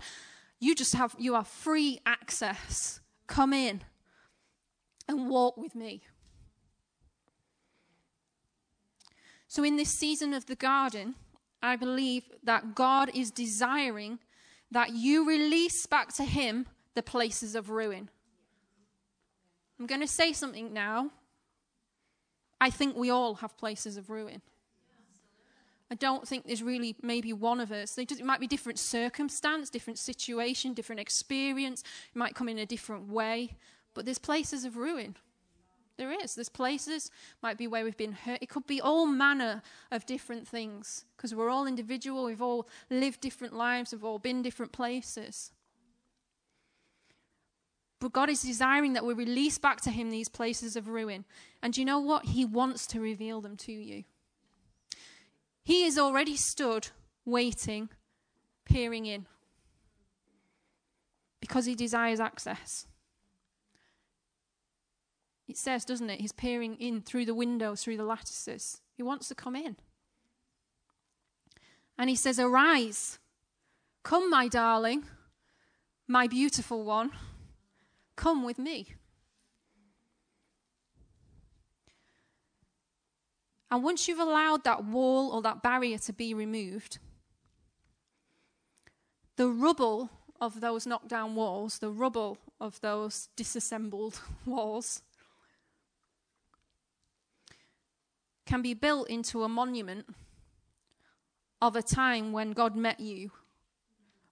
you 0.63 0.77
just 0.77 0.95
have 0.95 1.17
you 1.19 1.35
have 1.35 1.49
free 1.49 2.01
access. 2.07 3.01
Come 3.27 3.53
in 3.53 3.83
and 5.09 5.29
walk 5.29 5.57
with 5.57 5.75
me. 5.75 6.03
So, 9.49 9.65
in 9.65 9.77
this 9.77 9.91
season 9.91 10.33
of 10.33 10.47
the 10.47 10.55
garden, 10.55 11.17
I 11.61 11.75
believe 11.75 12.25
that 12.45 12.77
God 12.77 13.11
is 13.13 13.33
desiring 13.33 14.21
that 14.71 14.93
you 14.93 15.29
release 15.29 15.85
back 15.87 16.13
to 16.15 16.25
Him 16.25 16.67
the 16.95 17.03
places 17.03 17.57
of 17.57 17.69
ruin. 17.69 18.09
I'm 19.83 19.89
going 19.89 20.01
to 20.01 20.07
say 20.07 20.33
something 20.33 20.73
now. 20.73 21.11
I 22.61 22.71
think 22.71 22.95
we 22.97 23.11
all 23.11 23.35
have 23.35 23.59
places 23.59 23.97
of 23.97 24.11
ruin. 24.11 24.41
I 25.91 25.97
don't 25.97 26.27
think 26.27 26.47
there's 26.47 26.63
really 26.63 26.95
maybe 27.03 27.33
one 27.33 27.59
of 27.59 27.73
us. 27.73 27.99
It 27.99 28.25
might 28.25 28.39
be 28.39 28.47
different 28.47 28.79
circumstance, 28.79 29.71
different 29.71 29.99
situation, 29.99 30.73
different 30.73 31.01
experience. 31.01 31.83
It 32.15 32.17
might 32.17 32.37
come 32.37 32.49
in 32.49 32.61
a 32.61 32.65
different 32.65 33.09
way, 33.09 33.57
but 33.93 34.05
there's 34.05 34.21
places 34.21 34.65
of 34.65 34.77
ruin. 34.77 35.17
There 35.97 36.13
is. 36.13 36.37
There's 36.37 36.49
places, 36.49 37.11
might 37.43 37.59
be 37.59 37.67
where 37.67 37.83
we've 37.83 37.97
been 37.97 38.13
hurt. 38.13 38.39
It 38.41 38.51
could 38.51 38.69
be 38.69 38.81
all 38.81 39.05
manner 39.05 39.63
of 39.91 40.07
different 40.07 40.47
things 40.47 41.07
because 41.17 41.35
we're 41.35 41.51
all 41.51 41.67
individual. 41.67 42.27
We've 42.27 42.41
all 42.41 42.69
lived 42.89 43.21
different 43.21 43.53
lives. 43.53 43.91
We've 43.91 44.05
all 44.05 44.21
been 44.21 44.43
different 44.43 44.71
places. 44.71 45.51
But 48.03 48.13
God 48.13 48.29
is 48.29 48.43
desiring 48.43 48.95
that 48.95 49.07
we 49.07 49.15
release 49.15 49.59
back 49.59 49.81
to 49.83 49.91
Him 49.93 50.11
these 50.11 50.29
places 50.29 50.75
of 50.75 50.89
ruin. 50.89 51.25
And 51.63 51.77
you 51.77 51.85
know 51.85 52.01
what? 52.01 52.25
He 52.25 52.45
wants 52.45 52.85
to 52.89 53.01
reveal 53.01 53.41
them 53.41 53.57
to 53.59 53.71
you. 53.71 54.03
He 55.63 55.85
is 55.85 55.97
already 55.97 56.35
stood, 56.35 56.89
waiting, 57.25 57.91
peering 58.65 59.07
in, 59.07 59.27
because 61.41 61.67
he 61.67 61.77
desires 61.77 62.19
access. 62.19 62.89
It 65.47 65.57
says, 65.57 65.85
doesn't 65.85 66.11
it? 66.11 66.21
He's 66.21 66.33
peering 66.33 66.75
in 66.81 67.03
through 67.03 67.27
the 67.27 67.35
windows, 67.37 67.85
through 67.85 67.99
the 67.99 68.05
lattices. 68.05 68.81
He 68.97 69.05
wants 69.05 69.29
to 69.29 69.37
come 69.37 69.55
in. 69.55 69.77
And 71.97 72.11
he 72.11 72.17
says, 72.17 72.41
Arise, 72.41 73.21
come, 74.03 74.29
my 74.29 74.49
darling, 74.49 75.05
my 76.09 76.27
beautiful 76.27 76.83
one, 76.83 77.13
come 78.17 78.45
with 78.45 78.59
me. 78.59 78.95
And 83.71 83.83
once 83.83 84.07
you've 84.07 84.19
allowed 84.19 84.65
that 84.65 84.85
wall 84.85 85.31
or 85.31 85.41
that 85.43 85.63
barrier 85.63 85.97
to 85.99 86.13
be 86.13 86.35
removed, 86.35 86.99
the 89.37 89.49
rubble 89.49 90.11
of 90.43 90.61
those 90.61 90.87
knocked 90.87 91.09
down 91.09 91.35
walls, 91.35 91.79
the 91.79 91.91
rubble 91.91 92.37
of 92.61 92.81
those 92.83 93.29
disassembled 93.35 94.21
walls, 94.47 95.01
can 98.45 98.61
be 98.61 98.75
built 98.75 99.09
into 99.09 99.43
a 99.43 99.49
monument 99.49 100.05
of 101.63 101.75
a 101.75 101.83
time 101.83 102.33
when 102.33 102.53
God 102.53 102.77
met 102.77 103.01
you 103.01 103.31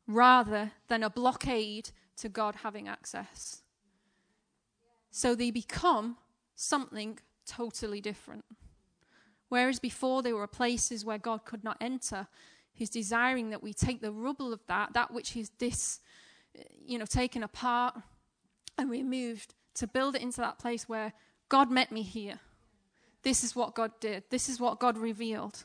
rather 0.06 0.72
than 0.88 1.02
a 1.02 1.08
blockade 1.08 1.92
to 2.16 2.28
God 2.28 2.56
having 2.56 2.88
access. 2.88 3.62
So 5.10 5.34
they 5.34 5.50
become 5.50 6.16
something 6.54 7.18
totally 7.46 8.00
different. 8.00 8.44
Whereas 9.48 9.80
before 9.80 10.22
they 10.22 10.32
were 10.32 10.46
places 10.46 11.04
where 11.04 11.18
God 11.18 11.44
could 11.44 11.64
not 11.64 11.76
enter, 11.80 12.28
He's 12.72 12.90
desiring 12.90 13.50
that 13.50 13.62
we 13.62 13.72
take 13.72 14.00
the 14.00 14.12
rubble 14.12 14.52
of 14.52 14.60
that, 14.68 14.94
that 14.94 15.12
which 15.12 15.36
is 15.36 15.50
this, 15.58 16.00
you 16.86 16.98
know, 16.98 17.04
taken 17.04 17.42
apart 17.42 17.94
and 18.78 18.90
removed, 18.90 19.54
to 19.74 19.86
build 19.86 20.14
it 20.14 20.22
into 20.22 20.40
that 20.40 20.58
place 20.58 20.88
where 20.88 21.12
God 21.48 21.70
met 21.70 21.92
me 21.92 22.02
here. 22.02 22.38
This 23.22 23.44
is 23.44 23.54
what 23.54 23.74
God 23.74 23.92
did. 24.00 24.24
This 24.30 24.48
is 24.48 24.58
what 24.58 24.80
God 24.80 24.96
revealed. 24.96 25.64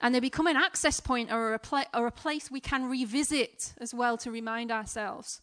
And 0.00 0.14
they 0.14 0.20
become 0.20 0.46
an 0.46 0.56
access 0.56 1.00
point 1.00 1.32
or 1.32 1.54
a, 1.54 1.86
or 1.92 2.06
a 2.06 2.12
place 2.12 2.50
we 2.50 2.60
can 2.60 2.88
revisit 2.88 3.74
as 3.78 3.92
well 3.92 4.16
to 4.18 4.30
remind 4.30 4.70
ourselves. 4.70 5.40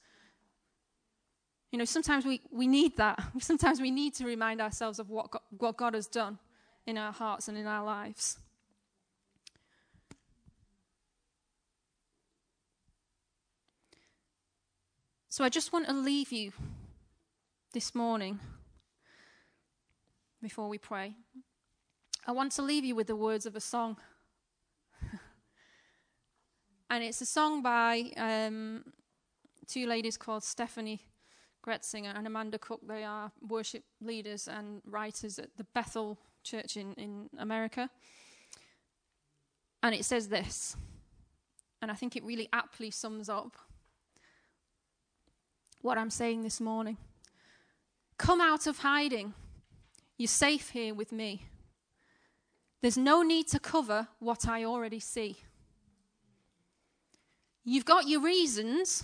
You 1.74 1.80
know, 1.80 1.86
sometimes 1.86 2.24
we, 2.24 2.39
we 2.51 2.67
need 2.67 2.97
that. 2.97 3.19
Sometimes 3.39 3.82
we 3.82 3.89
need 3.89 4.13
to 4.15 4.26
remind 4.26 4.61
ourselves 4.61 4.99
of 4.99 5.09
what 5.09 5.32
God, 5.32 5.41
what 5.57 5.76
God 5.76 5.95
has 5.95 6.05
done 6.05 6.38
in 6.86 6.99
our 6.99 7.11
hearts 7.11 7.47
and 7.47 7.57
in 7.57 7.65
our 7.65 7.84
lives. 7.84 8.38
So 15.30 15.43
I 15.43 15.49
just 15.49 15.74
want 15.74 15.88
to 15.88 15.93
leave 15.93 16.32
you 16.32 16.51
this 17.74 17.95
morning 17.95 18.39
before 20.43 20.69
we 20.69 20.78
pray. 20.78 21.15
I 22.28 22.34
want 22.34 22.51
to 22.51 22.61
leave 22.61 22.86
you 22.86 22.93
with 22.93 23.07
the 23.07 23.15
words 23.15 23.47
of 23.47 23.55
a 23.55 23.59
song. 23.59 23.97
and 26.91 27.03
it's 27.03 27.21
a 27.21 27.26
song 27.26 27.63
by 27.63 28.11
um, 28.15 28.84
two 29.67 29.88
ladies 29.88 30.17
called 30.17 30.43
Steffany 30.43 30.99
Gretzinger 31.66 32.16
and 32.16 32.28
Amanda 32.28 32.57
Cook. 32.57 32.82
They 32.88 33.03
are 33.03 33.32
worship 33.47 33.84
leaders 34.01 34.47
and 34.47 34.82
writers 34.86 35.39
at 35.39 35.55
the 35.57 35.66
Bethel 35.74 36.18
church 36.43 36.78
in, 36.78 36.93
in 36.93 37.30
America. 37.38 37.89
And 39.82 39.95
it 39.95 40.05
says 40.05 40.30
this, 40.30 40.76
and 41.82 41.91
I 41.91 41.95
think 41.95 42.16
it 42.16 42.24
really 42.24 42.47
aptly 42.53 42.91
sums 42.91 43.28
up 43.28 43.57
what 45.82 45.97
I'm 45.97 46.09
saying 46.09 46.43
this 46.43 46.61
morning. 46.61 46.97
Come 48.18 48.39
out 48.39 48.68
of 48.68 48.80
hiding. 48.80 49.34
You're 50.18 50.28
safe 50.28 50.70
here 50.70 50.93
with 50.93 51.11
me. 51.11 51.43
There's 52.82 52.97
no 52.97 53.22
need 53.22 53.47
to 53.49 53.59
cover 53.59 54.07
what 54.20 54.47
I 54.47 54.64
already 54.64 54.99
see. 54.99 55.38
You've 57.66 57.86
got 57.86 58.07
your 58.07 58.22
reasons, 58.22 59.03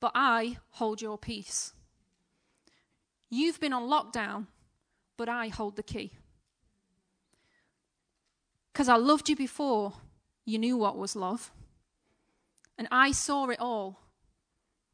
but 0.00 0.12
I 0.14 0.58
hold 0.70 1.02
your 1.02 1.18
peace. 1.18 1.72
You've 3.30 3.60
been 3.60 3.72
on 3.72 3.88
lockdown, 3.88 4.46
but 5.16 5.28
I 5.28 5.48
hold 5.48 5.76
the 5.76 5.82
key. 5.82 6.12
Because 8.72 8.88
I 8.88 8.96
loved 8.96 9.28
you 9.28 9.36
before 9.36 9.94
you 10.44 10.58
knew 10.58 10.76
what 10.76 10.96
was 10.96 11.16
love. 11.16 11.50
And 12.78 12.86
I 12.90 13.12
saw 13.12 13.48
it 13.48 13.58
all. 13.58 14.00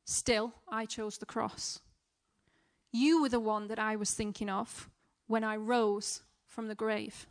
Still, 0.05 0.55
I 0.69 0.87
chose 0.87 1.19
the 1.19 1.27
cross. 1.27 1.81
You 2.93 3.23
were 3.23 3.29
the 3.29 3.41
one 3.41 3.69
that 3.69 3.79
I 3.79 3.97
was 3.97 4.13
thinking 4.13 4.49
of 4.49 4.89
when 5.27 5.45
I 5.45 5.57
rose 5.57 6.23
from 6.47 6.69
the 6.69 6.75
grave. 6.75 7.27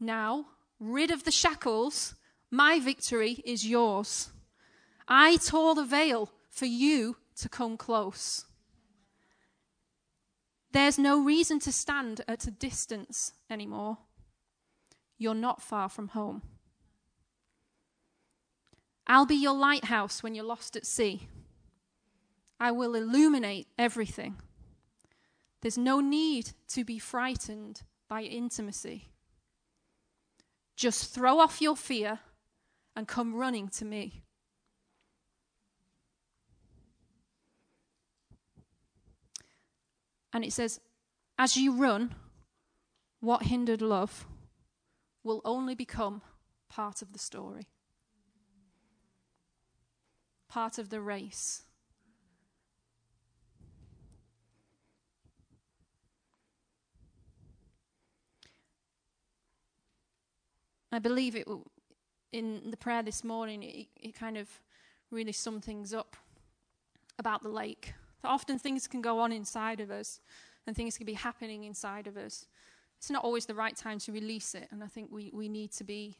Now, 0.00 0.46
rid 0.80 1.10
of 1.10 1.24
the 1.24 1.30
shackles, 1.30 2.14
my 2.50 2.80
victory 2.80 3.42
is 3.44 3.66
yours. 3.66 4.30
I 5.06 5.36
tore 5.36 5.74
the 5.74 5.84
veil 5.84 6.30
for 6.48 6.66
you 6.66 7.16
to 7.36 7.48
come 7.48 7.76
close. 7.76 8.44
There's 10.72 10.98
no 10.98 11.22
reason 11.22 11.58
to 11.60 11.72
stand 11.72 12.22
at 12.28 12.46
a 12.46 12.50
distance 12.50 13.32
anymore 13.50 13.98
you're 15.18 15.34
not 15.34 15.60
far 15.60 15.88
from 15.88 16.08
home. 16.08 16.42
I'll 19.06 19.26
be 19.26 19.34
your 19.34 19.54
lighthouse 19.54 20.22
when 20.22 20.34
you're 20.34 20.44
lost 20.44 20.76
at 20.76 20.86
sea. 20.86 21.28
I 22.60 22.70
will 22.70 22.94
illuminate 22.94 23.66
everything. 23.78 24.36
There's 25.60 25.78
no 25.78 26.00
need 26.00 26.52
to 26.68 26.84
be 26.84 26.98
frightened 26.98 27.82
by 28.08 28.22
intimacy. 28.22 29.08
Just 30.76 31.12
throw 31.12 31.40
off 31.40 31.60
your 31.60 31.76
fear 31.76 32.20
and 32.94 33.08
come 33.08 33.34
running 33.34 33.68
to 33.70 33.84
me. 33.84 34.22
And 40.32 40.44
it 40.44 40.52
says, 40.52 40.80
As 41.38 41.56
you 41.56 41.72
run, 41.74 42.14
what 43.20 43.44
hindered 43.44 43.82
love? 43.82 44.26
will 45.28 45.42
only 45.44 45.74
become 45.74 46.22
part 46.68 47.02
of 47.02 47.12
the 47.12 47.18
story, 47.18 47.68
part 50.48 50.78
of 50.78 50.88
the 50.88 51.00
race. 51.00 51.62
I 60.90 60.98
believe 60.98 61.36
it 61.36 61.46
in 62.32 62.70
the 62.70 62.76
prayer 62.78 63.02
this 63.02 63.22
morning, 63.22 63.62
it, 63.62 63.88
it 63.94 64.14
kind 64.14 64.38
of 64.38 64.48
really 65.10 65.32
summed 65.32 65.64
things 65.64 65.92
up 65.92 66.16
about 67.18 67.42
the 67.42 67.50
lake. 67.50 67.92
Often 68.24 68.58
things 68.58 68.86
can 68.86 69.00
go 69.00 69.20
on 69.20 69.32
inside 69.32 69.80
of 69.80 69.90
us 69.90 70.20
and 70.66 70.74
things 70.76 70.96
can 70.96 71.06
be 71.06 71.14
happening 71.14 71.64
inside 71.64 72.06
of 72.06 72.16
us 72.16 72.46
it's 72.98 73.10
not 73.10 73.24
always 73.24 73.46
the 73.46 73.54
right 73.54 73.76
time 73.76 74.00
to 74.00 74.12
release 74.12 74.54
it, 74.54 74.68
and 74.70 74.82
I 74.82 74.88
think 74.88 75.10
we, 75.10 75.30
we 75.32 75.48
need 75.48 75.70
to 75.72 75.84
be 75.84 76.18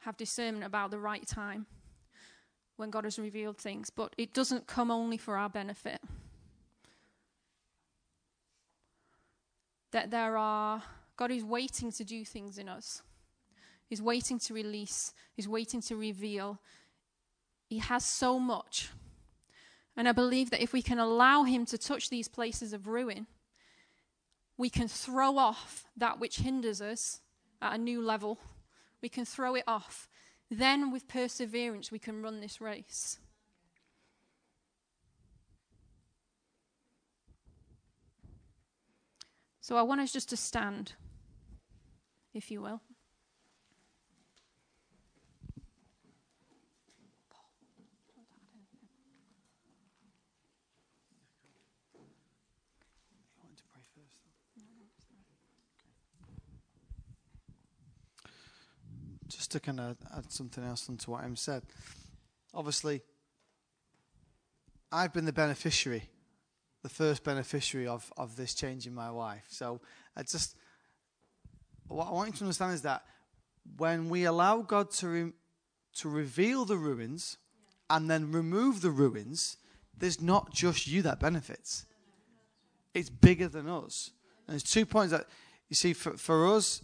have 0.00 0.16
discernment 0.16 0.64
about 0.64 0.90
the 0.90 0.98
right 0.98 1.26
time 1.26 1.64
when 2.76 2.90
God 2.90 3.04
has 3.04 3.18
revealed 3.18 3.56
things, 3.56 3.88
but 3.88 4.14
it 4.18 4.34
doesn't 4.34 4.66
come 4.66 4.90
only 4.90 5.16
for 5.16 5.36
our 5.38 5.48
benefit. 5.48 6.00
That 9.92 10.10
there 10.10 10.36
are 10.36 10.82
God 11.16 11.30
is 11.30 11.44
waiting 11.44 11.92
to 11.92 12.04
do 12.04 12.24
things 12.24 12.58
in 12.58 12.68
us. 12.68 13.02
He's 13.86 14.02
waiting 14.02 14.38
to 14.40 14.54
release, 14.54 15.12
He's 15.34 15.48
waiting 15.48 15.82
to 15.82 15.96
reveal. 15.96 16.58
He 17.68 17.78
has 17.78 18.04
so 18.04 18.38
much. 18.38 18.88
And 19.96 20.08
I 20.08 20.12
believe 20.12 20.50
that 20.50 20.62
if 20.62 20.72
we 20.72 20.82
can 20.82 20.98
allow 20.98 21.44
Him 21.44 21.66
to 21.66 21.78
touch 21.78 22.10
these 22.10 22.28
places 22.28 22.72
of 22.72 22.88
ruin, 22.88 23.26
we 24.56 24.70
can 24.70 24.88
throw 24.88 25.38
off 25.38 25.84
that 25.96 26.20
which 26.20 26.38
hinders 26.38 26.80
us 26.80 27.20
at 27.60 27.74
a 27.74 27.78
new 27.78 28.02
level. 28.02 28.38
We 29.02 29.08
can 29.08 29.24
throw 29.24 29.54
it 29.54 29.64
off. 29.66 30.08
Then, 30.50 30.92
with 30.92 31.08
perseverance, 31.08 31.90
we 31.90 31.98
can 31.98 32.22
run 32.22 32.40
this 32.40 32.60
race. 32.60 33.18
So 39.60 39.76
I 39.76 39.82
want 39.82 40.02
us 40.02 40.12
just 40.12 40.28
to 40.28 40.36
stand, 40.36 40.92
if 42.34 42.50
you 42.50 42.60
will. 42.60 42.82
Just 59.28 59.43
to 59.54 59.60
kind 59.60 59.80
of 59.80 59.96
add 60.16 60.30
something 60.30 60.62
else 60.62 60.88
onto 60.88 61.10
what 61.10 61.24
Em 61.24 61.36
said. 61.36 61.62
Obviously, 62.52 63.02
I've 64.92 65.12
been 65.12 65.24
the 65.24 65.32
beneficiary 65.32 66.10
the 66.84 66.90
first 66.90 67.24
beneficiary 67.24 67.86
of, 67.88 68.12
of 68.18 68.36
this 68.36 68.54
change 68.54 68.86
in 68.86 68.94
my 68.94 69.08
life. 69.08 69.46
So 69.48 69.80
I 70.14 70.22
just, 70.22 70.54
what 71.88 72.08
I 72.08 72.12
want 72.12 72.28
you 72.28 72.34
to 72.34 72.44
understand 72.44 72.74
is 72.74 72.82
that 72.82 73.02
when 73.78 74.10
we 74.10 74.24
allow 74.24 74.58
God 74.60 74.90
to, 74.92 75.08
re, 75.08 75.32
to 75.94 76.08
reveal 76.10 76.66
the 76.66 76.76
ruins 76.76 77.38
and 77.88 78.10
then 78.10 78.30
remove 78.30 78.82
the 78.82 78.90
ruins, 78.90 79.56
there's 79.96 80.20
not 80.20 80.52
just 80.52 80.86
you 80.86 81.00
that 81.02 81.20
benefits. 81.20 81.86
It's 82.92 83.08
bigger 83.08 83.48
than 83.48 83.66
us. 83.66 84.10
And 84.46 84.52
there's 84.52 84.62
two 84.62 84.84
points 84.84 85.10
that, 85.12 85.24
you 85.70 85.76
see, 85.76 85.94
for, 85.94 86.18
for 86.18 86.54
us, 86.54 86.82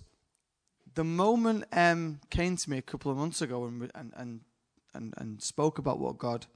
the 0.94 1.04
moment 1.04 1.64
um, 1.72 1.78
Em 1.78 2.20
came 2.30 2.56
to 2.56 2.70
me 2.70 2.78
a 2.78 2.82
couple 2.82 3.10
of 3.10 3.16
months 3.16 3.42
ago 3.42 3.64
and, 3.64 3.90
and, 3.94 4.40
and, 4.94 5.14
and, 5.16 5.42
spoke 5.42 5.78
about 5.78 5.98
what 5.98 6.18
God 6.18 6.46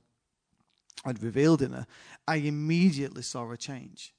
had 1.05 1.23
revealed 1.23 1.63
in 1.63 1.73
her, 1.73 1.87
I 2.27 2.37
immediately 2.37 3.23
saw 3.23 3.51
a 3.51 3.57
change. 3.57 4.15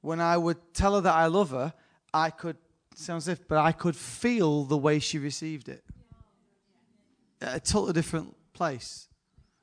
When 0.00 0.20
I 0.20 0.36
would 0.36 0.74
tell 0.74 0.94
her 0.94 1.00
that 1.00 1.14
I 1.14 1.26
love 1.26 1.50
her, 1.50 1.72
I 2.12 2.30
could, 2.30 2.56
sounds 2.94 3.28
if, 3.28 3.46
but 3.46 3.58
I 3.58 3.72
could 3.72 3.96
feel 3.96 4.64
the 4.64 4.76
way 4.76 4.98
she 4.98 5.18
received 5.18 5.68
it. 5.68 5.84
A 7.40 7.60
totally 7.60 7.92
different 7.92 8.34
place. 8.52 9.08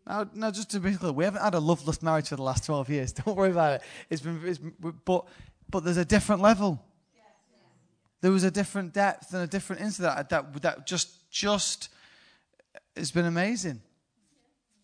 Now, 0.08 0.30
now, 0.34 0.52
just 0.52 0.70
to 0.72 0.80
be 0.80 0.94
clear, 0.94 1.12
we 1.12 1.24
haven't 1.24 1.42
had 1.42 1.56
a 1.56 1.60
loveless 1.60 2.02
marriage 2.02 2.30
for 2.30 2.36
the 2.36 2.44
last 2.44 2.66
12 2.66 2.90
years. 2.90 3.12
Don't 3.14 3.36
worry 3.36 3.52
about 3.52 3.76
it. 3.76 3.82
It's 4.10 4.22
been, 4.22 4.40
it's, 4.46 4.60
but, 5.04 5.26
but 5.70 5.84
there's 5.84 5.98
a 5.98 6.06
different 6.06 6.42
level. 6.42 6.82
There 8.26 8.32
was 8.32 8.44
a 8.44 8.50
different 8.50 8.92
depth 8.92 9.36
and 9.36 9.44
a 9.44 9.46
different 9.46 9.84
insight 9.84 10.02
that, 10.02 10.30
that, 10.30 10.62
that 10.64 10.88
just, 10.88 11.30
just, 11.30 11.90
it's 12.96 13.12
been 13.12 13.28
amazing 13.28 13.84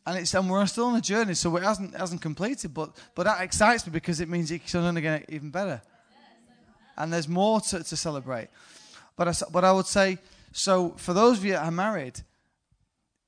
and 0.06 0.20
it's 0.20 0.32
and 0.36 0.48
we're 0.48 0.64
still 0.68 0.86
on 0.86 0.96
a 0.96 1.02
journey, 1.02 1.34
so 1.34 1.56
it 1.58 1.64
hasn't 1.64 1.98
hasn't 1.98 2.22
completed. 2.22 2.72
But 2.72 2.96
but 3.16 3.24
that 3.24 3.42
excites 3.42 3.88
me 3.88 3.94
because 3.94 4.20
it 4.20 4.30
means 4.30 4.52
it's 4.52 4.72
going 4.72 4.94
to 4.94 5.02
get 5.02 5.26
even 5.30 5.50
better, 5.50 5.82
and 6.96 7.12
there's 7.12 7.28
more 7.28 7.62
to, 7.62 7.84
to 7.84 7.98
celebrate. 7.98 8.50
But 9.16 9.30
I, 9.30 9.34
but 9.52 9.64
I 9.64 9.72
would 9.72 9.88
say 9.88 10.20
so 10.52 10.92
for 10.98 11.16
those 11.16 11.39
of 11.39 11.46
you 11.46 11.54
that 11.54 11.66
are 11.66 11.72
married, 11.72 12.22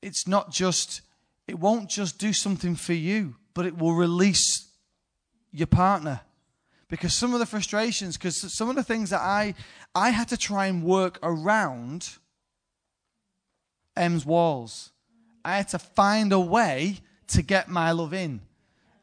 it's 0.04 0.28
not 0.28 0.52
just 0.52 1.02
it 1.48 1.58
won't 1.58 1.90
just 1.90 2.20
do 2.20 2.34
something 2.34 2.76
for 2.76 2.94
you, 2.94 3.38
but 3.56 3.66
it 3.66 3.80
will 3.80 3.96
release 3.96 4.68
your 5.52 5.66
partner 5.66 6.22
because 6.94 7.16
some 7.16 7.34
of 7.34 7.40
the 7.40 7.46
frustrations, 7.48 8.18
because 8.18 8.54
some 8.54 8.70
of 8.70 8.76
the 8.76 8.84
things 8.84 9.10
that 9.10 9.22
I 9.22 9.56
I 9.96 10.12
had 10.12 10.28
to 10.30 10.38
try 10.38 10.68
and 10.68 10.84
work 10.84 11.18
around 11.24 12.18
Em's 13.98 14.26
walls 14.28 14.92
I 15.46 15.58
had 15.58 15.70
to 15.70 15.80
find 15.80 16.32
a 16.32 16.40
way 16.40 17.00
to 17.28 17.42
get 17.42 17.68
my 17.68 17.92
love 17.92 18.14
in. 18.14 18.42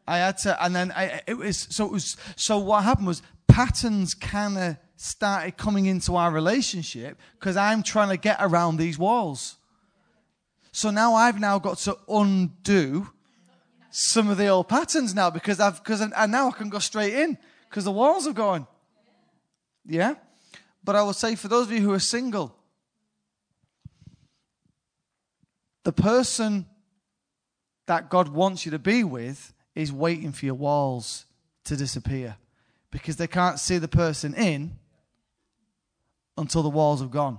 I 0.06 0.18
had 0.18 0.38
to, 0.38 0.64
and 0.64 0.74
then 0.74 0.92
I, 0.92 1.20
it 1.26 1.36
was, 1.36 1.68
so 1.70 1.86
it 1.86 1.92
was, 1.92 2.16
so 2.36 2.58
what 2.58 2.84
happened 2.84 3.06
was 3.06 3.22
patterns 3.46 4.14
kind 4.14 4.58
of 4.58 4.76
started 4.96 5.56
coming 5.56 5.86
into 5.86 6.16
our 6.16 6.30
relationship 6.30 7.18
because 7.38 7.56
I'm 7.56 7.82
trying 7.82 8.08
to 8.08 8.16
get 8.16 8.38
around 8.40 8.76
these 8.76 8.98
walls. 8.98 9.56
So 10.72 10.90
now 10.90 11.14
I've 11.14 11.40
now 11.40 11.58
got 11.58 11.78
to 11.78 11.96
undo 12.08 13.10
some 13.90 14.30
of 14.30 14.36
the 14.36 14.46
old 14.46 14.68
patterns 14.68 15.14
now 15.14 15.30
because 15.30 15.60
I've, 15.60 15.82
because, 15.82 16.00
and 16.00 16.32
now 16.32 16.48
I 16.48 16.52
can 16.52 16.68
go 16.68 16.78
straight 16.78 17.14
in 17.14 17.36
because 17.70 17.84
the 17.84 17.92
walls 17.92 18.26
are 18.26 18.32
gone. 18.32 18.66
Yeah? 19.86 20.14
But 20.82 20.96
I 20.96 21.02
will 21.02 21.12
say 21.12 21.36
for 21.36 21.48
those 21.48 21.68
of 21.68 21.72
you 21.72 21.80
who 21.80 21.92
are 21.92 22.00
single, 22.00 22.54
the 25.84 25.92
person 25.92 26.66
that 27.86 28.10
God 28.10 28.28
wants 28.28 28.66
you 28.66 28.72
to 28.72 28.78
be 28.78 29.04
with 29.04 29.54
is 29.74 29.92
waiting 29.92 30.32
for 30.32 30.46
your 30.46 30.54
walls 30.54 31.26
to 31.64 31.76
disappear 31.76 32.36
because 32.90 33.16
they 33.16 33.28
can't 33.28 33.60
see 33.60 33.78
the 33.78 33.88
person 33.88 34.34
in 34.34 34.76
until 36.36 36.62
the 36.62 36.68
walls 36.68 37.00
have 37.00 37.10
gone. 37.10 37.38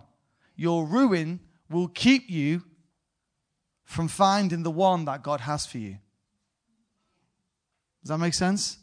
Your 0.56 0.86
ruin 0.86 1.42
will 1.70 1.88
keep 1.88 2.30
you 2.30 2.64
from 3.84 4.08
finding 4.08 4.64
the 4.64 4.72
one 4.72 5.06
that 5.06 5.24
God 5.24 5.42
has 5.42 5.66
for 5.66 5.78
you. 5.78 5.98
Does 8.02 8.10
that 8.10 8.18
make 8.18 8.34
sense? 8.34 8.78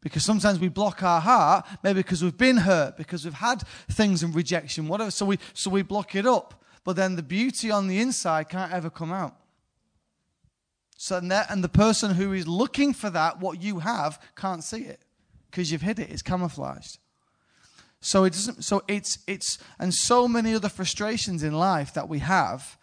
Because 0.00 0.24
sometimes 0.24 0.60
we 0.60 0.68
block 0.68 1.02
our 1.02 1.20
heart, 1.20 1.66
maybe 1.82 2.00
because 2.00 2.22
we've 2.22 2.38
been 2.38 2.58
hurt, 2.58 2.96
because 2.96 3.24
we've 3.24 3.34
had 3.34 3.62
things 3.90 4.22
and 4.22 4.34
rejection, 4.34 4.86
whatever. 4.86 5.10
So 5.10 5.26
we 5.26 5.38
so 5.54 5.70
we 5.70 5.82
block 5.82 6.14
it 6.14 6.26
up 6.26 6.58
but 6.88 6.96
then 6.96 7.16
the 7.16 7.22
beauty 7.22 7.70
on 7.70 7.86
the 7.86 7.98
inside 8.00 8.48
can't 8.48 8.72
ever 8.72 8.88
come 8.88 9.12
out. 9.12 9.36
So 10.96 11.18
and, 11.18 11.30
that, 11.30 11.50
and 11.50 11.62
the 11.62 11.68
person 11.68 12.12
who 12.12 12.32
is 12.32 12.48
looking 12.48 12.94
for 12.94 13.10
that, 13.10 13.40
what 13.40 13.60
you 13.60 13.80
have, 13.80 14.18
can't 14.34 14.64
see 14.64 14.84
it 14.84 15.02
because 15.50 15.70
you've 15.70 15.82
hid 15.82 15.98
it. 15.98 16.08
It's 16.10 16.22
camouflaged. 16.22 16.96
So 18.00 18.24
it 18.24 18.32
doesn't. 18.32 18.62
So 18.62 18.84
it's 18.88 19.18
it's 19.26 19.58
and 19.78 19.92
so 19.92 20.26
many 20.26 20.54
other 20.54 20.70
frustrations 20.70 21.42
in 21.42 21.52
life 21.52 21.92
that 21.92 22.08
we 22.08 22.20
have 22.20 22.78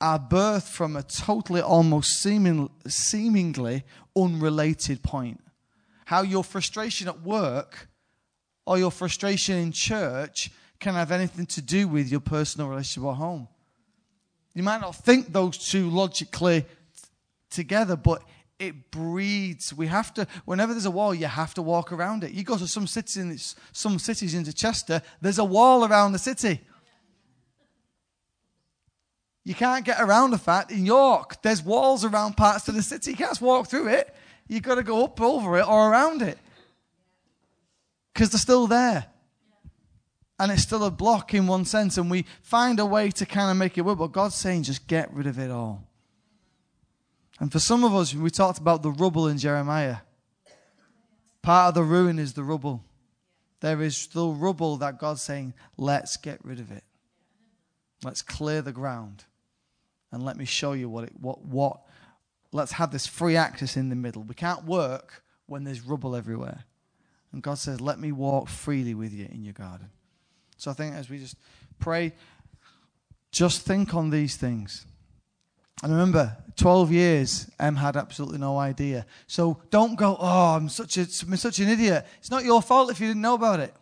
are 0.00 0.18
birthed 0.18 0.68
from 0.68 0.96
a 0.96 1.02
totally, 1.02 1.60
almost 1.60 2.22
seeming, 2.22 2.70
seemingly 2.86 3.84
unrelated 4.16 5.02
point. 5.02 5.42
How 6.10 6.22
your 6.22 6.42
frustration 6.42 7.06
at 7.06 7.22
work 7.22 7.86
or 8.66 8.76
your 8.76 8.90
frustration 8.90 9.56
in 9.58 9.70
church 9.70 10.50
can 10.80 10.94
have 10.94 11.12
anything 11.12 11.46
to 11.46 11.62
do 11.62 11.86
with 11.86 12.10
your 12.10 12.18
personal 12.18 12.66
relationship 12.66 13.08
at 13.10 13.14
home. 13.14 13.46
You 14.52 14.64
might 14.64 14.80
not 14.80 14.96
think 14.96 15.32
those 15.32 15.56
two 15.56 15.88
logically 15.88 16.62
t- 16.62 16.66
together, 17.48 17.94
but 17.94 18.24
it 18.58 18.90
breeds. 18.90 19.72
We 19.72 19.86
have 19.86 20.12
to, 20.14 20.26
whenever 20.46 20.72
there's 20.72 20.84
a 20.84 20.90
wall, 20.90 21.14
you 21.14 21.26
have 21.26 21.54
to 21.54 21.62
walk 21.62 21.92
around 21.92 22.24
it. 22.24 22.32
You 22.32 22.42
go 22.42 22.58
to 22.58 22.66
some 22.66 22.88
cities 22.88 23.16
in 23.16 23.38
some 23.70 24.00
cities 24.00 24.34
into 24.34 24.52
Chester, 24.52 25.02
there's 25.20 25.38
a 25.38 25.44
wall 25.44 25.84
around 25.84 26.10
the 26.10 26.18
city. 26.18 26.58
You 29.44 29.54
can't 29.54 29.84
get 29.84 30.00
around 30.00 30.32
the 30.32 30.38
fact 30.38 30.72
in 30.72 30.84
York, 30.84 31.40
there's 31.42 31.62
walls 31.62 32.04
around 32.04 32.36
parts 32.36 32.66
of 32.66 32.74
the 32.74 32.82
city. 32.82 33.12
You 33.12 33.16
can't 33.16 33.40
walk 33.40 33.68
through 33.68 33.86
it. 33.90 34.12
You've 34.50 34.64
got 34.64 34.74
to 34.74 34.82
go 34.82 35.04
up 35.04 35.20
over 35.20 35.58
it 35.58 35.68
or 35.68 35.92
around 35.92 36.22
it 36.22 36.36
because 38.12 38.30
they're 38.30 38.40
still 38.40 38.66
there 38.66 39.06
and 40.40 40.50
it's 40.50 40.62
still 40.62 40.82
a 40.82 40.90
block 40.90 41.34
in 41.34 41.46
one 41.46 41.64
sense, 41.66 41.98
and 41.98 42.10
we 42.10 42.24
find 42.42 42.80
a 42.80 42.86
way 42.86 43.10
to 43.10 43.26
kind 43.26 43.50
of 43.50 43.58
make 43.58 43.76
it 43.76 43.82
work. 43.82 43.98
But 43.98 44.10
God's 44.10 44.34
saying, 44.34 44.62
just 44.64 44.88
get 44.88 45.12
rid 45.12 45.26
of 45.26 45.38
it 45.38 45.50
all. 45.50 45.86
And 47.38 47.52
for 47.52 47.58
some 47.60 47.84
of 47.84 47.94
us, 47.94 48.14
we 48.14 48.30
talked 48.30 48.58
about 48.58 48.82
the 48.82 48.90
rubble 48.90 49.28
in 49.28 49.36
Jeremiah. 49.36 49.98
Part 51.42 51.68
of 51.68 51.74
the 51.74 51.84
ruin 51.84 52.18
is 52.18 52.32
the 52.32 52.42
rubble. 52.42 52.82
There 53.60 53.82
is 53.82 53.98
still 53.98 54.34
rubble 54.34 54.78
that 54.78 54.98
God's 54.98 55.22
saying, 55.22 55.52
let's 55.76 56.16
get 56.16 56.42
rid 56.42 56.58
of 56.58 56.72
it. 56.72 56.84
Let's 58.02 58.22
clear 58.22 58.62
the 58.62 58.72
ground. 58.72 59.24
And 60.10 60.24
let 60.24 60.38
me 60.38 60.46
show 60.46 60.72
you 60.72 60.88
what 60.88 61.04
it, 61.04 61.12
what, 61.20 61.44
what, 61.44 61.82
let's 62.52 62.72
have 62.72 62.90
this 62.90 63.06
free 63.06 63.36
access 63.36 63.76
in 63.76 63.88
the 63.88 63.96
middle. 63.96 64.22
We 64.22 64.34
can't 64.34 64.64
work 64.64 65.22
when 65.46 65.64
there's 65.64 65.80
rubble 65.80 66.16
everywhere. 66.16 66.64
And 67.32 67.42
God 67.42 67.58
says, 67.58 67.80
let 67.80 67.98
me 67.98 68.12
walk 68.12 68.48
freely 68.48 68.94
with 68.94 69.12
you 69.12 69.28
in 69.30 69.44
your 69.44 69.52
garden. 69.52 69.90
So 70.56 70.70
I 70.70 70.74
think 70.74 70.94
as 70.94 71.08
we 71.08 71.18
just 71.18 71.36
pray, 71.78 72.12
just 73.30 73.62
think 73.62 73.94
on 73.94 74.10
these 74.10 74.36
things. 74.36 74.84
And 75.82 75.92
remember, 75.92 76.36
12 76.56 76.92
years, 76.92 77.50
Em 77.58 77.76
had 77.76 77.96
absolutely 77.96 78.38
no 78.38 78.58
idea. 78.58 79.06
So 79.26 79.62
don't 79.70 79.96
go, 79.96 80.16
oh, 80.18 80.56
I'm 80.56 80.68
such, 80.68 80.98
a, 80.98 81.02
I'm 81.22 81.36
such 81.36 81.58
an 81.58 81.68
idiot. 81.68 82.06
It's 82.18 82.30
not 82.30 82.44
your 82.44 82.60
fault 82.60 82.90
if 82.90 83.00
you 83.00 83.06
didn't 83.06 83.22
know 83.22 83.34
about 83.34 83.60
it. 83.60 83.74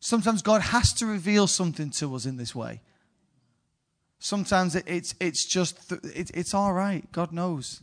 Sometimes 0.00 0.42
God 0.42 0.60
has 0.60 0.92
to 0.94 1.06
reveal 1.06 1.46
something 1.46 1.90
to 1.90 2.14
us 2.14 2.26
in 2.26 2.36
this 2.36 2.54
way. 2.54 2.80
Sometimes 4.18 4.74
it, 4.74 4.84
it's, 4.86 5.14
it's 5.20 5.44
just, 5.44 5.88
th- 5.88 6.02
it, 6.04 6.30
it's 6.34 6.54
all 6.54 6.72
right. 6.72 7.10
God 7.12 7.32
knows. 7.32 7.82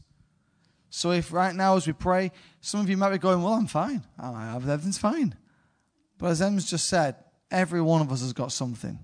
So 0.89 1.11
if 1.11 1.31
right 1.31 1.53
now 1.53 1.75
as 1.75 1.87
we 1.87 1.93
pray, 1.93 2.31
some 2.61 2.79
of 2.79 2.89
you 2.89 2.97
might 2.97 3.11
be 3.11 3.17
going, 3.17 3.41
well, 3.41 3.53
I'm 3.53 3.67
fine. 3.67 4.03
I, 4.19 4.55
everything's 4.55 4.97
fine. 4.97 5.35
But 6.17 6.27
as 6.27 6.41
Em's 6.41 6.69
just 6.69 6.87
said, 6.87 7.15
every 7.51 7.81
one 7.81 8.01
of 8.01 8.11
us 8.11 8.21
has 8.21 8.33
got 8.33 8.51
something. 8.51 8.99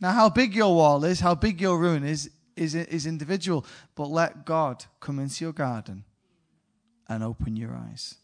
Now, 0.00 0.12
how 0.12 0.28
big 0.28 0.54
your 0.54 0.74
wall 0.74 1.04
is, 1.04 1.20
how 1.20 1.34
big 1.34 1.60
your 1.60 1.78
ruin 1.78 2.04
is, 2.04 2.30
is, 2.56 2.74
is 2.74 3.06
individual. 3.06 3.64
But 3.94 4.10
let 4.10 4.44
God 4.44 4.84
come 5.00 5.18
into 5.18 5.44
your 5.44 5.52
garden 5.52 6.04
and 7.08 7.22
open 7.22 7.56
your 7.56 7.74
eyes 7.74 8.16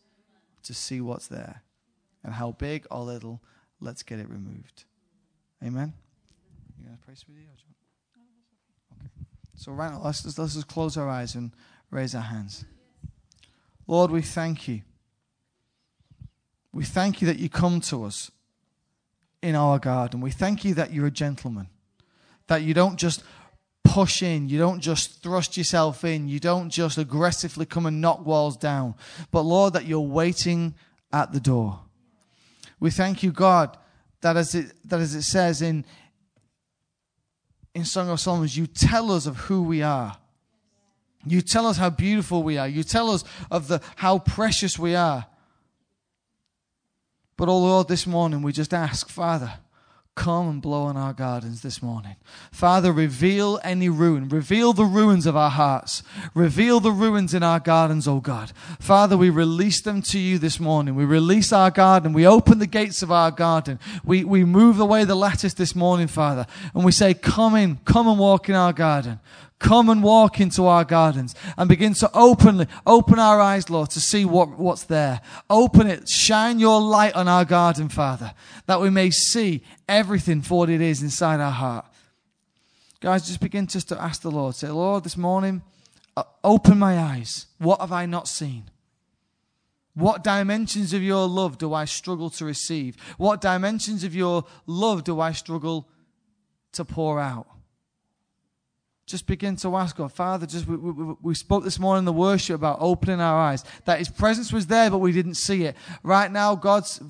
to 0.64 0.74
see 0.74 1.01
what's 1.01 1.28
there. 1.28 1.62
And 2.22 2.34
how 2.34 2.53
big 2.53 2.86
or 2.90 3.01
little, 3.01 3.40
let's 3.80 4.03
get 4.03 4.18
it 4.18 4.28
removed. 4.28 4.84
Amen? 5.64 5.94
You 6.78 6.86
going 6.86 6.98
to 6.98 7.05
pray? 7.05 7.14
Okay. 7.14 7.69
So, 9.61 9.72
right 9.72 9.92
now, 9.92 10.00
let's 10.02 10.22
just, 10.22 10.38
let's 10.38 10.54
just 10.54 10.68
close 10.68 10.96
our 10.96 11.06
eyes 11.06 11.34
and 11.34 11.52
raise 11.90 12.14
our 12.14 12.22
hands. 12.22 12.64
Lord, 13.86 14.11
we 14.11 14.22
thank 14.22 14.66
you. 14.66 14.80
We 16.72 16.82
thank 16.82 17.20
you 17.20 17.26
that 17.26 17.38
you 17.38 17.50
come 17.50 17.82
to 17.82 18.04
us 18.04 18.30
in 19.42 19.54
our 19.54 19.78
garden. 19.78 20.22
We 20.22 20.30
thank 20.30 20.64
you 20.64 20.72
that 20.74 20.94
you're 20.94 21.08
a 21.08 21.11
gentleman, 21.11 21.68
that 22.46 22.62
you 22.62 22.72
don't 22.72 22.96
just 22.96 23.22
push 23.84 24.22
in, 24.22 24.48
you 24.48 24.56
don't 24.56 24.80
just 24.80 25.22
thrust 25.22 25.58
yourself 25.58 26.04
in, 26.06 26.26
you 26.26 26.40
don't 26.40 26.70
just 26.70 26.96
aggressively 26.96 27.66
come 27.66 27.84
and 27.84 28.00
knock 28.00 28.24
walls 28.24 28.56
down, 28.56 28.94
but 29.30 29.42
Lord, 29.42 29.74
that 29.74 29.84
you're 29.84 30.00
waiting 30.00 30.74
at 31.12 31.32
the 31.32 31.40
door. 31.40 31.80
We 32.78 32.90
thank 32.90 33.22
you, 33.22 33.30
God, 33.30 33.76
that 34.22 34.38
as 34.38 34.54
it, 34.54 34.72
that 34.86 35.00
as 35.00 35.14
it 35.14 35.22
says 35.22 35.61
in, 35.61 35.84
in 37.74 37.84
Song 37.84 38.08
of 38.10 38.20
Solomon, 38.20 38.48
you 38.50 38.66
tell 38.66 39.12
us 39.12 39.26
of 39.26 39.36
who 39.36 39.62
we 39.62 39.82
are. 39.82 40.16
You 41.26 41.40
tell 41.40 41.66
us 41.66 41.76
how 41.76 41.90
beautiful 41.90 42.42
we 42.42 42.58
are. 42.58 42.68
You 42.68 42.82
tell 42.82 43.10
us 43.10 43.24
of 43.50 43.68
the, 43.68 43.80
how 43.96 44.18
precious 44.18 44.78
we 44.78 44.94
are. 44.94 45.26
But, 47.36 47.48
oh 47.48 47.58
Lord, 47.58 47.88
this 47.88 48.06
morning 48.06 48.42
we 48.42 48.52
just 48.52 48.74
ask, 48.74 49.08
Father, 49.08 49.54
come 50.20 50.50
and 50.50 50.60
blow 50.60 50.82
on 50.82 50.98
our 50.98 51.14
gardens 51.14 51.62
this 51.62 51.82
morning. 51.82 52.14
Father, 52.52 52.92
reveal 52.92 53.58
any 53.64 53.88
ruin. 53.88 54.28
Reveal 54.28 54.74
the 54.74 54.84
ruins 54.84 55.24
of 55.24 55.34
our 55.34 55.48
hearts. 55.48 56.02
Reveal 56.34 56.78
the 56.78 56.92
ruins 56.92 57.32
in 57.32 57.42
our 57.42 57.58
gardens, 57.58 58.06
oh 58.06 58.20
God. 58.20 58.52
Father, 58.78 59.16
we 59.16 59.30
release 59.30 59.80
them 59.80 60.02
to 60.02 60.18
you 60.18 60.36
this 60.36 60.60
morning. 60.60 60.94
We 60.94 61.06
release 61.06 61.54
our 61.54 61.70
garden. 61.70 62.12
We 62.12 62.26
open 62.26 62.58
the 62.58 62.66
gates 62.66 63.02
of 63.02 63.10
our 63.10 63.30
garden. 63.30 63.78
We, 64.04 64.22
we 64.22 64.44
move 64.44 64.78
away 64.78 65.04
the 65.04 65.14
lattice 65.14 65.54
this 65.54 65.74
morning, 65.74 66.06
Father. 66.06 66.46
And 66.74 66.84
we 66.84 66.92
say, 66.92 67.14
come 67.14 67.56
in, 67.56 67.78
come 67.86 68.06
and 68.06 68.18
walk 68.18 68.50
in 68.50 68.54
our 68.54 68.74
garden. 68.74 69.20
Come 69.61 69.90
and 69.90 70.02
walk 70.02 70.40
into 70.40 70.64
our 70.64 70.84
gardens 70.84 71.34
and 71.58 71.68
begin 71.68 71.92
to 71.94 72.11
openly 72.14 72.66
open 72.86 73.18
our 73.18 73.38
eyes, 73.38 73.68
Lord, 73.68 73.90
to 73.90 74.00
see 74.00 74.24
what, 74.24 74.58
what's 74.58 74.84
there. 74.84 75.20
Open 75.50 75.86
it. 75.86 76.08
Shine 76.08 76.58
your 76.58 76.80
light 76.80 77.14
on 77.14 77.28
our 77.28 77.44
garden, 77.44 77.90
Father, 77.90 78.32
that 78.66 78.80
we 78.80 78.88
may 78.88 79.11
see 79.11 79.62
everything 79.86 80.40
for 80.40 80.61
what 80.61 80.70
it 80.70 80.80
is 80.80 81.02
inside 81.02 81.40
our 81.40 81.50
heart. 81.52 81.84
Guys, 83.00 83.26
just 83.26 83.40
begin 83.40 83.66
just 83.66 83.88
to 83.90 84.02
ask 84.02 84.22
the 84.22 84.30
Lord. 84.30 84.54
Say, 84.54 84.68
Lord, 84.68 85.04
this 85.04 85.18
morning, 85.18 85.62
uh, 86.16 86.24
open 86.42 86.78
my 86.78 86.98
eyes. 86.98 87.46
What 87.58 87.80
have 87.80 87.92
I 87.92 88.06
not 88.06 88.28
seen? 88.28 88.70
What 89.92 90.24
dimensions 90.24 90.94
of 90.94 91.02
your 91.02 91.28
love 91.28 91.58
do 91.58 91.74
I 91.74 91.84
struggle 91.84 92.30
to 92.30 92.46
receive? 92.46 92.96
What 93.18 93.42
dimensions 93.42 94.04
of 94.04 94.14
your 94.14 94.44
love 94.66 95.04
do 95.04 95.20
I 95.20 95.32
struggle 95.32 95.86
to 96.72 96.84
pour 96.84 97.20
out? 97.20 97.46
Just 99.11 99.26
begin 99.26 99.56
to 99.56 99.76
ask 99.76 99.96
God, 99.96 100.12
Father, 100.12 100.46
just 100.46 100.66
we, 100.66 100.76
we, 100.76 101.14
we, 101.20 101.34
spoke 101.34 101.64
this 101.64 101.78
morning 101.78 102.00
in 102.00 102.04
the 102.04 102.12
worship 102.12 102.54
about 102.54 102.78
opening 102.80 103.20
our 103.20 103.38
eyes, 103.38 103.64
that 103.84 103.98
His 103.98 104.08
presence 104.08 104.52
was 104.52 104.66
there, 104.66 104.90
but 104.90 104.98
we 104.98 105.12
didn't 105.12 105.34
see 105.34 105.64
it. 105.64 105.76
Right 106.02 106.30
now, 106.30 106.54
God's 106.54 107.00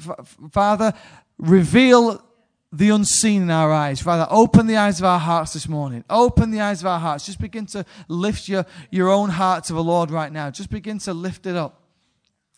Father, 0.51 0.95
reveal 1.39 2.25
the 2.73 2.91
unseen 2.91 3.43
in 3.43 3.51
our 3.51 3.73
eyes. 3.73 4.01
Father, 4.01 4.27
open 4.31 4.67
the 4.67 4.77
eyes 4.77 5.01
of 5.01 5.05
our 5.05 5.19
hearts 5.19 5.53
this 5.53 5.69
morning. 5.69 6.05
Open 6.09 6.51
the 6.51 6.61
eyes 6.61 6.81
of 6.81 6.87
our 6.87 7.01
hearts. 7.01 7.27
Just 7.27 7.41
begin 7.41 7.67
to 7.67 7.85
lift 8.09 8.49
your, 8.49 8.65
your 8.91 9.09
own 9.09 9.29
heart 9.29 9.65
to 9.65 9.73
the 9.73 9.83
Lord 9.83 10.11
right 10.11 10.33
now. 10.33 10.51
Just 10.51 10.71
begin 10.71 10.99
to 11.01 11.13
lift 11.13 11.47
it 11.47 11.57
up 11.57 11.83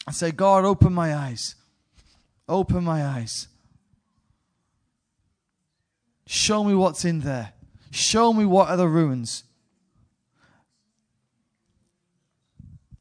and 0.06 0.14
say, 0.14 0.30
God, 0.30 0.64
open 0.64 0.92
my 0.92 1.14
eyes. 1.14 1.54
Open 2.48 2.84
my 2.84 3.04
eyes. 3.04 3.48
Show 6.26 6.62
me 6.62 6.74
what's 6.74 7.04
in 7.04 7.20
there. 7.20 7.54
Show 7.92 8.32
me 8.32 8.46
what 8.46 8.70
are 8.70 8.76
the 8.78 8.88
ruins. 8.88 9.44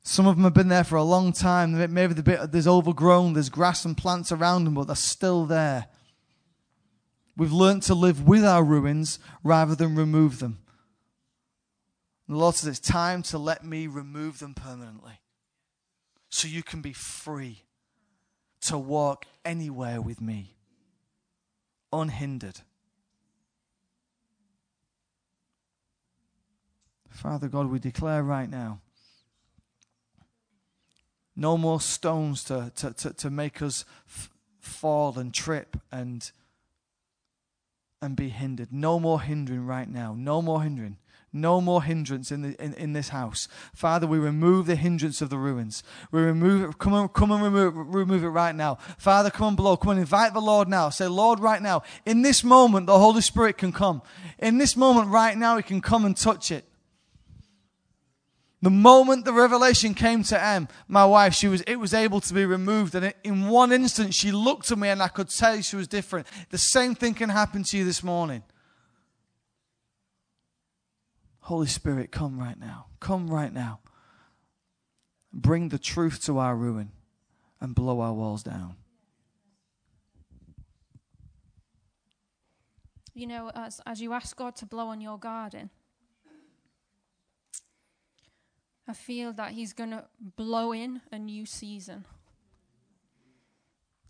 Some 0.03 0.27
of 0.27 0.35
them 0.35 0.43
have 0.43 0.53
been 0.53 0.67
there 0.67 0.83
for 0.83 0.97
a 0.97 1.03
long 1.03 1.31
time. 1.31 1.93
Maybe 1.93 2.13
the 2.13 2.21
bit, 2.21 2.51
there's 2.51 2.67
overgrown, 2.67 3.31
there's 3.31 3.47
grass 3.47 3.85
and 3.85 3.95
plants 3.95 4.33
around 4.33 4.65
them, 4.65 4.73
but 4.73 4.87
they're 4.87 4.95
still 4.97 5.45
there. 5.45 5.87
We've 7.37 7.53
learned 7.53 7.83
to 7.83 7.95
live 7.95 8.27
with 8.27 8.43
our 8.43 8.65
ruins 8.65 9.17
rather 9.45 9.75
than 9.75 9.95
remove 9.95 10.39
them. 10.39 10.59
the 12.27 12.35
Lord 12.35 12.55
says, 12.55 12.77
It's 12.77 12.79
time 12.79 13.23
to 13.23 13.37
let 13.37 13.63
me 13.63 13.87
remove 13.87 14.39
them 14.39 14.53
permanently 14.53 15.21
so 16.27 16.49
you 16.49 16.63
can 16.63 16.81
be 16.81 16.91
free 16.91 17.63
to 18.63 18.77
walk 18.77 19.25
anywhere 19.45 20.01
with 20.01 20.19
me, 20.19 20.57
unhindered. 21.93 22.59
Father 27.11 27.47
God, 27.47 27.67
we 27.67 27.77
declare 27.77 28.23
right 28.23 28.49
now 28.49 28.79
no 31.35 31.57
more 31.57 31.79
stones 31.79 32.43
to, 32.45 32.71
to, 32.75 32.93
to, 32.93 33.13
to 33.13 33.29
make 33.29 33.61
us 33.61 33.85
f- 34.07 34.29
fall 34.59 35.17
and 35.17 35.33
trip 35.33 35.77
and, 35.91 36.31
and 38.01 38.15
be 38.15 38.29
hindered. 38.29 38.71
No 38.71 38.99
more 38.99 39.21
hindering 39.21 39.65
right 39.65 39.89
now. 39.89 40.15
No 40.17 40.41
more 40.41 40.63
hindering. 40.63 40.97
No 41.33 41.61
more 41.61 41.81
hindrance 41.81 42.29
in, 42.29 42.41
the, 42.41 42.63
in, 42.63 42.73
in 42.73 42.91
this 42.91 43.09
house. 43.09 43.47
Father, 43.73 44.05
we 44.05 44.19
remove 44.19 44.65
the 44.65 44.75
hindrance 44.75 45.21
of 45.21 45.29
the 45.29 45.37
ruins. 45.37 45.81
We 46.11 46.21
remove 46.21 46.69
it. 46.69 46.77
Come 46.77 46.93
and, 46.93 47.13
come 47.13 47.31
and 47.31 47.41
remove, 47.41 47.73
remove 47.75 48.23
it 48.25 48.29
right 48.29 48.53
now. 48.53 48.75
Father, 48.97 49.29
come 49.29 49.49
and 49.49 49.57
blow. 49.57 49.77
Come 49.77 49.91
and 49.91 49.99
invite 50.01 50.33
the 50.33 50.41
Lord 50.41 50.67
now. 50.67 50.89
Say, 50.89 51.07
Lord, 51.07 51.39
right 51.39 51.61
now. 51.61 51.83
In 52.05 52.21
this 52.21 52.43
moment, 52.43 52.87
the 52.87 52.99
Holy 52.99 53.21
Spirit 53.21 53.57
can 53.57 53.71
come. 53.71 54.01
In 54.39 54.57
this 54.57 54.75
moment, 54.75 55.07
right 55.07 55.37
now, 55.37 55.55
He 55.55 55.63
can 55.63 55.79
come 55.79 56.03
and 56.03 56.17
touch 56.17 56.51
it. 56.51 56.65
The 58.61 58.69
moment 58.69 59.25
the 59.25 59.33
revelation 59.33 59.95
came 59.95 60.21
to 60.23 60.41
Em, 60.41 60.67
my 60.87 61.03
wife, 61.03 61.33
she 61.33 61.47
was, 61.47 61.61
it 61.61 61.77
was 61.77 61.95
able 61.95 62.21
to 62.21 62.33
be 62.33 62.45
removed. 62.45 62.93
And 62.93 63.11
in 63.23 63.47
one 63.47 63.71
instant, 63.71 64.13
she 64.13 64.31
looked 64.31 64.71
at 64.71 64.77
me 64.77 64.89
and 64.89 65.01
I 65.01 65.07
could 65.07 65.29
tell 65.29 65.59
she 65.61 65.75
was 65.75 65.87
different. 65.87 66.27
The 66.51 66.59
same 66.59 66.93
thing 66.93 67.15
can 67.15 67.29
happen 67.29 67.63
to 67.63 67.77
you 67.77 67.83
this 67.83 68.03
morning. 68.03 68.43
Holy 71.39 71.67
Spirit, 71.67 72.11
come 72.11 72.39
right 72.39 72.59
now. 72.59 72.85
Come 72.99 73.27
right 73.27 73.51
now. 73.51 73.79
Bring 75.33 75.69
the 75.69 75.79
truth 75.79 76.23
to 76.25 76.37
our 76.37 76.55
ruin 76.55 76.91
and 77.59 77.73
blow 77.73 77.99
our 77.99 78.13
walls 78.13 78.43
down. 78.43 78.75
You 83.13 83.25
know, 83.27 83.51
as, 83.55 83.81
as 83.87 84.01
you 84.01 84.13
ask 84.13 84.35
God 84.37 84.55
to 84.57 84.65
blow 84.67 84.87
on 84.87 85.01
your 85.01 85.17
garden, 85.17 85.71
I 88.91 88.93
feel 88.93 89.31
that 89.33 89.51
He's 89.51 89.71
going 89.71 89.91
to 89.91 90.03
blow 90.35 90.73
in 90.73 90.99
a 91.13 91.17
new 91.17 91.45
season. 91.45 92.03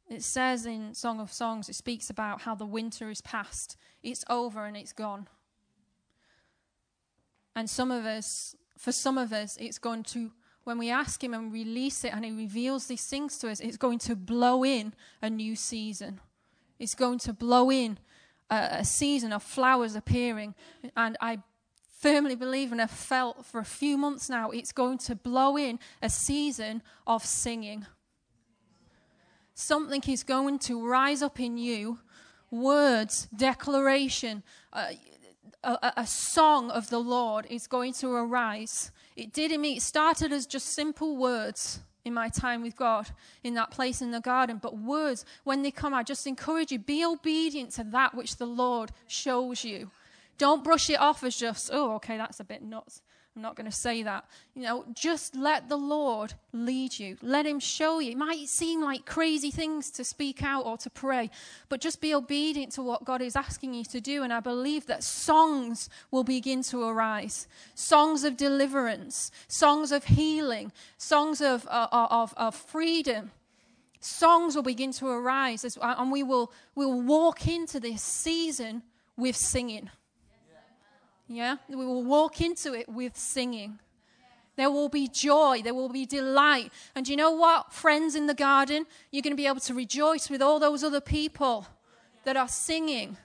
It 0.09 0.23
says 0.23 0.65
in 0.65 0.95
Song 0.95 1.19
of 1.19 1.31
Songs, 1.31 1.69
it 1.69 1.75
speaks 1.75 2.09
about 2.09 2.41
how 2.41 2.55
the 2.55 2.65
winter 2.65 3.11
is 3.11 3.21
past, 3.21 3.77
it's 4.01 4.25
over 4.27 4.65
and 4.65 4.75
it's 4.75 4.91
gone. 4.91 5.27
And 7.55 7.69
some 7.69 7.91
of 7.91 8.07
us, 8.07 8.55
for 8.75 8.91
some 8.91 9.19
of 9.19 9.31
us, 9.31 9.55
it's 9.61 9.77
going 9.77 10.01
to, 10.05 10.31
when 10.63 10.79
we 10.79 10.89
ask 10.89 11.23
Him 11.23 11.35
and 11.35 11.53
release 11.53 12.03
it 12.03 12.11
and 12.11 12.25
He 12.25 12.31
reveals 12.31 12.87
these 12.87 13.05
things 13.05 13.37
to 13.37 13.51
us, 13.51 13.59
it's 13.59 13.77
going 13.77 13.99
to 13.99 14.15
blow 14.15 14.65
in 14.65 14.95
a 15.21 15.29
new 15.29 15.55
season. 15.55 16.19
It's 16.79 16.95
going 16.95 17.19
to 17.19 17.33
blow 17.33 17.69
in 17.69 17.99
a, 18.49 18.77
a 18.79 18.83
season 18.83 19.31
of 19.31 19.43
flowers 19.43 19.95
appearing. 19.95 20.55
And 20.97 21.17
I 21.21 21.43
firmly 22.01 22.35
believe 22.35 22.71
and 22.71 22.81
have 22.81 22.91
felt 22.91 23.45
for 23.45 23.59
a 23.59 23.65
few 23.65 23.97
months 23.97 24.29
now 24.29 24.49
it's 24.49 24.71
going 24.71 24.97
to 24.97 25.15
blow 25.15 25.57
in 25.57 25.79
a 26.01 26.09
season 26.09 26.81
of 27.05 27.23
singing. 27.23 27.85
Something 29.53 30.01
is 30.07 30.23
going 30.23 30.59
to 30.59 30.85
rise 30.85 31.21
up 31.21 31.39
in 31.39 31.57
you 31.57 31.99
words, 32.49 33.29
declaration, 33.35 34.43
uh, 34.73 34.87
a, 35.63 35.93
a, 35.97 36.07
song 36.07 36.69
of 36.71 36.89
the 36.89 36.99
Lord 36.99 37.45
is 37.49 37.67
going 37.67 37.93
to 37.93 38.09
arise. 38.09 38.91
It 39.15 39.31
did 39.31 39.51
in 39.51 39.61
me, 39.61 39.77
it 39.77 39.81
started 39.81 40.33
as 40.33 40.45
just 40.45 40.67
simple 40.73 41.15
words, 41.15 41.79
in 42.03 42.13
my 42.13 42.29
time 42.29 42.61
with 42.61 42.75
God 42.75 43.09
in 43.43 43.53
that 43.55 43.71
place 43.71 44.01
in 44.01 44.11
the 44.11 44.19
garden. 44.19 44.59
But 44.61 44.77
words, 44.77 45.25
when 45.43 45.61
they 45.61 45.71
come, 45.71 45.93
I 45.93 46.03
just 46.03 46.25
encourage 46.27 46.71
you 46.71 46.79
be 46.79 47.05
obedient 47.05 47.71
to 47.73 47.83
that 47.85 48.15
which 48.15 48.37
the 48.37 48.45
Lord 48.45 48.91
shows 49.07 49.63
you. 49.63 49.91
Don't 50.41 50.63
brush 50.63 50.89
it 50.89 50.99
off 50.99 51.23
as 51.23 51.37
just, 51.37 51.69
oh, 51.71 51.93
okay, 51.97 52.17
that's 52.17 52.39
a 52.39 52.43
bit 52.43 52.63
nuts. 52.63 53.03
I'm 53.35 53.43
not 53.43 53.55
going 53.55 53.69
to 53.69 53.71
say 53.71 54.01
that. 54.01 54.25
You 54.55 54.63
know, 54.63 54.85
just 54.91 55.35
let 55.35 55.69
the 55.69 55.77
Lord 55.77 56.33
lead 56.51 56.97
you. 56.97 57.15
Let 57.21 57.45
Him 57.45 57.59
show 57.59 57.99
you. 57.99 58.13
It 58.13 58.17
might 58.17 58.49
seem 58.49 58.81
like 58.81 59.05
crazy 59.05 59.51
things 59.51 59.91
to 59.91 60.03
speak 60.03 60.41
out 60.41 60.65
or 60.65 60.77
to 60.77 60.89
pray, 60.89 61.29
but 61.69 61.79
just 61.79 62.01
be 62.01 62.11
obedient 62.11 62.71
to 62.71 62.81
what 62.81 63.05
God 63.05 63.21
is 63.21 63.35
asking 63.35 63.75
you 63.75 63.83
to 63.83 64.01
do. 64.01 64.23
And 64.23 64.33
I 64.33 64.39
believe 64.39 64.87
that 64.87 65.03
songs 65.03 65.89
will 66.09 66.23
begin 66.23 66.63
to 66.63 66.85
arise 66.85 67.47
songs 67.75 68.23
of 68.23 68.35
deliverance, 68.35 69.29
songs 69.47 69.91
of 69.91 70.05
healing, 70.05 70.71
songs 70.97 71.39
of, 71.39 71.67
uh, 71.69 71.87
of, 71.91 72.33
of 72.35 72.55
freedom. 72.55 73.29
Songs 73.99 74.55
will 74.55 74.63
begin 74.63 74.91
to 74.93 75.07
arise, 75.07 75.63
as, 75.63 75.77
and 75.79 76.11
we 76.11 76.23
will, 76.23 76.51
we 76.73 76.87
will 76.87 77.03
walk 77.03 77.47
into 77.47 77.79
this 77.79 78.01
season 78.01 78.81
with 79.15 79.35
singing. 79.35 79.91
Yeah? 81.31 81.57
We 81.69 81.77
will 81.77 82.03
walk 82.03 82.41
into 82.41 82.73
it 82.73 82.89
with 82.89 83.17
singing. 83.17 83.79
There 84.57 84.69
will 84.69 84.89
be 84.89 85.07
joy. 85.07 85.61
There 85.63 85.73
will 85.73 85.89
be 85.89 86.05
delight. 86.05 86.71
And 86.93 87.07
you 87.07 87.15
know 87.15 87.31
what? 87.31 87.71
Friends 87.71 88.15
in 88.15 88.27
the 88.27 88.33
garden, 88.33 88.85
you're 89.11 89.21
going 89.21 89.31
to 89.31 89.41
be 89.41 89.47
able 89.47 89.61
to 89.61 89.73
rejoice 89.73 90.29
with 90.29 90.41
all 90.41 90.59
those 90.59 90.83
other 90.83 90.99
people 90.99 91.67
that 92.25 92.35
are 92.35 92.49
singing. 92.49 93.15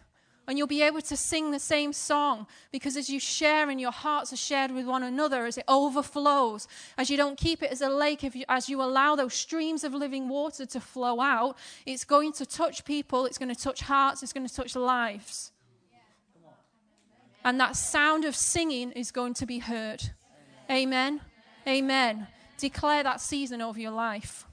And 0.47 0.57
you'll 0.57 0.69
be 0.69 0.83
able 0.83 1.01
to 1.01 1.17
sing 1.17 1.51
the 1.51 1.59
same 1.59 1.93
song 1.93 2.47
because 2.71 2.97
as 2.97 3.11
you 3.11 3.19
share 3.19 3.69
and 3.69 3.81
your 3.81 3.91
hearts 3.91 4.33
are 4.33 4.37
shared 4.37 4.71
with 4.71 4.87
one 4.87 5.03
another, 5.03 5.45
as 5.45 5.59
it 5.59 5.65
overflows, 5.67 6.69
as 6.97 7.11
you 7.11 7.17
don't 7.17 7.37
keep 7.37 7.65
it 7.65 7.73
as 7.73 7.81
a 7.81 7.89
lake, 7.89 8.23
you, 8.23 8.45
as 8.49 8.69
you 8.69 8.81
allow 8.81 9.17
those 9.17 9.35
streams 9.35 9.83
of 9.83 9.93
living 9.93 10.29
water 10.29 10.65
to 10.65 10.79
flow 10.79 11.21
out, 11.21 11.59
it's 11.85 12.05
going 12.05 12.33
to 12.35 12.47
touch 12.47 12.85
people, 12.85 13.27
it's 13.27 13.39
going 13.39 13.53
to 13.53 13.61
touch 13.61 13.81
hearts, 13.81 14.23
it's 14.23 14.33
going 14.33 14.47
to 14.47 14.55
touch 14.55 14.77
lives 14.77 15.51
and 17.47 17.61
that 17.61 17.77
sound 17.77 18.25
of 18.25 18.35
singing 18.35 18.91
is 18.91 19.13
going 19.13 19.33
to 19.33 19.47
be 19.47 19.61
heard. 19.61 20.11
Amen. 20.69 21.21
Amen. 21.65 22.27
Declare 22.59 23.05
that 23.05 23.21
season 23.21 23.63
over 23.63 23.79
your 23.79 23.93
life. 23.93 24.45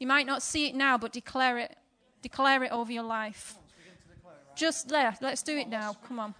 You 0.00 0.08
might 0.08 0.26
not 0.26 0.42
see 0.42 0.66
it 0.66 0.74
now, 0.74 0.98
but 0.98 1.12
declare 1.12 1.58
it. 1.58 1.76
Declare 2.20 2.64
it 2.64 2.72
over 2.72 2.90
your 2.90 3.04
life. 3.04 3.54
Just 4.56 4.88
there. 4.88 5.16
Let's 5.20 5.44
do 5.44 5.56
it 5.56 5.68
now. 5.68 5.94
Come 6.08 6.18
on. 6.18 6.34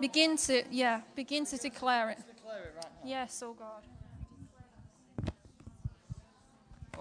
Begin 0.00 0.36
to, 0.36 0.62
yeah, 0.70 1.00
begin 1.16 1.44
to 1.46 1.56
declare 1.56 2.10
it. 2.10 2.18
Yes, 3.04 3.42
oh 3.44 3.52
God. 3.52 3.82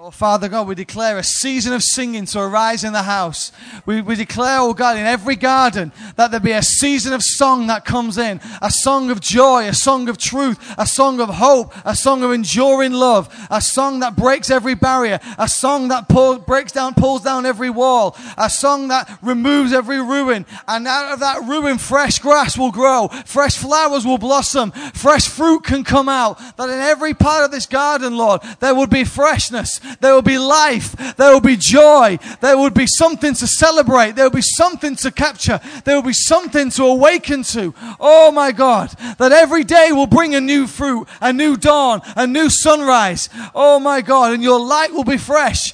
Oh, 0.03 0.09
Father 0.09 0.49
God, 0.49 0.67
we 0.67 0.73
declare 0.73 1.19
a 1.19 1.23
season 1.23 1.73
of 1.73 1.83
singing 1.83 2.25
to 2.25 2.39
arise 2.39 2.83
in 2.83 2.91
the 2.91 3.03
house. 3.03 3.51
We, 3.85 4.01
we 4.01 4.15
declare, 4.15 4.59
oh 4.59 4.73
God, 4.73 4.97
in 4.97 5.05
every 5.05 5.35
garden 5.35 5.91
that 6.15 6.31
there 6.31 6.39
be 6.39 6.53
a 6.53 6.63
season 6.63 7.13
of 7.13 7.21
song 7.21 7.67
that 7.67 7.85
comes 7.85 8.17
in. 8.17 8.41
A 8.63 8.71
song 8.71 9.11
of 9.11 9.19
joy, 9.19 9.67
a 9.67 9.75
song 9.75 10.09
of 10.09 10.17
truth, 10.17 10.57
a 10.75 10.87
song 10.87 11.19
of 11.19 11.29
hope, 11.29 11.71
a 11.85 11.95
song 11.95 12.23
of 12.23 12.31
enduring 12.31 12.93
love, 12.93 13.29
a 13.51 13.61
song 13.61 13.99
that 13.99 14.15
breaks 14.15 14.49
every 14.49 14.73
barrier, 14.73 15.19
a 15.37 15.47
song 15.47 15.89
that 15.89 16.09
pull, 16.09 16.39
breaks 16.39 16.71
down, 16.71 16.95
pulls 16.95 17.21
down 17.21 17.45
every 17.45 17.69
wall, 17.69 18.17
a 18.39 18.49
song 18.49 18.87
that 18.87 19.19
removes 19.21 19.71
every 19.71 20.01
ruin. 20.01 20.47
And 20.67 20.87
out 20.87 21.13
of 21.13 21.19
that 21.19 21.43
ruin, 21.43 21.77
fresh 21.77 22.17
grass 22.17 22.57
will 22.57 22.71
grow, 22.71 23.07
fresh 23.27 23.55
flowers 23.55 24.03
will 24.03 24.17
blossom, 24.17 24.71
fresh 24.71 25.27
fruit 25.27 25.63
can 25.63 25.83
come 25.83 26.09
out. 26.09 26.39
That 26.57 26.69
in 26.69 26.79
every 26.79 27.13
part 27.13 27.45
of 27.45 27.51
this 27.51 27.67
garden, 27.67 28.17
Lord, 28.17 28.41
there 28.61 28.73
would 28.73 28.89
be 28.89 29.03
freshness 29.03 29.79
there 29.99 30.13
will 30.13 30.21
be 30.21 30.37
life. 30.37 30.95
There 31.17 31.33
will 31.33 31.41
be 31.41 31.57
joy. 31.57 32.17
There 32.39 32.57
will 32.57 32.69
be 32.69 32.87
something 32.87 33.33
to 33.33 33.47
celebrate. 33.47 34.15
There 34.15 34.25
will 34.25 34.35
be 34.35 34.41
something 34.41 34.95
to 34.97 35.11
capture. 35.11 35.59
There 35.83 35.95
will 35.95 36.07
be 36.07 36.13
something 36.13 36.69
to 36.71 36.83
awaken 36.83 37.43
to. 37.43 37.73
Oh 37.99 38.31
my 38.31 38.51
God. 38.51 38.89
That 39.17 39.31
every 39.31 39.63
day 39.63 39.91
will 39.91 40.07
bring 40.07 40.35
a 40.35 40.41
new 40.41 40.67
fruit, 40.67 41.07
a 41.19 41.33
new 41.33 41.57
dawn, 41.57 42.01
a 42.15 42.25
new 42.25 42.49
sunrise. 42.49 43.29
Oh 43.53 43.79
my 43.79 44.01
God. 44.01 44.33
And 44.33 44.43
your 44.43 44.59
light 44.59 44.93
will 44.93 45.03
be 45.03 45.17
fresh. 45.17 45.73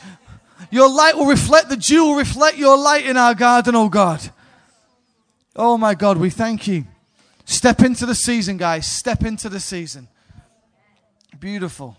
Your 0.70 0.90
light 0.90 1.16
will 1.16 1.28
reflect, 1.28 1.70
the 1.70 1.78
dew 1.78 2.06
will 2.06 2.16
reflect 2.16 2.58
your 2.58 2.78
light 2.78 3.06
in 3.06 3.16
our 3.16 3.34
garden, 3.34 3.76
oh 3.76 3.90
God. 3.90 4.22
Oh 5.56 5.78
my 5.78 5.96
God, 5.96 6.18
we 6.18 6.30
thank 6.30 6.68
you. 6.68 6.86
Step 7.46 7.82
into 7.82 8.06
the 8.06 8.14
season, 8.14 8.58
guys. 8.58 8.86
Step 8.86 9.24
into 9.24 9.48
the 9.48 9.60
season. 9.60 10.10
Beautiful. 11.40 11.96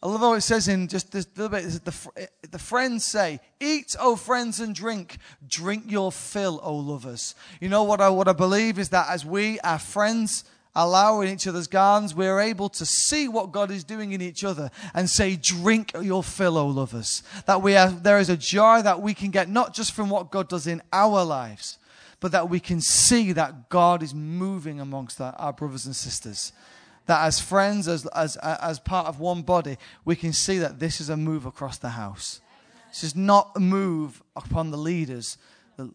I 0.00 0.06
love 0.06 0.20
how 0.20 0.34
it 0.34 0.42
says 0.42 0.68
in 0.68 0.86
just 0.86 1.10
this 1.10 1.26
little 1.36 1.48
bit, 1.48 1.84
the, 1.84 2.10
eh, 2.16 2.26
the 2.48 2.58
friends 2.58 3.04
say, 3.04 3.40
Eat, 3.58 3.96
O 3.98 4.14
friends, 4.14 4.60
and 4.60 4.72
drink. 4.72 5.18
Drink 5.48 5.84
your 5.88 6.12
fill, 6.12 6.60
O 6.62 6.76
lovers. 6.76 7.34
You 7.60 7.68
know 7.68 7.82
what 7.82 8.00
I, 8.00 8.08
what 8.08 8.28
I 8.28 8.32
believe 8.32 8.78
is 8.78 8.90
that 8.90 9.10
as 9.10 9.26
we, 9.26 9.58
our 9.60 9.80
friends, 9.80 10.44
allow 10.76 11.20
in 11.20 11.32
each 11.32 11.48
other's 11.48 11.66
gardens, 11.66 12.14
we're 12.14 12.38
able 12.38 12.68
to 12.68 12.86
see 12.86 13.26
what 13.26 13.50
God 13.50 13.72
is 13.72 13.82
doing 13.82 14.12
in 14.12 14.22
each 14.22 14.44
other 14.44 14.70
and 14.94 15.10
say, 15.10 15.34
Drink 15.34 15.90
your 16.00 16.22
fill, 16.22 16.56
O 16.58 16.68
lovers. 16.68 17.24
That 17.46 17.60
we 17.60 17.76
are, 17.76 17.90
there 17.90 18.20
is 18.20 18.30
a 18.30 18.36
joy 18.36 18.82
that 18.82 19.02
we 19.02 19.14
can 19.14 19.32
get 19.32 19.48
not 19.48 19.74
just 19.74 19.92
from 19.92 20.10
what 20.10 20.30
God 20.30 20.48
does 20.48 20.68
in 20.68 20.80
our 20.92 21.24
lives, 21.24 21.76
but 22.20 22.30
that 22.30 22.48
we 22.48 22.60
can 22.60 22.80
see 22.80 23.32
that 23.32 23.68
God 23.68 24.04
is 24.04 24.14
moving 24.14 24.78
amongst 24.78 25.20
our, 25.20 25.32
our 25.32 25.52
brothers 25.52 25.86
and 25.86 25.96
sisters 25.96 26.52
that 27.08 27.24
as 27.24 27.40
friends, 27.40 27.88
as, 27.88 28.04
as, 28.08 28.36
as 28.36 28.78
part 28.78 29.06
of 29.06 29.18
one 29.18 29.40
body, 29.40 29.78
we 30.04 30.14
can 30.14 30.30
see 30.30 30.58
that 30.58 30.78
this 30.78 31.00
is 31.00 31.08
a 31.08 31.16
move 31.16 31.46
across 31.46 31.78
the 31.78 31.88
house. 31.88 32.42
This 32.90 33.02
is 33.02 33.16
not 33.16 33.50
a 33.56 33.60
move 33.60 34.22
upon 34.36 34.70
the 34.70 34.76
leaders. 34.76 35.38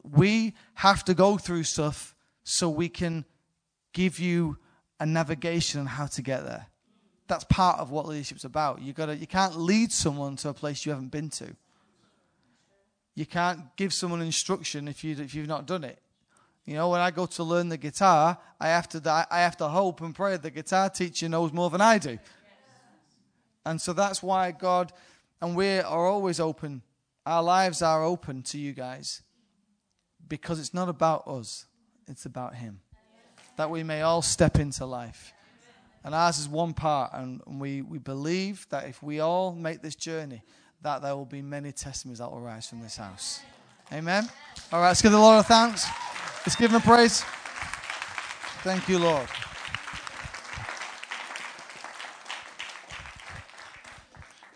We 0.04 0.56
have 0.74 1.06
to 1.06 1.14
go 1.14 1.38
through 1.38 1.64
stuff 1.66 2.16
so 2.44 2.68
we 2.68 2.90
can 2.90 3.26
give 3.94 4.20
you 4.20 4.58
a 5.00 5.06
navigation 5.06 5.82
on 5.82 5.86
how 5.86 6.08
to 6.08 6.24
get 6.24 6.46
there. 6.46 6.66
That's 7.28 7.44
part 7.44 7.80
of 7.80 7.92
what 7.92 8.08
leadership's 8.08 8.44
about. 8.44 8.82
You 8.82 8.92
gotta 8.92 9.16
you 9.16 9.28
can't 9.28 9.56
lead 9.56 9.92
someone 9.92 10.36
to 10.38 10.50
a 10.50 10.54
place 10.54 10.84
you 10.84 10.92
haven't 10.92 11.12
been 11.12 11.30
to. 11.30 11.56
You 13.14 13.28
can't 13.28 13.76
give 13.78 13.94
someone 13.94 14.22
instruction 14.22 14.88
if 14.88 15.04
you 15.04 15.16
if 15.20 15.36
you've 15.36 15.48
not 15.48 15.68
done 15.68 15.84
it. 15.84 16.00
You 16.66 16.76
know, 16.76 16.90
when 16.90 17.02
I 17.02 17.12
go 17.12 17.26
to 17.26 17.44
learn 17.44 17.70
the 17.70 17.78
guitar, 17.78 18.38
I 18.60 18.70
have 18.70 18.88
to, 18.90 19.28
I 19.30 19.40
have 19.40 19.58
to 19.58 19.68
hope 19.68 20.02
and 20.02 20.16
pray 20.16 20.38
the 20.38 20.52
guitar 20.52 20.90
teacher 20.90 21.28
knows 21.28 21.52
more 21.52 21.70
than 21.70 21.82
I 21.82 21.98
do. 21.98 22.18
And 23.66 23.82
so 23.82 23.94
that's 23.94 24.24
why 24.24 24.52
God, 24.52 24.94
and 25.42 25.56
we 25.56 25.80
are 25.80 26.08
always 26.08 26.40
open, 26.40 26.82
our 27.26 27.44
lives 27.44 27.82
are 27.82 28.04
open 28.04 28.44
to 28.44 28.58
you 28.58 28.74
guys 28.74 29.22
because 30.28 30.60
it's 30.60 30.74
not 30.74 30.90
about 30.90 31.28
us, 31.28 31.66
it's 32.08 32.26
about 32.26 32.56
Him. 32.56 32.80
That 33.58 33.70
we 33.70 33.84
may 33.84 34.02
all 34.02 34.22
step 34.22 34.58
into 34.58 34.86
life. 34.86 35.34
And 36.06 36.14
ours 36.14 36.38
is 36.38 36.50
one 36.50 36.74
part, 36.74 37.12
and 37.14 37.42
we, 37.48 37.82
we 37.82 37.98
believe 37.98 38.68
that 38.70 38.88
if 38.88 39.02
we 39.02 39.22
all 39.22 39.54
make 39.54 39.82
this 39.82 39.96
journey, 39.96 40.44
that 40.82 41.02
there 41.02 41.16
will 41.16 41.26
be 41.26 41.42
many 41.42 41.72
testimonies 41.72 42.20
that 42.20 42.30
will 42.30 42.42
rise 42.42 42.68
from 42.68 42.82
this 42.82 42.98
house. 42.98 43.40
Amen. 43.92 44.28
All 44.72 44.82
right, 44.82 44.90
let's 44.90 45.02
give 45.02 45.14
the 45.14 45.20
Lord 45.20 45.40
a 45.40 45.44
thanks. 45.44 45.88
Let's 46.46 46.58
give 46.58 46.72
him 46.72 46.82
praise. 46.82 47.24
Thank 48.64 48.90
you, 48.90 49.00
Lord. 49.00 49.28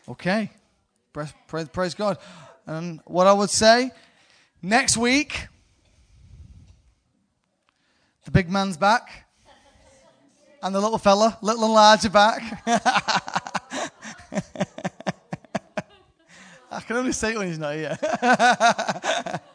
Okay. 0.10 0.52
Praise, 1.14 1.34
praise, 1.48 1.70
praise 1.70 1.94
God. 1.94 2.18
And 2.66 3.00
what 3.06 3.26
I 3.26 3.32
would 3.32 3.50
say 3.50 3.92
next 4.62 4.98
week, 4.98 5.48
the 8.26 8.32
big 8.32 8.50
man's 8.50 8.76
back. 8.76 9.26
And 10.62 10.76
the 10.76 10.82
little 10.82 10.98
fella, 10.98 11.38
little 11.42 11.64
and 11.64 11.74
large, 11.74 12.06
are 12.06 12.10
back. 12.10 12.64
I 16.70 16.82
can 16.82 16.98
only 16.98 17.14
say 17.14 17.32
it 17.32 17.38
when 17.38 17.48
he's 17.48 17.60
not 17.60 17.76
here. 17.76 17.98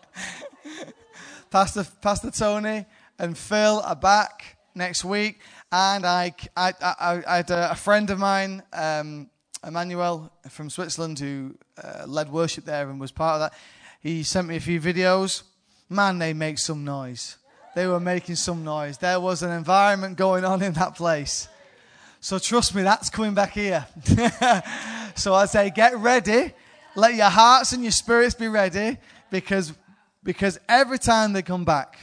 Pastor, 1.52 1.84
Pastor 2.00 2.30
Tony 2.30 2.86
and 3.18 3.36
Phil 3.36 3.82
are 3.84 3.94
back 3.94 4.56
next 4.74 5.04
week. 5.04 5.38
And 5.70 6.06
I, 6.06 6.34
I, 6.56 6.72
I, 6.80 7.22
I 7.28 7.36
had 7.36 7.50
a, 7.50 7.74
friend 7.74 8.08
of 8.08 8.18
mine, 8.18 8.62
um, 8.72 9.28
Emmanuel 9.62 10.32
from 10.48 10.70
Switzerland, 10.70 11.18
who 11.18 11.54
uh, 11.76 12.06
led 12.06 12.32
worship 12.32 12.64
there 12.64 12.88
and 12.88 12.98
was 12.98 13.12
part 13.12 13.34
of 13.34 13.40
that. 13.40 13.58
He 14.00 14.22
sent 14.22 14.48
me 14.48 14.56
a 14.56 14.60
few 14.60 14.80
videos. 14.80 15.42
Man, 15.90 16.18
they 16.18 16.32
make 16.32 16.58
some 16.58 16.84
noise. 16.86 17.36
They 17.74 17.86
were 17.86 18.00
making 18.00 18.36
some 18.36 18.64
noise. 18.64 18.96
There 18.96 19.20
was 19.20 19.42
an 19.42 19.50
environment 19.50 20.16
going 20.16 20.46
on 20.46 20.62
in 20.62 20.72
that 20.72 20.96
place. 20.96 21.48
So 22.20 22.38
trust 22.38 22.74
me, 22.74 22.80
that's 22.80 23.10
coming 23.10 23.34
back 23.34 23.52
here. 23.52 23.86
so 25.14 25.34
I 25.34 25.44
say, 25.44 25.68
get 25.68 25.98
ready. 25.98 26.54
Let 26.96 27.14
your 27.14 27.28
hearts 27.28 27.74
and 27.74 27.82
your 27.82 27.92
spirits 27.92 28.34
be 28.34 28.48
ready 28.48 28.96
because 29.30 29.74
because 30.24 30.58
every 30.68 30.98
time 30.98 31.32
they 31.32 31.42
come 31.42 31.64
back, 31.64 31.98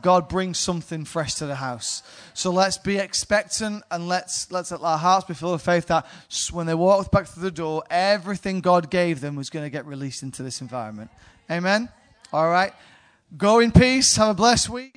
God 0.00 0.28
brings 0.28 0.58
something 0.58 1.04
fresh 1.04 1.34
to 1.34 1.46
the 1.46 1.56
house. 1.56 2.02
So 2.34 2.50
let's 2.50 2.78
be 2.78 2.96
expectant 2.96 3.84
and 3.90 4.08
let's 4.08 4.50
let's 4.50 4.70
let 4.70 4.80
our 4.80 4.98
hearts 4.98 5.26
be 5.26 5.34
full 5.34 5.52
of 5.52 5.60
faith 5.60 5.86
that 5.86 6.06
when 6.50 6.66
they 6.66 6.74
walk 6.74 7.10
back 7.10 7.26
through 7.26 7.42
the 7.42 7.50
door, 7.50 7.84
everything 7.90 8.60
God 8.60 8.90
gave 8.90 9.20
them 9.20 9.36
was 9.36 9.50
going 9.50 9.64
to 9.64 9.70
get 9.70 9.86
released 9.86 10.22
into 10.22 10.42
this 10.42 10.60
environment. 10.60 11.10
Amen. 11.50 11.88
All 12.32 12.48
right. 12.48 12.72
Go 13.36 13.60
in 13.60 13.70
peace. 13.70 14.16
Have 14.16 14.30
a 14.30 14.34
blessed 14.34 14.70
week. 14.70 14.90